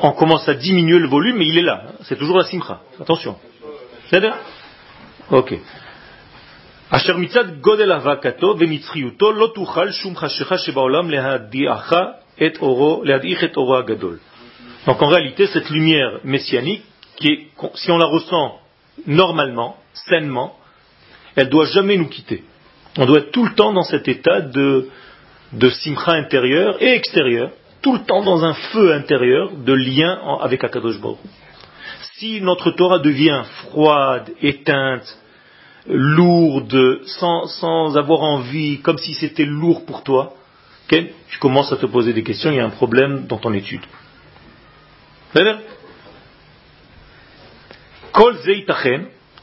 on 0.01 0.11
commence 0.11 0.47
à 0.47 0.53
diminuer 0.53 0.99
le 0.99 1.07
volume, 1.07 1.37
mais 1.37 1.47
il 1.47 1.57
est 1.57 1.63
là. 1.63 1.83
C'est 2.03 2.17
toujours 2.17 2.37
la 2.37 2.45
Simcha. 2.45 2.81
Attention. 2.99 3.35
C'est 4.09 4.21
Ok. 5.31 5.53
אשר 6.89 7.17
מצד 7.17 7.59
גודל 7.61 7.91
אבקתו 7.91 8.55
ומצחיותו 8.59 9.31
לא 9.31 9.51
תוכל 9.55 9.91
שום 9.91 10.15
חשיכה 10.15 10.57
שבעולם 10.57 11.09
להדיח 11.09 11.93
את 12.45 12.57
אורו, 12.61 13.01
להדעיך 13.03 13.43
את 13.43 13.57
אורו 13.57 13.77
הגדול. 13.77 14.17
Donc 14.87 15.01
en 15.01 15.07
réalité, 15.07 15.47
cette 15.47 15.69
lumière 15.69 16.19
messianique, 16.23 16.83
qui 17.15 17.27
est, 17.31 17.47
si 17.75 17.91
on 17.91 17.97
la 17.97 18.07
ressent 18.07 18.59
normalement, 19.05 19.77
sainement, 19.93 20.55
elle 21.36 21.48
doit 21.48 21.66
jamais 21.66 21.96
nous 21.96 22.08
quitter. 22.08 22.42
On 22.98 23.06
doit 23.06 23.18
être 23.18 23.30
tout 23.30 23.44
le 23.44 23.54
temps 23.54 23.72
dans 23.72 23.82
cet 23.82 24.08
état 24.08 24.40
de, 24.40 24.88
de 25.52 25.68
simcha 25.68 26.12
intérieur 26.12 26.82
et 26.82 26.94
extérieur, 26.94 27.50
tout 27.82 27.92
le 27.92 28.00
temps 28.00 28.22
dans 28.22 28.44
un 28.44 28.54
feu 28.54 28.94
intérieur 28.94 29.52
de 29.52 29.72
lien 29.74 30.18
avec 30.40 30.64
Akadosh 30.64 30.98
Baruch. 31.00 31.18
Si 32.14 32.40
notre 32.40 32.70
Torah 32.70 32.98
devient 32.98 33.42
froide, 33.60 34.32
éteinte, 34.40 35.18
lourde, 35.86 37.00
sans, 37.04 37.46
sans 37.46 37.96
avoir 37.96 38.22
envie, 38.22 38.80
comme 38.80 38.98
si 38.98 39.12
c'était 39.14 39.44
lourd 39.44 39.84
pour 39.84 40.02
toi, 40.02 40.32
tu 40.88 41.38
commences 41.38 41.72
à 41.72 41.76
te 41.76 41.86
poser 41.86 42.12
des 42.12 42.22
questions, 42.22 42.50
il 42.50 42.56
y 42.56 42.60
a 42.60 42.64
un 42.64 42.70
problème 42.70 43.26
dans 43.26 43.38
ton 43.38 43.52
étude. 43.52 43.82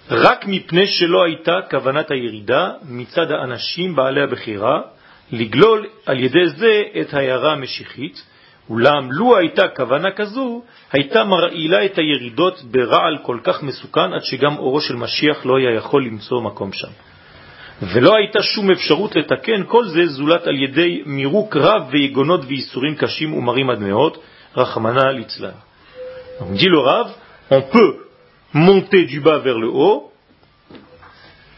רק 0.10 0.46
מפני 0.48 0.88
שלא 0.88 1.24
הייתה 1.24 1.60
כוונת 1.72 2.12
הירידה 2.12 2.70
מצד 2.90 3.32
האנשים 3.32 3.96
בעלי 3.96 4.22
הבחירה 4.22 4.82
לגלול 5.32 5.86
על 6.06 6.20
ידי 6.20 6.48
זה 6.48 6.84
את 7.02 7.14
ההערה 7.14 7.52
המשיחית, 7.52 8.24
אולם 8.70 9.12
לו 9.12 9.38
הייתה 9.38 9.68
כוונה 9.68 10.12
כזו, 10.12 10.62
הייתה 10.92 11.24
מרעילה 11.24 11.86
את 11.86 11.98
הירידות 11.98 12.64
ברעל 12.72 13.18
כל 13.22 13.38
כך 13.44 13.64
מסוכן 13.64 14.14
עד 14.14 14.24
שגם 14.24 14.58
אורו 14.58 14.82
של 14.82 14.96
משיח 14.96 15.46
לא 15.46 15.58
היה 15.58 15.76
יכול 15.76 16.06
למצוא 16.06 16.42
מקום 16.42 16.74
שם. 16.74 16.92
ולא 17.82 18.16
הייתה 18.16 18.42
שום 18.42 18.72
אפשרות 18.72 19.16
לתקן 19.16 19.64
כל 19.68 19.86
זה 19.86 20.06
זולת 20.06 20.48
על 20.48 20.56
ידי 20.56 21.02
מירוק 21.06 21.56
רב 21.56 21.88
ויגונות 21.92 22.42
וייסורים 22.48 22.96
קשים 22.96 23.34
ומרים 23.34 23.70
עד 23.70 23.80
מאוד, 23.80 24.18
רחמנה 24.58 25.12
ליצלן. 25.12 25.50
dit 26.56 26.68
le 26.68 26.80
on 27.52 28.03
monter 28.54 29.06
du 29.06 29.20
bas 29.20 29.40
vers 29.40 29.58
le 29.58 29.68
haut, 29.68 30.12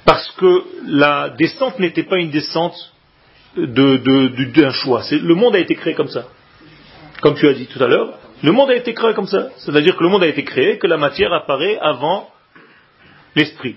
parce 0.05 0.31
que 0.34 0.63
la 0.86 1.29
descente 1.29 1.79
n'était 1.79 2.03
pas 2.03 2.17
une 2.17 2.29
descente 2.29 2.75
d'un 3.58 4.71
choix. 4.71 5.01
Le 5.12 5.34
monde 5.34 5.55
a 5.55 5.60
été 5.60 5.75
créé 5.75 5.93
comme 5.93 6.10
ça. 6.10 6.25
Comme 7.21 7.36
tu 7.36 7.47
as 7.47 7.53
dit 7.53 7.67
tout 7.67 7.84
à 7.84 7.88
l'heure, 7.88 8.19
le 8.43 8.51
monde 8.51 8.69
a 8.69 8.75
été 8.75 8.93
créé 8.93 9.13
comme 9.13 9.27
ça. 9.27 9.49
C'est-à-dire 9.58 9.95
que 9.95 10.03
le 10.03 10.10
monde 10.10 10.23
a 10.23 10.27
été 10.27 10.43
créé, 10.43 10.77
que 10.77 10.88
la 10.88 10.97
matière 10.97 11.34
apparaît 11.34 11.77
avant 11.79 12.29
l'esprit. 13.36 13.75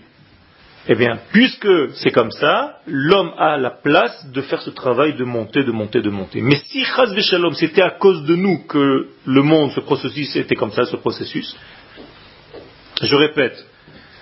Eh 0.91 0.95
bien, 0.95 1.19
puisque 1.33 1.69
c'est 1.97 2.11
comme 2.11 2.31
ça, 2.31 2.79
l'homme 2.87 3.33
a 3.37 3.59
la 3.59 3.71
place 3.71 4.27
de 4.33 4.41
faire 4.41 4.63
ce 4.63 4.71
travail 4.71 5.15
de 5.15 5.25
monter, 5.25 5.63
de 5.63 5.71
monter, 5.71 6.01
de 6.01 6.09
monter. 6.09 6.41
Mais 6.41 6.57
si 6.57 6.83
Chaz 6.85 7.15
c'était 7.55 7.83
à 7.83 7.91
cause 7.91 8.25
de 8.25 8.35
nous 8.35 8.65
que 8.67 9.09
le 9.27 9.43
monde, 9.43 9.71
ce 9.73 9.81
processus 9.81 10.35
était 10.37 10.55
comme 10.55 10.73
ça, 10.73 10.85
ce 10.85 10.97
processus, 10.97 11.55
je 13.03 13.15
répète, 13.17 13.67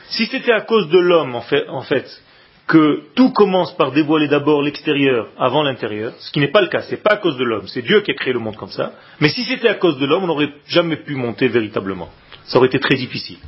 si 0.08 0.26
c'était 0.26 0.52
à 0.52 0.60
cause 0.62 0.88
de 0.88 0.98
l'homme, 0.98 1.34
en 1.34 1.82
fait, 1.82 2.22
que 2.66 3.02
tout 3.14 3.30
commence 3.30 3.76
par 3.76 3.92
dévoiler 3.92 4.28
d'abord 4.28 4.62
l'extérieur 4.62 5.28
avant 5.38 5.62
l'intérieur, 5.62 6.12
ce 6.18 6.32
qui 6.32 6.40
n'est 6.40 6.50
pas 6.50 6.62
le 6.62 6.68
cas, 6.68 6.82
c'est 6.82 7.02
pas 7.02 7.14
à 7.14 7.16
cause 7.18 7.36
de 7.36 7.44
l'homme, 7.44 7.68
c'est 7.68 7.82
Dieu 7.82 8.00
qui 8.00 8.10
a 8.10 8.14
créé 8.14 8.32
le 8.32 8.40
monde 8.40 8.56
comme 8.56 8.70
ça, 8.70 8.92
mais 9.20 9.28
si 9.28 9.44
c'était 9.44 9.68
à 9.68 9.74
cause 9.74 9.98
de 9.98 10.06
l'homme, 10.06 10.24
on 10.24 10.26
n'aurait 10.26 10.52
jamais 10.66 10.96
pu 10.96 11.14
monter 11.14 11.48
véritablement. 11.48 12.10
Ça 12.44 12.58
aurait 12.58 12.68
été 12.68 12.80
très 12.80 12.96
difficile. 12.96 13.38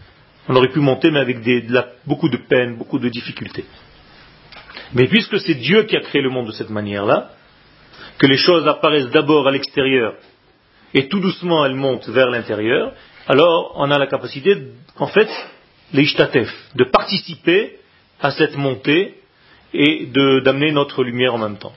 On 0.48 0.54
aurait 0.54 0.70
pu 0.70 0.80
monter, 0.80 1.10
mais 1.10 1.20
avec 1.20 1.38
beaucoup 2.06 2.28
de 2.28 2.36
peine, 2.36 2.76
beaucoup 2.76 2.98
de 2.98 3.08
difficultés. 3.08 3.64
Mais 4.94 5.06
puisque 5.06 5.38
c'est 5.40 5.54
Dieu 5.54 5.82
qui 5.82 5.96
a 5.96 6.00
créé 6.00 6.22
le 6.22 6.30
monde 6.30 6.46
de 6.46 6.52
cette 6.52 6.70
manière-là, 6.70 7.30
que 8.18 8.26
les 8.26 8.36
choses 8.36 8.66
apparaissent 8.66 9.10
d'abord 9.10 9.46
à 9.46 9.50
l'extérieur 9.50 10.14
et 10.94 11.08
tout 11.08 11.20
doucement 11.20 11.66
elles 11.66 11.74
montent 11.74 12.08
vers 12.08 12.30
l'intérieur, 12.30 12.92
alors 13.28 13.72
on 13.76 13.90
a 13.90 13.98
la 13.98 14.06
capacité, 14.06 14.56
en 14.96 15.06
fait, 15.06 15.28
de 15.92 16.84
participer 16.84 17.78
à 18.20 18.30
cette 18.30 18.56
montée 18.56 19.20
et 19.72 20.06
d'amener 20.06 20.72
notre 20.72 21.04
lumière 21.04 21.34
en 21.34 21.38
même 21.38 21.58
temps. 21.58 21.74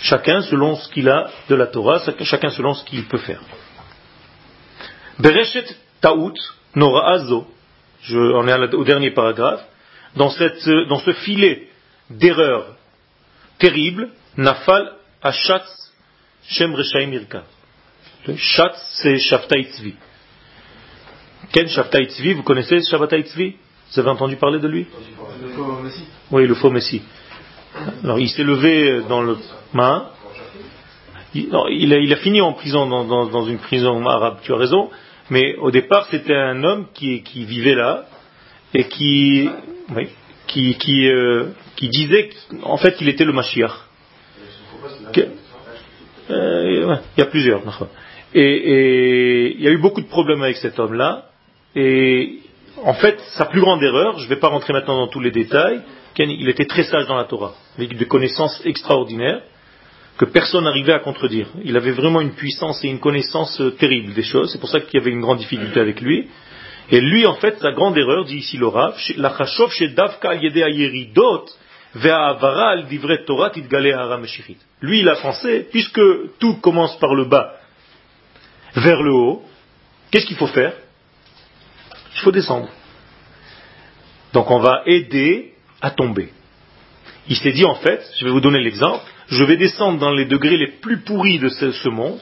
chacun 0.00 0.42
selon 0.42 0.76
ce 0.76 0.88
qu'il 0.90 1.08
a 1.08 1.30
de 1.48 1.54
la 1.54 1.66
Torah, 1.66 2.00
chacun 2.22 2.50
selon 2.50 2.74
ce 2.74 2.84
qu'il 2.84 3.04
peut 3.06 3.18
faire. 3.18 3.42
Bereshet 5.18 5.66
Taout, 6.00 6.34
Nora 6.74 7.12
Azo, 7.14 7.46
je, 8.02 8.18
on 8.18 8.46
est 8.48 8.74
au 8.74 8.84
dernier 8.84 9.10
paragraphe, 9.10 9.64
dans, 10.16 10.30
cette, 10.30 10.68
dans 10.88 10.98
ce 10.98 11.12
filet 11.12 11.68
d'erreur 12.08 12.76
terrible, 13.58 14.10
Nafal 14.36 14.92
Ashatz 15.22 15.92
Shem 16.48 16.74
Reshaim 16.74 17.12
Irka. 17.12 17.44
Shatz, 18.36 19.00
c'est 19.02 19.18
Shaftai 19.18 19.64
Tzvi. 19.64 19.94
Ken 21.52 21.68
Shabtai 21.68 22.08
vous 22.34 22.42
connaissez 22.42 22.80
Shabtai 22.80 23.24
Vous 23.26 24.00
avez 24.00 24.08
entendu 24.08 24.36
parler 24.36 24.58
de 24.58 24.68
lui? 24.68 24.86
Oui, 26.30 26.46
le 26.46 26.54
faux 26.54 26.70
Messie. 26.70 27.02
Alors 28.02 28.18
il 28.18 28.30
s'est 28.30 28.42
levé 28.42 29.02
dans 29.06 29.20
le 29.20 29.36
main. 29.74 30.08
Il, 31.34 32.12
a, 32.12 32.16
fini 32.16 32.40
en 32.40 32.54
prison, 32.54 32.86
dans, 32.86 33.46
une 33.46 33.58
prison 33.58 34.06
arabe, 34.06 34.38
tu 34.42 34.52
as 34.52 34.56
raison. 34.56 34.90
Mais 35.30 35.56
au 35.56 35.70
départ, 35.70 36.06
c'était 36.10 36.34
un 36.34 36.62
homme 36.64 36.86
qui, 36.94 37.22
vivait 37.34 37.74
là 37.74 38.06
et 38.74 38.84
qui, 38.84 39.48
oui, 39.94 40.08
qui, 40.46 41.06
euh, 41.08 41.48
disait 41.82 42.30
en 42.62 42.78
fait 42.78 42.96
qu'il 42.96 43.08
était 43.08 43.24
le 43.24 43.32
Mashiach. 43.32 43.72
Euh, 46.30 46.96
il 47.16 47.20
y 47.20 47.22
a 47.22 47.26
plusieurs. 47.26 47.62
et 48.34 49.54
il 49.54 49.62
y 49.62 49.68
a 49.68 49.70
eu 49.70 49.78
beaucoup 49.78 50.00
de 50.00 50.08
problèmes 50.08 50.42
avec 50.42 50.56
cet 50.56 50.78
homme-là. 50.78 51.28
Et 51.74 52.40
en 52.84 52.94
fait, 52.94 53.18
sa 53.36 53.46
plus 53.46 53.60
grande 53.60 53.82
erreur, 53.82 54.18
je 54.18 54.24
ne 54.24 54.28
vais 54.28 54.36
pas 54.36 54.48
rentrer 54.48 54.72
maintenant 54.72 54.96
dans 54.96 55.08
tous 55.08 55.20
les 55.20 55.30
détails, 55.30 55.82
il 56.18 56.48
était 56.48 56.66
très 56.66 56.84
sage 56.84 57.06
dans 57.06 57.16
la 57.16 57.24
Torah, 57.24 57.54
avec 57.76 57.96
des 57.96 58.06
connaissances 58.06 58.60
extraordinaires 58.64 59.42
que 60.18 60.26
personne 60.26 60.64
n'arrivait 60.64 60.92
à 60.92 60.98
contredire. 60.98 61.48
Il 61.64 61.76
avait 61.76 61.92
vraiment 61.92 62.20
une 62.20 62.32
puissance 62.32 62.84
et 62.84 62.88
une 62.88 63.00
connaissance 63.00 63.60
euh, 63.60 63.70
terrible 63.70 64.12
des 64.12 64.22
choses. 64.22 64.52
C'est 64.52 64.58
pour 64.58 64.68
ça 64.68 64.80
qu'il 64.80 65.00
y 65.00 65.02
avait 65.02 65.10
une 65.10 65.22
grande 65.22 65.38
difficulté 65.38 65.80
avec 65.80 66.00
lui. 66.02 66.28
Et 66.90 67.00
lui, 67.00 67.26
en 67.26 67.34
fait, 67.34 67.58
sa 67.60 67.72
grande 67.72 67.96
erreur, 67.96 68.24
dit 68.26 68.36
ici 68.36 68.58
le 68.58 68.66
Rav, 68.66 68.94
la 69.16 69.36
chashov 69.36 69.70
chez 69.72 69.88
Davka 69.88 70.34
ve'ahavara 71.94 72.70
al 72.70 72.86
Torah. 73.24 73.52
Lui, 74.82 75.00
il 75.00 75.08
a 75.08 75.16
pensé, 75.16 75.66
puisque 75.70 76.00
tout 76.38 76.56
commence 76.60 76.98
par 76.98 77.14
le 77.14 77.24
bas 77.24 77.54
vers 78.74 79.02
le 79.02 79.12
haut, 79.12 79.42
qu'est-ce 80.10 80.26
qu'il 80.26 80.36
faut 80.36 80.46
faire? 80.46 80.74
Faut 82.22 82.32
descendre. 82.32 82.68
Donc 84.32 84.50
on 84.50 84.58
va 84.60 84.82
aider 84.86 85.52
à 85.80 85.90
tomber. 85.90 86.30
Il 87.28 87.36
s'est 87.36 87.52
dit 87.52 87.64
en 87.64 87.74
fait, 87.76 88.02
je 88.18 88.24
vais 88.24 88.30
vous 88.30 88.40
donner 88.40 88.60
l'exemple, 88.60 89.04
je 89.28 89.44
vais 89.44 89.56
descendre 89.56 89.98
dans 89.98 90.10
les 90.12 90.24
degrés 90.24 90.56
les 90.56 90.72
plus 90.80 90.98
pourris 91.02 91.38
de 91.38 91.48
ce, 91.48 91.70
ce 91.72 91.88
monde, 91.88 92.20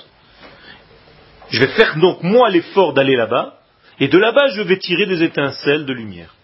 je 1.50 1.60
vais 1.60 1.68
faire 1.68 1.96
donc 1.98 2.22
moi 2.22 2.48
l'effort 2.50 2.92
d'aller 2.92 3.16
là-bas, 3.16 3.54
et 3.98 4.08
de 4.08 4.18
là-bas 4.18 4.48
je 4.54 4.62
vais 4.62 4.78
tirer 4.78 5.06
des 5.06 5.22
étincelles 5.22 5.86
de 5.86 5.92
lumière. 5.92 6.34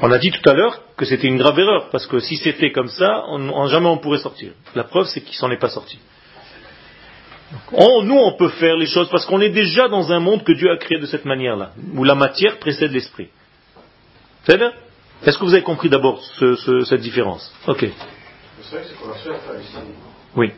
On 0.00 0.10
a 0.10 0.18
dit 0.18 0.30
tout 0.30 0.48
à 0.48 0.54
l'heure 0.54 0.80
que 0.96 1.04
c'était 1.04 1.28
une 1.28 1.38
grave 1.38 1.58
erreur, 1.58 1.88
parce 1.90 2.06
que 2.06 2.18
si 2.18 2.36
c'était 2.36 2.72
comme 2.72 2.88
ça, 2.88 3.24
on, 3.28 3.48
on- 3.48 3.66
jamais 3.68 3.86
on 3.86 3.98
pourrait 3.98 4.18
sortir. 4.18 4.52
La 4.74 4.84
preuve 4.84 5.06
c'est 5.06 5.20
qu'il 5.22 5.36
s'en 5.36 5.50
est 5.50 5.58
pas 5.60 5.68
sorti. 5.70 5.98
On- 7.72 8.02
nous, 8.02 8.16
on 8.16 8.32
peut 8.32 8.48
faire 8.48 8.76
les 8.76 8.86
choses 8.86 9.08
parce 9.10 9.26
qu'on 9.26 9.40
est 9.40 9.50
déjà 9.50 9.88
dans 9.88 10.10
un 10.12 10.18
monde 10.20 10.42
que 10.44 10.52
Dieu 10.52 10.70
a 10.70 10.76
créé 10.76 10.98
de 10.98 11.06
cette 11.06 11.24
manière-là, 11.24 11.72
où 11.94 12.02
la 12.04 12.14
matière 12.14 12.58
précède 12.58 12.90
l'esprit. 12.92 13.28
C'est 14.44 14.56
bien? 14.58 14.72
Est-ce 15.24 15.38
que 15.38 15.44
vous 15.44 15.54
avez 15.54 15.62
compris 15.62 15.88
d'abord 15.88 16.22
ce- 16.38 16.56
ce- 16.56 16.84
cette 16.84 17.00
différence? 17.00 17.52
Ok. 17.66 17.86
Oui. 20.36 20.52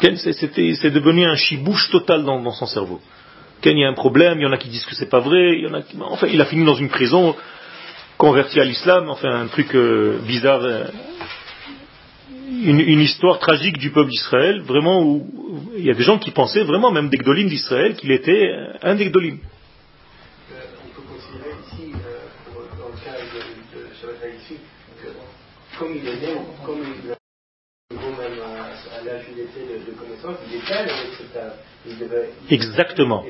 Ken, 0.00 0.16
c'est- 0.16 0.90
devenu 0.90 1.24
un 1.26 1.34
chibouche 1.36 1.90
total 1.90 2.24
dans, 2.24 2.40
dans 2.40 2.52
son 2.52 2.66
cerveau. 2.66 3.00
Ken, 3.60 3.76
il 3.76 3.80
y 3.80 3.84
a 3.84 3.88
un 3.88 3.94
problème, 3.94 4.38
il 4.38 4.44
y 4.44 4.46
en 4.46 4.52
a 4.52 4.56
qui 4.58 4.68
disent 4.68 4.86
que 4.86 4.94
c'est 4.94 5.10
pas 5.10 5.18
vrai, 5.20 5.56
il 5.58 5.64
y 5.64 5.66
en 5.66 5.74
a 5.74 5.82
qui... 5.82 5.96
Enfin, 6.00 6.28
il 6.28 6.40
a 6.40 6.44
fini 6.46 6.64
dans 6.64 6.76
une 6.76 6.88
prison, 6.88 7.34
converti 8.16 8.60
à 8.60 8.64
l'islam, 8.64 9.10
enfin 9.10 9.28
un 9.42 9.46
truc 9.48 9.74
euh, 9.74 10.18
bizarre, 10.24 10.62
euh, 10.62 10.84
une, 12.68 12.80
une 12.80 13.00
histoire 13.00 13.38
tragique 13.38 13.78
du 13.78 13.90
peuple 13.90 14.10
d'Israël, 14.10 14.60
vraiment 14.62 15.02
où 15.02 15.26
il 15.76 15.84
y 15.84 15.90
a 15.90 15.94
des 15.94 16.02
gens 16.04 16.18
qui 16.18 16.30
pensaient 16.30 16.64
vraiment, 16.64 16.90
même 16.90 17.08
des 17.08 17.16
Gdolim 17.18 17.48
d'Israël, 17.48 17.94
qu'il 17.96 18.10
était 18.12 18.54
un 18.82 18.94
des 18.94 19.06
Gdolim. 19.06 19.38
Euh, 19.38 20.54
on 20.84 20.88
peut 20.94 21.06
considérer 21.08 21.54
ici, 21.66 21.92
euh, 21.94 22.52
pour- 22.52 22.62
dans 22.78 22.88
le 22.94 23.04
cas 23.04 23.16
de, 23.18 23.78
de 23.78 23.86
Shabbat 24.00 24.34
ici, 24.42 24.56
que 25.02 25.78
comme 25.78 25.92
il 25.96 26.06
est 26.06 26.20
né, 26.20 26.34
comme 26.64 26.80
il 26.82 27.96
bon, 27.96 28.10
même 28.10 28.38
à, 28.42 28.98
à 29.00 29.04
l'âge 29.04 29.24
où 29.28 29.32
il 29.34 29.40
était 29.40 29.60
de, 29.72 29.90
de 29.90 29.96
connaissance, 29.96 30.36
il 30.50 30.56
était 30.58 30.72
avec 30.74 30.92
cet 31.16 31.36
âge. 31.36 31.52
Il 31.86 31.98
devait, 31.98 32.30
il- 32.50 32.54
Exactement. 32.54 33.24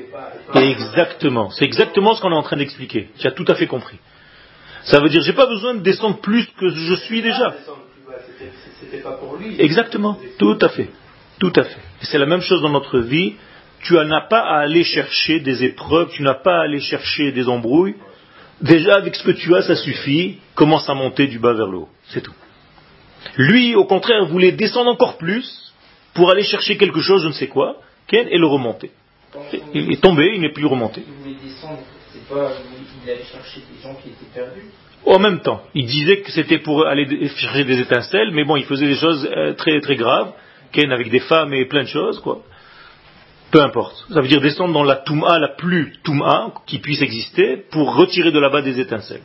Exactement. 0.55 1.49
C'est 1.51 1.65
exactement 1.65 2.15
ce 2.15 2.21
qu'on 2.21 2.31
est 2.31 2.35
en 2.35 2.43
train 2.43 2.57
d'expliquer. 2.57 3.09
Tu 3.17 3.27
as 3.27 3.31
tout 3.31 3.45
à 3.47 3.55
fait 3.55 3.67
compris. 3.67 3.97
Ça 4.83 4.99
veut 4.99 5.09
dire, 5.09 5.21
j'ai 5.21 5.33
pas 5.33 5.45
besoin 5.45 5.75
de 5.75 5.81
descendre 5.81 6.19
plus 6.19 6.45
que 6.59 6.69
je 6.69 6.95
suis 6.95 7.21
déjà. 7.21 7.53
C'était- 8.79 8.97
pas 9.03 9.13
pour 9.13 9.35
lui. 9.37 9.55
Exactement, 9.59 10.17
tout 10.37 10.57
à 10.61 10.69
fait, 10.69 10.89
tout 11.39 11.53
à 11.55 11.63
fait. 11.63 11.81
C'est 12.01 12.17
la 12.17 12.25
même 12.25 12.41
chose 12.41 12.61
dans 12.61 12.69
notre 12.69 12.99
vie. 12.99 13.35
Tu 13.81 13.93
n'as 13.93 14.27
pas 14.27 14.41
à 14.41 14.59
aller 14.59 14.83
chercher 14.83 15.39
des 15.39 15.63
épreuves, 15.63 16.09
tu 16.11 16.21
n'as 16.23 16.33
pas 16.33 16.59
à 16.59 16.63
aller 16.63 16.81
chercher 16.81 17.31
des 17.31 17.47
embrouilles. 17.47 17.95
Déjà 18.61 18.95
avec 18.95 19.15
ce 19.15 19.23
que 19.23 19.31
tu 19.31 19.55
as, 19.55 19.61
ça 19.61 19.75
suffit. 19.75 20.37
Commence 20.53 20.89
à 20.89 20.93
monter 20.93 21.27
du 21.27 21.39
bas 21.39 21.53
vers 21.53 21.67
le 21.67 21.77
haut, 21.77 21.89
c'est 22.09 22.21
tout. 22.21 22.33
Lui, 23.37 23.75
au 23.75 23.85
contraire, 23.85 24.25
voulait 24.25 24.51
descendre 24.51 24.91
encore 24.91 25.17
plus 25.17 25.73
pour 26.13 26.29
aller 26.31 26.43
chercher 26.43 26.77
quelque 26.77 27.01
chose, 27.01 27.23
je 27.23 27.27
ne 27.27 27.33
sais 27.33 27.47
quoi, 27.47 27.77
Ken, 28.07 28.27
et 28.29 28.37
le 28.37 28.47
remonter. 28.47 28.91
Il 29.73 29.91
est 29.91 30.01
tombé, 30.01 30.31
il 30.35 30.41
n'est 30.41 30.51
plus 30.51 30.65
remonté. 30.65 31.03
Il 31.07 31.13
voulait 31.13 31.37
descendre, 31.41 31.79
c'est 32.11 32.27
pas. 32.27 32.51
Il 33.05 33.09
allait 33.09 33.23
chercher 33.23 33.61
des 33.61 33.81
gens 33.81 33.93
qui 33.95 34.09
étaient 34.09 34.33
perdus. 34.33 34.65
En 35.05 35.19
même 35.19 35.39
temps, 35.41 35.61
il 35.73 35.85
disait 35.85 36.21
que 36.21 36.31
c'était 36.31 36.59
pour 36.59 36.85
aller 36.85 37.27
chercher 37.29 37.63
des 37.63 37.79
étincelles, 37.79 38.31
mais 38.31 38.43
bon, 38.43 38.57
il 38.57 38.65
faisait 38.65 38.87
des 38.87 38.95
choses 38.95 39.27
euh, 39.31 39.53
très 39.53 39.79
très 39.79 39.95
graves, 39.95 40.33
avec 40.77 41.09
des 41.09 41.19
femmes 41.19 41.53
et 41.53 41.65
plein 41.65 41.83
de 41.83 41.87
choses, 41.87 42.19
quoi. 42.19 42.41
Peu 43.51 43.61
importe. 43.61 44.05
Ça 44.13 44.21
veut 44.21 44.27
dire 44.27 44.41
descendre 44.41 44.73
dans 44.73 44.83
la 44.83 44.97
Touma 44.97 45.39
la 45.39 45.49
plus 45.49 45.93
Touma 46.03 46.53
qui 46.67 46.77
puisse 46.77 47.01
exister 47.01 47.57
pour 47.71 47.95
retirer 47.95 48.31
de 48.31 48.39
là-bas 48.39 48.61
des 48.61 48.79
étincelles. 48.79 49.23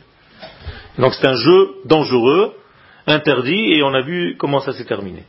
Donc 0.97 1.13
c'est 1.13 1.27
un 1.27 1.35
jeu 1.35 1.69
dangereux, 1.85 2.53
interdit, 3.05 3.73
et 3.73 3.83
on 3.83 3.93
a 3.93 4.01
vu 4.01 4.35
comment 4.39 4.59
ça 4.61 4.73
s'est 4.73 4.85
terminé. 4.85 5.23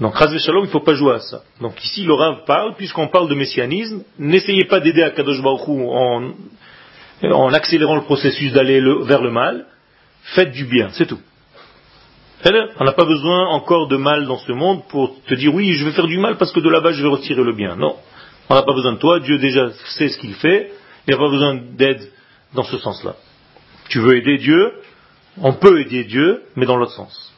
Donc, 0.00 0.16
Razvé 0.16 0.40
Shalom, 0.40 0.64
il 0.64 0.66
ne 0.66 0.72
faut 0.72 0.80
pas 0.80 0.94
jouer 0.94 1.14
à 1.14 1.20
ça. 1.20 1.42
Donc 1.60 1.82
ici, 1.84 2.02
le 2.02 2.14
Rav 2.14 2.44
parle, 2.46 2.74
puisqu'on 2.74 3.08
parle 3.08 3.28
de 3.28 3.34
messianisme, 3.34 4.02
n'essayez 4.18 4.64
pas 4.64 4.80
d'aider 4.80 5.02
à 5.02 5.10
Kadosh 5.10 5.40
Baruch 5.40 5.68
Hu 5.68 5.84
en, 5.86 6.32
en 7.22 7.52
accélérant 7.52 7.94
le 7.96 8.02
processus 8.02 8.52
d'aller 8.52 8.80
le- 8.80 9.02
vers 9.04 9.22
le 9.22 9.30
mal, 9.30 9.66
faites 10.34 10.52
du 10.52 10.64
bien, 10.64 10.90
c'est 10.92 11.06
tout. 11.06 11.20
On 12.78 12.84
n'a 12.84 12.92
pas 12.92 13.06
besoin 13.06 13.46
encore 13.48 13.88
de 13.88 13.96
mal 13.96 14.26
dans 14.26 14.36
ce 14.38 14.52
monde 14.52 14.82
pour 14.88 15.16
te 15.24 15.34
dire 15.34 15.54
oui, 15.54 15.72
je 15.72 15.84
vais 15.84 15.92
faire 15.92 16.06
du 16.06 16.18
mal 16.18 16.36
parce 16.36 16.52
que 16.52 16.60
de 16.60 16.68
là-bas 16.68 16.92
je 16.92 17.02
vais 17.02 17.08
retirer 17.08 17.42
le 17.42 17.54
bien. 17.54 17.76
Non, 17.76 17.96
on 18.50 18.54
n'a 18.54 18.62
pas 18.62 18.74
besoin 18.74 18.92
de 18.92 18.98
toi, 18.98 19.20
Dieu 19.20 19.38
déjà 19.38 19.70
sait 19.96 20.08
ce 20.08 20.18
qu'il 20.18 20.34
fait, 20.34 20.70
il 21.06 21.10
n'y 21.10 21.14
a 21.14 21.18
pas 21.18 21.30
besoin 21.30 21.54
d'aide 21.54 22.10
dans 22.54 22.64
ce 22.64 22.76
sens-là. 22.78 23.14
Tu 23.88 23.98
veux 24.00 24.16
aider 24.16 24.36
Dieu, 24.38 24.72
on 25.40 25.54
peut 25.54 25.80
aider 25.80 26.04
Dieu, 26.04 26.42
mais 26.56 26.66
dans 26.66 26.76
l'autre 26.76 26.92
sens. 26.92 27.32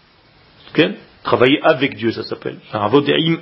Ok? 0.70 0.88
Travailler 1.22 1.60
avec 1.62 1.96
Dieu, 1.96 2.10
ça 2.12 2.24
s'appelle. 2.24 2.58
Avod 2.72 3.08
im 3.08 3.38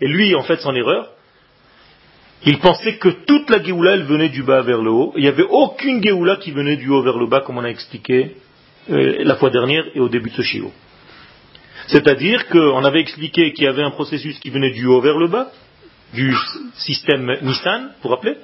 Et 0.00 0.08
lui, 0.08 0.34
en 0.34 0.42
fait, 0.42 0.60
son 0.60 0.74
erreur, 0.74 1.08
il 2.44 2.58
pensait 2.58 2.96
que 2.96 3.08
toute 3.08 3.48
la 3.50 3.62
Géoula, 3.62 3.92
elle 3.92 4.04
venait 4.04 4.28
du 4.28 4.42
bas 4.42 4.62
vers 4.62 4.82
le 4.82 4.90
haut. 4.90 5.12
Il 5.16 5.22
n'y 5.22 5.28
avait 5.28 5.46
aucune 5.48 6.02
Géoula 6.02 6.36
qui 6.36 6.50
venait 6.50 6.76
du 6.76 6.88
haut 6.88 7.02
vers 7.02 7.16
le 7.16 7.26
bas, 7.26 7.40
comme 7.40 7.58
on 7.58 7.64
a 7.64 7.68
expliqué 7.68 8.36
euh, 8.90 9.22
la 9.24 9.36
fois 9.36 9.50
dernière 9.50 9.84
et 9.94 10.00
au 10.00 10.08
début 10.08 10.30
de 10.30 10.36
ce 10.36 10.42
Shio. 10.42 10.72
C'est-à-dire 11.86 12.48
qu'on 12.48 12.84
avait 12.84 13.00
expliqué 13.00 13.52
qu'il 13.52 13.64
y 13.64 13.68
avait 13.68 13.82
un 13.82 13.90
processus 13.90 14.38
qui 14.40 14.50
venait 14.50 14.72
du 14.72 14.86
haut 14.86 15.00
vers 15.00 15.18
le 15.18 15.28
bas, 15.28 15.50
du 16.14 16.34
système 16.76 17.36
Nissan, 17.42 17.90
pour 18.00 18.10
rappeler, 18.10 18.36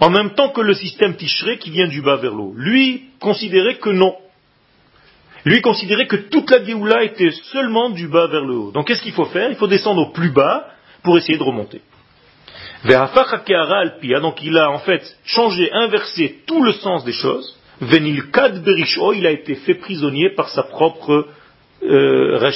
en 0.00 0.10
même 0.10 0.30
temps 0.34 0.50
que 0.50 0.60
le 0.60 0.74
système 0.74 1.16
Tishré 1.16 1.58
qui 1.58 1.70
vient 1.70 1.88
du 1.88 2.02
bas 2.02 2.16
vers 2.16 2.32
le 2.32 2.38
haut. 2.38 2.54
Lui 2.56 3.10
considérait 3.20 3.76
que 3.76 3.90
non. 3.90 4.14
Lui 5.46 5.60
considérait 5.60 6.08
que 6.08 6.16
toute 6.16 6.50
la 6.50 6.64
Géoula 6.64 7.04
était 7.04 7.30
seulement 7.52 7.90
du 7.90 8.08
bas 8.08 8.26
vers 8.26 8.44
le 8.44 8.54
haut. 8.54 8.72
Donc 8.72 8.88
qu'est-ce 8.88 9.02
qu'il 9.02 9.12
faut 9.12 9.26
faire? 9.26 9.48
Il 9.48 9.54
faut 9.54 9.68
descendre 9.68 10.02
au 10.02 10.10
plus 10.10 10.30
bas 10.30 10.66
pour 11.04 11.16
essayer 11.16 11.38
de 11.38 11.42
remonter. 11.44 11.82
Donc 12.84 14.42
il 14.42 14.58
a 14.58 14.70
en 14.70 14.80
fait 14.80 15.02
changé, 15.24 15.72
inversé 15.72 16.40
tout 16.48 16.64
le 16.64 16.72
sens 16.72 17.04
des 17.04 17.12
choses. 17.12 17.56
Venilkad 17.80 18.64
berisho, 18.64 19.12
il 19.12 19.24
a 19.24 19.30
été 19.30 19.54
fait 19.54 19.74
prisonnier 19.74 20.30
par 20.30 20.48
sa 20.48 20.64
propre 20.64 21.28
euh, 21.84 22.50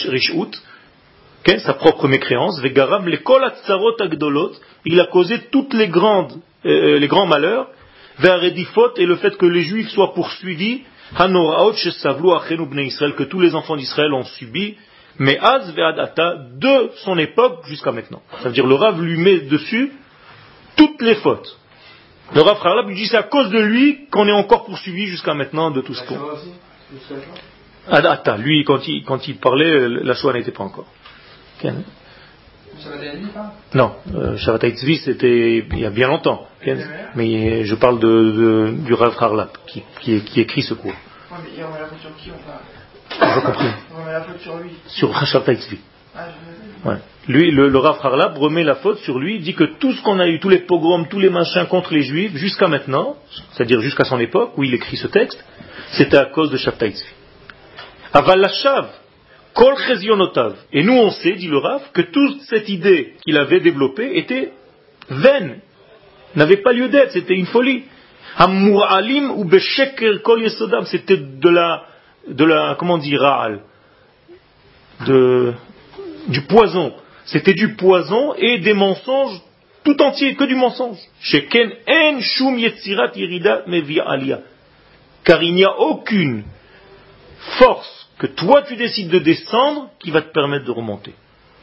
sa 1.58 1.74
propre 1.74 2.08
mécréance. 2.08 2.60
Ve'garam 2.60 3.06
lekol 3.06 3.44
hatzarot 3.44 4.00
agdolot, 4.00 4.50
il 4.84 4.98
a 4.98 5.06
causé 5.06 5.38
toutes 5.52 5.74
les 5.74 5.86
grandes, 5.86 6.40
euh, 6.66 6.98
les 6.98 7.06
grands 7.06 7.26
malheurs. 7.26 7.68
Ve'aredifot, 8.18 8.96
et 8.96 9.06
le 9.06 9.14
fait 9.16 9.36
que 9.36 9.46
les 9.46 9.62
juifs 9.62 9.90
soient 9.90 10.12
poursuivis. 10.12 10.82
Que 13.16 13.22
tous 13.24 13.40
les 13.40 13.54
enfants 13.54 13.76
d'Israël 13.76 14.12
ont 14.12 14.24
subi. 14.24 14.76
Mais 15.18 15.38
Az 15.38 15.74
ve'adata, 15.74 16.36
de 16.56 16.90
son 17.04 17.18
époque 17.18 17.66
jusqu'à 17.66 17.92
maintenant. 17.92 18.22
Ça 18.38 18.48
veut 18.48 18.54
dire 18.54 18.66
le 18.66 18.74
Rav 18.74 19.02
lui 19.02 19.18
met 19.18 19.40
dessus 19.40 19.92
toutes 20.76 21.02
les 21.02 21.16
fautes. 21.16 21.58
Le 22.34 22.40
Rav 22.40 22.58
Harlab 22.64 22.88
lui 22.88 22.94
dit 22.94 23.06
c'est 23.06 23.16
à 23.16 23.24
cause 23.24 23.50
de 23.50 23.58
lui 23.58 24.06
qu'on 24.10 24.26
est 24.28 24.32
encore 24.32 24.64
poursuivi 24.64 25.06
jusqu'à 25.06 25.34
maintenant 25.34 25.70
de 25.70 25.80
tout 25.80 25.94
ce 25.94 26.02
qu'on. 26.04 26.18
Adata, 27.88 28.36
lui 28.36 28.64
quand 28.64 28.86
il, 28.86 29.04
quand 29.04 29.26
il 29.26 29.36
parlait, 29.36 29.88
la 29.88 30.14
Shoah 30.14 30.32
n'était 30.32 30.52
pas 30.52 30.64
encore. 30.64 30.86
Ok. 31.62 31.70
Shabbat 31.70 31.70
Ayani, 31.70 32.59
pas 32.59 32.59
Non, 33.74 33.92
euh, 34.14 34.36
Shabbat 34.36 34.74
c'était 34.76 35.58
il 35.70 35.78
y 35.78 35.84
a 35.86 35.90
bien 35.90 36.08
longtemps. 36.08 36.46
Mais 37.14 37.64
je 37.64 37.74
parle 37.74 37.98
de, 37.98 38.08
de- 38.08 38.74
du 38.84 38.94
Rav 38.94 39.14
Harlap, 39.18 39.58
qui, 39.66 39.82
qui, 40.00 40.20
qui 40.22 40.40
écrit 40.40 40.62
ce 40.62 40.74
cours. 40.74 40.92
Ouais, 40.92 41.38
mais 41.42 41.50
il 41.56 41.64
remet 41.64 41.78
la 41.80 41.86
faute 41.86 42.00
sur 42.00 42.16
qui 42.16 42.30
on 42.30 42.38
parle? 42.46 43.34
J'ai 43.34 43.40
pas 43.40 43.46
compris. 43.52 43.66
On 43.94 44.00
remet 44.02 44.12
la 44.12 44.22
faute 44.22 44.40
sur 44.40 44.56
lui. 44.58 44.70
Sur 44.86 45.26
Shabbat. 45.26 45.58
Ah, 46.16 46.26
je 46.28 46.88
Ouais. 46.88 46.96
Lui, 47.28 47.50
le, 47.50 47.68
le 47.68 47.78
Rav 47.78 47.98
Harlap 48.02 48.36
remet 48.38 48.64
la 48.64 48.76
faute 48.76 48.98
sur 49.00 49.18
lui, 49.18 49.38
dit 49.40 49.54
que 49.54 49.64
tout 49.78 49.92
ce 49.92 50.02
qu'on 50.02 50.18
a 50.18 50.26
eu, 50.26 50.40
tous 50.40 50.48
les 50.48 50.60
pogroms, 50.60 51.04
tous 51.08 51.20
les 51.20 51.28
machins 51.30 51.66
contre 51.66 51.92
les 51.92 52.02
juifs, 52.02 52.34
jusqu'à 52.36 52.68
maintenant, 52.68 53.16
c'est-à-dire 53.52 53.80
jusqu'à 53.80 54.04
son 54.04 54.18
époque 54.18 54.56
où 54.56 54.64
il 54.64 54.72
écrit 54.74 54.96
ce 54.96 55.06
texte, 55.06 55.44
c'était 55.92 56.16
à 56.16 56.24
cause 56.26 56.50
de 56.50 56.56
Shabbat 56.56 56.94
Lashav, 58.36 58.88
Kol. 59.54 59.74
Et 60.72 60.82
nous 60.82 60.92
on 60.92 61.10
sait, 61.10 61.32
dit 61.32 61.48
le 61.48 61.58
Rav, 61.58 61.82
que 61.92 62.02
toute 62.02 62.40
cette 62.42 62.68
idée 62.68 63.14
qu'il 63.22 63.36
avait 63.36 63.60
développée 63.60 64.18
était 64.18 64.52
vaine, 65.08 65.60
n'avait 66.36 66.58
pas 66.58 66.72
lieu 66.72 66.88
d'être, 66.88 67.12
c'était 67.12 67.34
une 67.34 67.46
folie. 67.46 67.84
Hamuralim 68.38 69.32
ou 69.32 69.44
Besheker 69.44 70.22
Kol 70.22 70.42
Yesodam, 70.42 70.86
c'était 70.86 71.16
de 71.16 71.48
la, 71.48 71.84
de 72.28 72.44
la, 72.44 72.76
comment 72.78 72.98
dire, 72.98 73.20
Ra'al, 73.20 73.60
de, 75.06 75.52
du 76.28 76.42
poison. 76.42 76.94
C'était 77.26 77.54
du 77.54 77.74
poison 77.74 78.34
et 78.34 78.58
des 78.58 78.72
mensonges 78.72 79.40
tout 79.84 80.00
entier, 80.02 80.34
que 80.34 80.44
du 80.44 80.54
mensonge. 80.54 80.98
Sheken 81.20 81.72
en 81.88 82.20
shum 82.20 82.58
yetzirat 82.58 83.16
yirida 83.16 83.62
mevi 83.66 84.00
aliyah. 84.00 84.40
Car 85.24 85.42
il 85.42 85.54
n'y 85.54 85.64
a 85.64 85.78
aucune 85.78 86.44
force 87.58 87.99
que 88.20 88.26
toi 88.26 88.62
tu 88.68 88.76
décides 88.76 89.08
de 89.08 89.18
descendre 89.18 89.88
qui 89.98 90.10
va 90.10 90.20
te 90.20 90.30
permettre 90.32 90.66
de 90.66 90.70
remonter. 90.70 91.14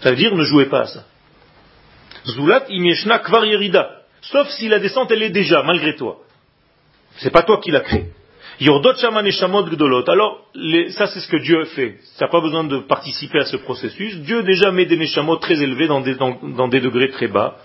Ça 0.02 0.10
veut 0.10 0.16
dire 0.16 0.36
ne 0.36 0.44
jouez 0.44 0.66
pas 0.66 0.82
à 0.82 0.88
ça. 0.88 1.06
Zulat 2.26 2.66
im 2.70 2.84
yeshna 2.84 3.20
kvar 3.20 3.46
yerida. 3.46 4.02
Sauf 4.22 4.50
si 4.50 4.68
la 4.68 4.80
descente 4.80 5.12
elle 5.12 5.22
est 5.22 5.30
déjà, 5.30 5.62
malgré 5.62 5.96
toi. 5.96 6.18
C'est 7.18 7.30
pas 7.30 7.44
toi 7.44 7.60
qui 7.64 7.70
l'as 7.70 7.82
créé. 7.82 8.08
Yordot 8.60 8.96
shama 8.96 9.22
neshamot 9.22 9.66
gdolot. 9.66 10.10
Alors, 10.10 10.48
ça 10.90 11.06
c'est 11.06 11.20
ce 11.20 11.28
que 11.28 11.38
Dieu 11.38 11.64
fait. 11.76 12.00
Ça 12.16 12.26
n'a 12.26 12.32
pas 12.32 12.42
besoin 12.42 12.64
de 12.64 12.80
participer 12.80 13.38
à 13.38 13.46
ce 13.46 13.58
processus. 13.58 14.18
Dieu 14.22 14.42
déjà 14.42 14.72
met 14.72 14.86
des 14.86 14.98
neshamot 14.98 15.36
très 15.38 15.62
élevés 15.62 15.88
dans 15.88 16.02
des, 16.02 16.16
dans, 16.16 16.68
des 16.68 16.82
degrés 16.82 17.12
très 17.12 17.28
bas. 17.28 17.58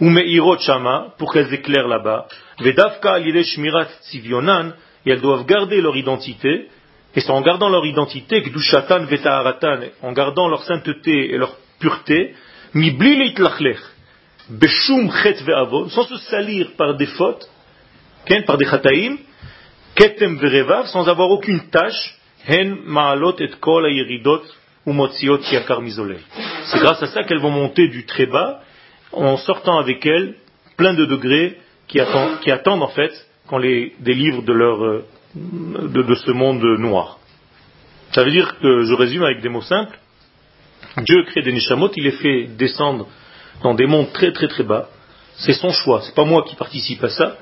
Ou 0.00 0.10
meirot 0.10 0.58
shama, 0.58 1.12
pour 1.18 1.32
qu'elles 1.32 1.52
éclairent 1.52 1.88
là-bas. 1.88 2.28
Vedavka 2.60 3.14
al 3.14 3.26
yedei 3.26 3.42
shmirat 3.42 3.88
et 4.14 5.10
elles 5.10 5.20
doivent 5.20 5.44
garder 5.44 5.80
leur 5.80 5.96
identité. 5.96 6.68
Et 7.14 7.20
c'est 7.20 7.30
en 7.30 7.40
gardant 7.40 7.68
leur 7.68 7.84
identité, 7.86 8.42
Gdushatan 8.42 9.06
vetaharatan, 9.06 9.80
en 10.02 10.12
gardant 10.12 10.48
leur 10.48 10.62
sainteté 10.64 11.32
et 11.32 11.38
leur 11.38 11.56
pureté, 11.78 12.34
mibli 12.74 13.34
beshum 14.48 15.10
chet 15.22 15.42
ve'avon, 15.44 15.88
sans 15.90 16.04
se 16.04 16.16
salir 16.30 16.72
par 16.76 16.96
des 16.96 17.06
fautes, 17.06 17.48
par 18.46 18.58
des 18.58 18.66
chataim, 18.66 19.16
ketem 19.94 20.36
verevav, 20.38 20.86
sans 20.86 21.08
avoir 21.08 21.30
aucune 21.30 21.68
tâche, 21.70 22.14
hen 22.46 22.78
ma'alot 22.84 23.36
et 23.40 23.50
kol 23.60 23.86
hayeridot 23.86 24.42
umotziot 24.86 25.40
yakar 25.52 25.80
mizolel. 25.82 26.20
C'est 26.64 26.78
grâce 26.78 27.02
à 27.02 27.06
ça 27.08 27.24
qu'elles 27.24 27.40
vont 27.40 27.50
monter 27.50 27.88
du 27.88 28.06
très 28.06 28.26
bas, 28.26 28.60
en 29.12 29.36
sortant 29.36 29.78
avec 29.78 30.04
elles 30.06 30.34
plein 30.76 30.94
de 30.94 31.04
degrés 31.06 31.58
qui 31.88 32.00
attendent, 32.00 32.40
qui 32.40 32.50
attendent 32.50 32.82
en 32.82 32.88
fait 32.88 33.12
qu'on 33.48 33.58
les 33.58 33.94
délivre 34.00 34.42
de 34.42 34.52
leur, 34.52 34.84
euh, 34.84 35.04
de, 35.34 36.14
ce 36.14 36.30
monde 36.30 36.62
noir. 36.78 37.18
Ça 38.12 38.24
veut 38.24 38.30
dire 38.30 38.58
que, 38.58 38.84
je 38.84 38.94
résume 38.94 39.22
avec 39.22 39.40
des 39.40 39.48
mots 39.48 39.62
simples, 39.62 39.98
Dieu 40.98 41.24
crée 41.24 41.42
des 41.42 41.52
neshamot, 41.52 41.90
il 41.96 42.04
les 42.04 42.12
fait 42.12 42.44
descendre 42.56 43.06
dans 43.62 43.74
des 43.74 43.86
mondes 43.86 44.12
très 44.12 44.32
très 44.32 44.48
très 44.48 44.64
bas. 44.64 44.88
C'est 45.36 45.52
son 45.52 45.70
choix, 45.70 46.02
c'est 46.02 46.14
pas 46.14 46.24
moi 46.24 46.44
qui 46.48 46.56
participe 46.56 47.02
à 47.04 47.08
ça. 47.08 47.36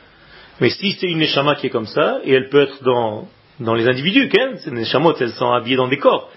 Mais 0.60 0.70
si 0.70 0.92
c'est 0.92 1.06
une 1.06 1.18
neshama 1.18 1.54
qui 1.56 1.66
est 1.66 1.70
comme 1.70 1.86
ça, 1.86 2.18
et 2.24 2.32
elle 2.32 2.48
peut 2.48 2.62
être 2.62 2.82
dans, 2.82 3.28
dans 3.60 3.74
les 3.74 3.86
individus, 3.86 4.28
qu'elle, 4.28 4.58
ces 4.58 4.70
neshamot, 4.70 5.14
elles 5.20 5.32
sont 5.32 5.52
habillées 5.52 5.76
dans 5.76 5.88
des 5.88 5.98
corps. 5.98 6.30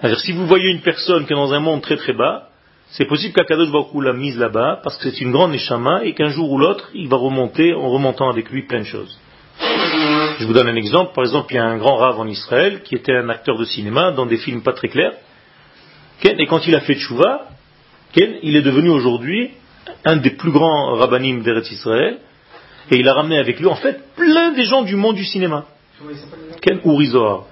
C'est-à-dire, 0.00 0.20
si 0.20 0.32
vous 0.32 0.46
voyez 0.46 0.70
une 0.70 0.80
personne 0.80 1.26
qui 1.26 1.32
est 1.32 1.36
dans 1.36 1.52
un 1.52 1.60
monde 1.60 1.82
très 1.82 1.96
très 1.96 2.12
bas, 2.12 2.48
c'est 2.90 3.04
possible 3.04 3.34
qu'Akadosh 3.34 3.70
Baruch 3.70 4.02
l'a 4.02 4.12
mise 4.12 4.38
là-bas, 4.38 4.80
parce 4.82 4.96
que 4.96 5.10
c'est 5.10 5.20
une 5.20 5.32
grande 5.32 5.52
neshama, 5.52 6.04
et 6.04 6.14
qu'un 6.14 6.30
jour 6.30 6.50
ou 6.50 6.58
l'autre, 6.58 6.90
il 6.94 7.08
va 7.08 7.16
remonter 7.16 7.74
en 7.74 7.90
remontant 7.90 8.30
avec 8.30 8.50
lui 8.50 8.62
plein 8.66 8.80
de 8.80 8.84
choses. 8.84 9.18
Je 10.38 10.44
vous 10.46 10.52
donne 10.52 10.68
un 10.68 10.76
exemple. 10.76 11.12
Par 11.14 11.24
exemple, 11.24 11.52
il 11.52 11.56
y 11.56 11.58
a 11.58 11.64
un 11.64 11.78
grand 11.78 11.96
rave 11.96 12.18
en 12.20 12.26
Israël 12.26 12.82
qui 12.82 12.94
était 12.94 13.14
un 13.14 13.28
acteur 13.28 13.58
de 13.58 13.64
cinéma 13.64 14.12
dans 14.12 14.26
des 14.26 14.36
films 14.36 14.62
pas 14.62 14.72
très 14.72 14.88
clairs. 14.88 15.14
Et 16.22 16.46
quand 16.46 16.66
il 16.66 16.76
a 16.76 16.80
fait 16.80 16.94
tchouva, 16.94 17.48
il 18.16 18.56
est 18.56 18.62
devenu 18.62 18.88
aujourd'hui 18.90 19.50
un 20.04 20.16
des 20.16 20.30
plus 20.30 20.52
grands 20.52 20.94
rabbinim 20.94 21.42
d'Eretz 21.42 21.70
Israël. 21.70 22.18
Et 22.90 22.96
il 22.96 23.08
a 23.08 23.14
ramené 23.14 23.38
avec 23.38 23.58
lui, 23.58 23.66
en 23.66 23.74
fait, 23.74 24.00
plein 24.14 24.52
des 24.52 24.64
gens 24.64 24.82
du 24.82 24.96
monde 24.96 25.16
du 25.16 25.24
cinéma. 25.24 25.66
Ken 26.62 26.80
Uri 26.84 27.06
Zohar. 27.06 27.44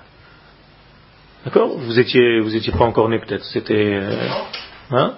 D'accord? 1.45 1.77
Vous 1.79 1.99
étiez, 1.99 2.41
vous 2.41 2.55
étiez 2.55 2.73
pas 2.73 2.85
encore 2.85 3.09
né 3.09 3.19
peut-être. 3.19 3.45
C'était, 3.45 3.95
euh, 3.95 4.29
hein? 4.93 5.15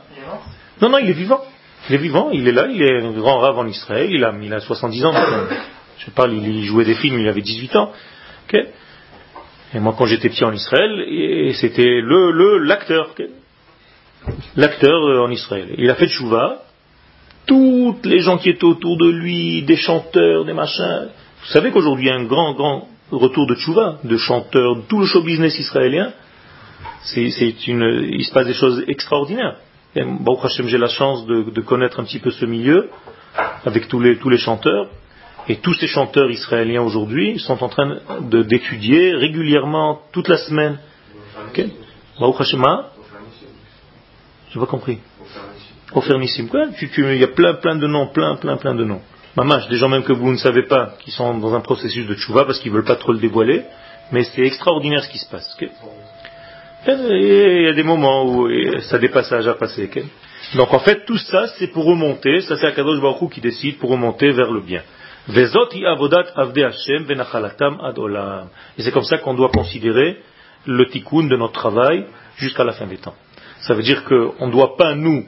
Non, 0.80 0.88
non, 0.88 0.98
il 0.98 1.10
est 1.10 1.14
vivant. 1.14 1.40
Il 1.88 1.94
est 1.94 1.98
vivant. 1.98 2.30
Il 2.30 2.48
est 2.48 2.52
là. 2.52 2.66
Il 2.68 2.82
est 2.82 3.02
un 3.02 3.12
grand 3.12 3.38
rave 3.38 3.58
en 3.58 3.66
Israël. 3.66 4.10
Il 4.10 4.24
a, 4.24 4.34
il 4.40 4.52
a 4.52 4.60
70 4.60 5.04
ans. 5.04 5.14
Je 5.98 6.10
parle, 6.10 6.34
il 6.34 6.64
jouait 6.64 6.84
des 6.84 6.94
films. 6.94 7.20
Il 7.20 7.28
avait 7.28 7.42
18 7.42 7.76
ans. 7.76 7.92
Ok 8.48 8.60
et 9.74 9.80
moi, 9.80 9.94
quand 9.96 10.06
j'étais 10.06 10.30
petit 10.30 10.44
en 10.44 10.52
Israël, 10.52 11.52
c'était 11.54 12.00
le 12.00 12.30
le 12.30 12.58
l'acteur, 12.58 13.14
l'acteur 14.56 15.04
euh, 15.04 15.20
en 15.20 15.30
Israël. 15.30 15.74
Il 15.76 15.90
a 15.90 15.94
fait 15.94 16.08
chouva. 16.08 16.62
Toutes 17.46 18.04
les 18.04 18.20
gens 18.20 18.38
qui 18.38 18.50
étaient 18.50 18.64
autour 18.64 18.98
de 18.98 19.08
lui, 19.08 19.62
des 19.62 19.76
chanteurs, 19.76 20.44
des 20.44 20.52
machins. 20.52 21.08
Vous 21.40 21.52
savez 21.52 21.70
qu'aujourd'hui, 21.70 22.06
il 22.06 22.08
y 22.08 22.10
a 22.10 22.16
un 22.16 22.24
grand, 22.24 22.52
grand 22.52 22.88
retour 23.10 23.46
de 23.46 23.54
tchouva, 23.54 23.98
de 24.04 24.16
chanteurs, 24.18 24.76
de 24.76 24.82
tout 24.82 25.00
le 25.00 25.06
show 25.06 25.22
business 25.22 25.58
israélien. 25.58 26.12
C'est, 27.04 27.66
une, 27.66 28.06
il 28.10 28.24
se 28.24 28.32
passe 28.32 28.46
des 28.46 28.54
choses 28.54 28.84
extraordinaires. 28.86 29.56
Et 29.96 30.02
Hashem, 30.02 30.68
j'ai 30.68 30.76
la 30.76 30.88
chance 30.88 31.26
de, 31.26 31.44
de 31.44 31.60
connaître 31.62 32.00
un 32.00 32.04
petit 32.04 32.18
peu 32.18 32.30
ce 32.30 32.44
milieu 32.44 32.90
avec 33.64 33.88
tous 33.88 34.00
les, 34.00 34.18
tous 34.18 34.28
les 34.28 34.36
chanteurs. 34.36 34.88
Et 35.48 35.56
tous 35.56 35.74
ces 35.74 35.86
chanteurs 35.86 36.30
israéliens 36.30 36.82
aujourd'hui 36.82 37.38
sont 37.38 37.62
en 37.64 37.68
train 37.68 37.98
d'étudier 38.30 39.14
régulièrement 39.14 40.00
toute 40.12 40.28
la 40.28 40.36
semaine. 40.36 40.78
Ok 41.48 41.64
hein? 42.20 42.84
J'ai 44.50 44.60
pas 44.60 44.66
compris. 44.66 44.98
Tu, 46.76 46.90
Il 46.96 47.16
y 47.18 47.24
a 47.24 47.28
plein, 47.28 47.54
plein 47.54 47.76
de 47.76 47.86
noms, 47.86 48.08
plein, 48.08 48.36
plein, 48.36 48.56
plein 48.58 48.74
de 48.74 48.84
noms. 48.84 49.00
Mamash, 49.36 49.68
des 49.68 49.76
gens 49.76 49.88
même 49.88 50.02
que 50.02 50.12
vous 50.12 50.30
ne 50.30 50.36
savez 50.36 50.64
pas, 50.64 50.94
qui 51.00 51.10
sont 51.10 51.38
dans 51.38 51.54
un 51.54 51.60
processus 51.60 52.06
de 52.06 52.14
tchouva 52.14 52.44
parce 52.44 52.58
qu'ils 52.58 52.72
veulent 52.72 52.84
pas 52.84 52.96
trop 52.96 53.12
le 53.12 53.18
dévoiler. 53.18 53.62
Mais 54.12 54.24
c'est 54.24 54.42
extraordinaire 54.42 55.02
ce 55.02 55.08
qui 55.08 55.18
se 55.18 55.30
passe. 55.30 55.56
et 55.60 55.70
il 56.86 57.62
y 57.64 57.68
a 57.68 57.72
des 57.72 57.82
moments 57.82 58.24
où 58.24 58.48
ça 58.80 58.98
des 58.98 59.08
passages 59.08 59.46
à 59.48 59.54
passer. 59.54 59.90
Donc 60.56 60.72
en 60.74 60.80
fait, 60.80 61.04
tout 61.06 61.18
ça, 61.18 61.46
c'est 61.58 61.68
pour 61.68 61.84
remonter, 61.84 62.40
ça 62.42 62.56
c'est 62.56 62.66
Akadosh 62.66 63.00
Baruch 63.00 63.22
Hu 63.22 63.28
qui 63.30 63.40
décide 63.40 63.78
pour 63.78 63.90
remonter 63.90 64.30
vers 64.32 64.50
le 64.50 64.60
bien. 64.60 64.82
Et 65.30 65.46
c'est 68.78 68.92
comme 68.92 69.04
ça 69.04 69.18
qu'on 69.18 69.34
doit 69.34 69.50
considérer 69.50 70.22
le 70.64 70.86
tikkun 70.86 71.24
de 71.24 71.36
notre 71.36 71.52
travail 71.52 72.06
jusqu'à 72.36 72.64
la 72.64 72.72
fin 72.72 72.86
des 72.86 72.96
temps. 72.96 73.14
Ça 73.60 73.74
veut 73.74 73.82
dire 73.82 74.04
qu'on 74.04 74.46
ne 74.46 74.52
doit 74.52 74.76
pas 74.76 74.94
nous 74.94 75.26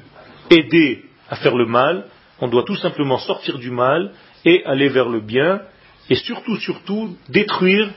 aider 0.49 1.05
à 1.29 1.37
faire 1.37 1.55
le 1.55 1.67
mal, 1.67 2.07
on 2.41 2.49
doit 2.49 2.65
tout 2.65 2.77
simplement 2.77 3.19
sortir 3.19 3.59
du 3.59 3.71
mal 3.71 4.13
et 4.45 4.65
aller 4.65 4.89
vers 4.89 5.09
le 5.09 5.21
bien, 5.21 5.61
et 6.09 6.15
surtout, 6.15 6.57
surtout, 6.57 7.17
détruire 7.29 7.91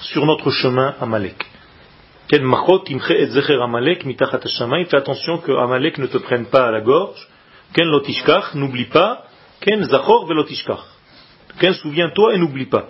sur 0.00 0.26
notre 0.26 0.50
chemin 0.50 0.94
Amalek. 1.00 1.46
Fais 2.30 2.38
attention 4.96 5.38
que 5.38 5.52
Amalek 5.52 5.98
ne 5.98 6.06
te 6.06 6.18
prenne 6.18 6.46
pas 6.46 6.66
à 6.66 6.70
la 6.70 6.82
gorge. 6.82 7.26
Ken 7.72 7.88
n'oublie 8.54 8.84
pas. 8.84 9.24
Ken 9.60 9.82
zachor 9.84 10.26
velotishkach. 10.26 10.97
Ken 11.58 11.74
souviens-toi 11.74 12.34
et 12.34 12.38
n'oublie 12.38 12.66
pas. 12.66 12.88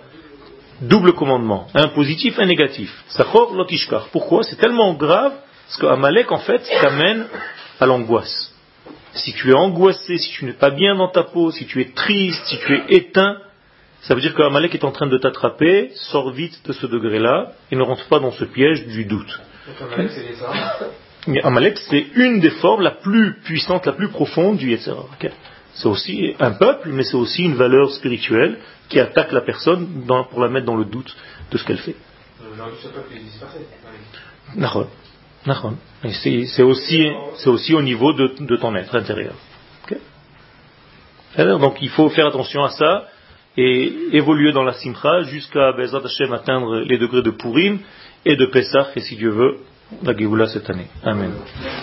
Double 0.81 1.13
commandement, 1.13 1.67
un 1.73 1.89
positif, 1.89 2.39
un 2.39 2.45
négatif. 2.45 2.89
Zachor 3.11 3.53
lotishkach. 3.53 4.09
Pourquoi? 4.11 4.43
C'est 4.43 4.55
tellement 4.55 4.93
grave 4.93 5.33
parce 5.65 5.77
que 5.77 5.85
Amalek 5.87 6.31
en 6.31 6.37
fait 6.37 6.61
t'amène 6.81 7.25
à 7.79 7.85
l'angoisse. 7.85 8.53
Si 9.13 9.33
tu 9.33 9.51
es 9.51 9.53
angoissé, 9.53 10.17
si 10.17 10.31
tu 10.31 10.45
n'es 10.45 10.53
pas 10.53 10.69
bien 10.69 10.95
dans 10.95 11.09
ta 11.09 11.23
peau, 11.23 11.51
si 11.51 11.65
tu 11.65 11.81
es 11.81 11.91
triste, 11.93 12.45
si 12.45 12.59
tu 12.59 12.75
es 12.75 12.83
éteint, 12.89 13.37
ça 14.01 14.15
veut 14.15 14.21
dire 14.21 14.33
que 14.33 14.41
Amalek 14.41 14.75
est 14.75 14.85
en 14.85 14.91
train 14.91 15.07
de 15.07 15.17
t'attraper, 15.17 15.91
sors 15.95 16.31
vite 16.31 16.65
de 16.65 16.71
ce 16.71 16.87
degré-là 16.87 17.51
et 17.71 17.75
ne 17.75 17.81
rentre 17.81 18.07
pas 18.07 18.19
dans 18.19 18.31
ce 18.31 18.45
piège 18.45 18.87
du 18.87 19.03
doute. 19.05 19.39
Mais 21.27 21.41
Amalek, 21.43 21.77
c'est 21.89 22.05
une 22.15 22.39
des 22.39 22.49
formes 22.49 22.81
la 22.81 22.91
plus 22.91 23.39
puissante, 23.43 23.85
la 23.85 23.91
plus 23.91 24.07
profonde 24.07 24.57
du 24.57 24.69
Yetzirah. 24.69 25.05
C'est 25.73 25.87
aussi 25.87 26.33
un 26.39 26.51
peuple, 26.51 26.89
mais 26.89 27.03
c'est 27.03 27.15
aussi 27.15 27.43
une 27.43 27.55
valeur 27.55 27.91
spirituelle 27.91 28.57
qui 28.89 28.99
attaque 28.99 29.31
la 29.31 29.41
personne 29.41 30.05
dans- 30.07 30.23
pour 30.25 30.41
la 30.41 30.49
mettre 30.49 30.65
dans 30.65 30.75
le 30.75 30.85
doute 30.85 31.15
de 31.51 31.57
ce 31.57 31.63
qu'elle 31.63 31.77
fait. 31.77 31.95
C'est 36.11 36.63
aussi, 36.63 37.09
aussi 37.45 37.73
au 37.73 37.81
niveau 37.81 38.13
de, 38.13 38.33
de 38.39 38.55
ton 38.57 38.75
être 38.75 38.95
intérieur. 38.95 39.33
Donc 41.37 41.77
il 41.81 41.89
faut 41.89 42.09
faire 42.09 42.27
attention 42.27 42.63
à 42.63 42.69
ça 42.69 43.05
et 43.55 43.93
évoluer 44.13 44.51
dans 44.51 44.63
la 44.63 44.73
simcha 44.73 45.21
jusqu'à 45.23 45.71
Bezat 45.73 46.01
Hashem 46.03 46.33
atteindre 46.33 46.79
les 46.79 46.97
degrés 46.97 47.21
de 47.21 47.31
Purim 47.31 47.79
et 48.25 48.35
de 48.35 48.45
Pesach, 48.47 48.87
et 48.95 49.01
si 49.01 49.15
Dieu 49.15 49.29
veut, 49.29 49.57
la 50.03 50.15
Géoula 50.17 50.47
cette 50.47 50.69
année. 50.69 50.87
Amen. 51.03 51.31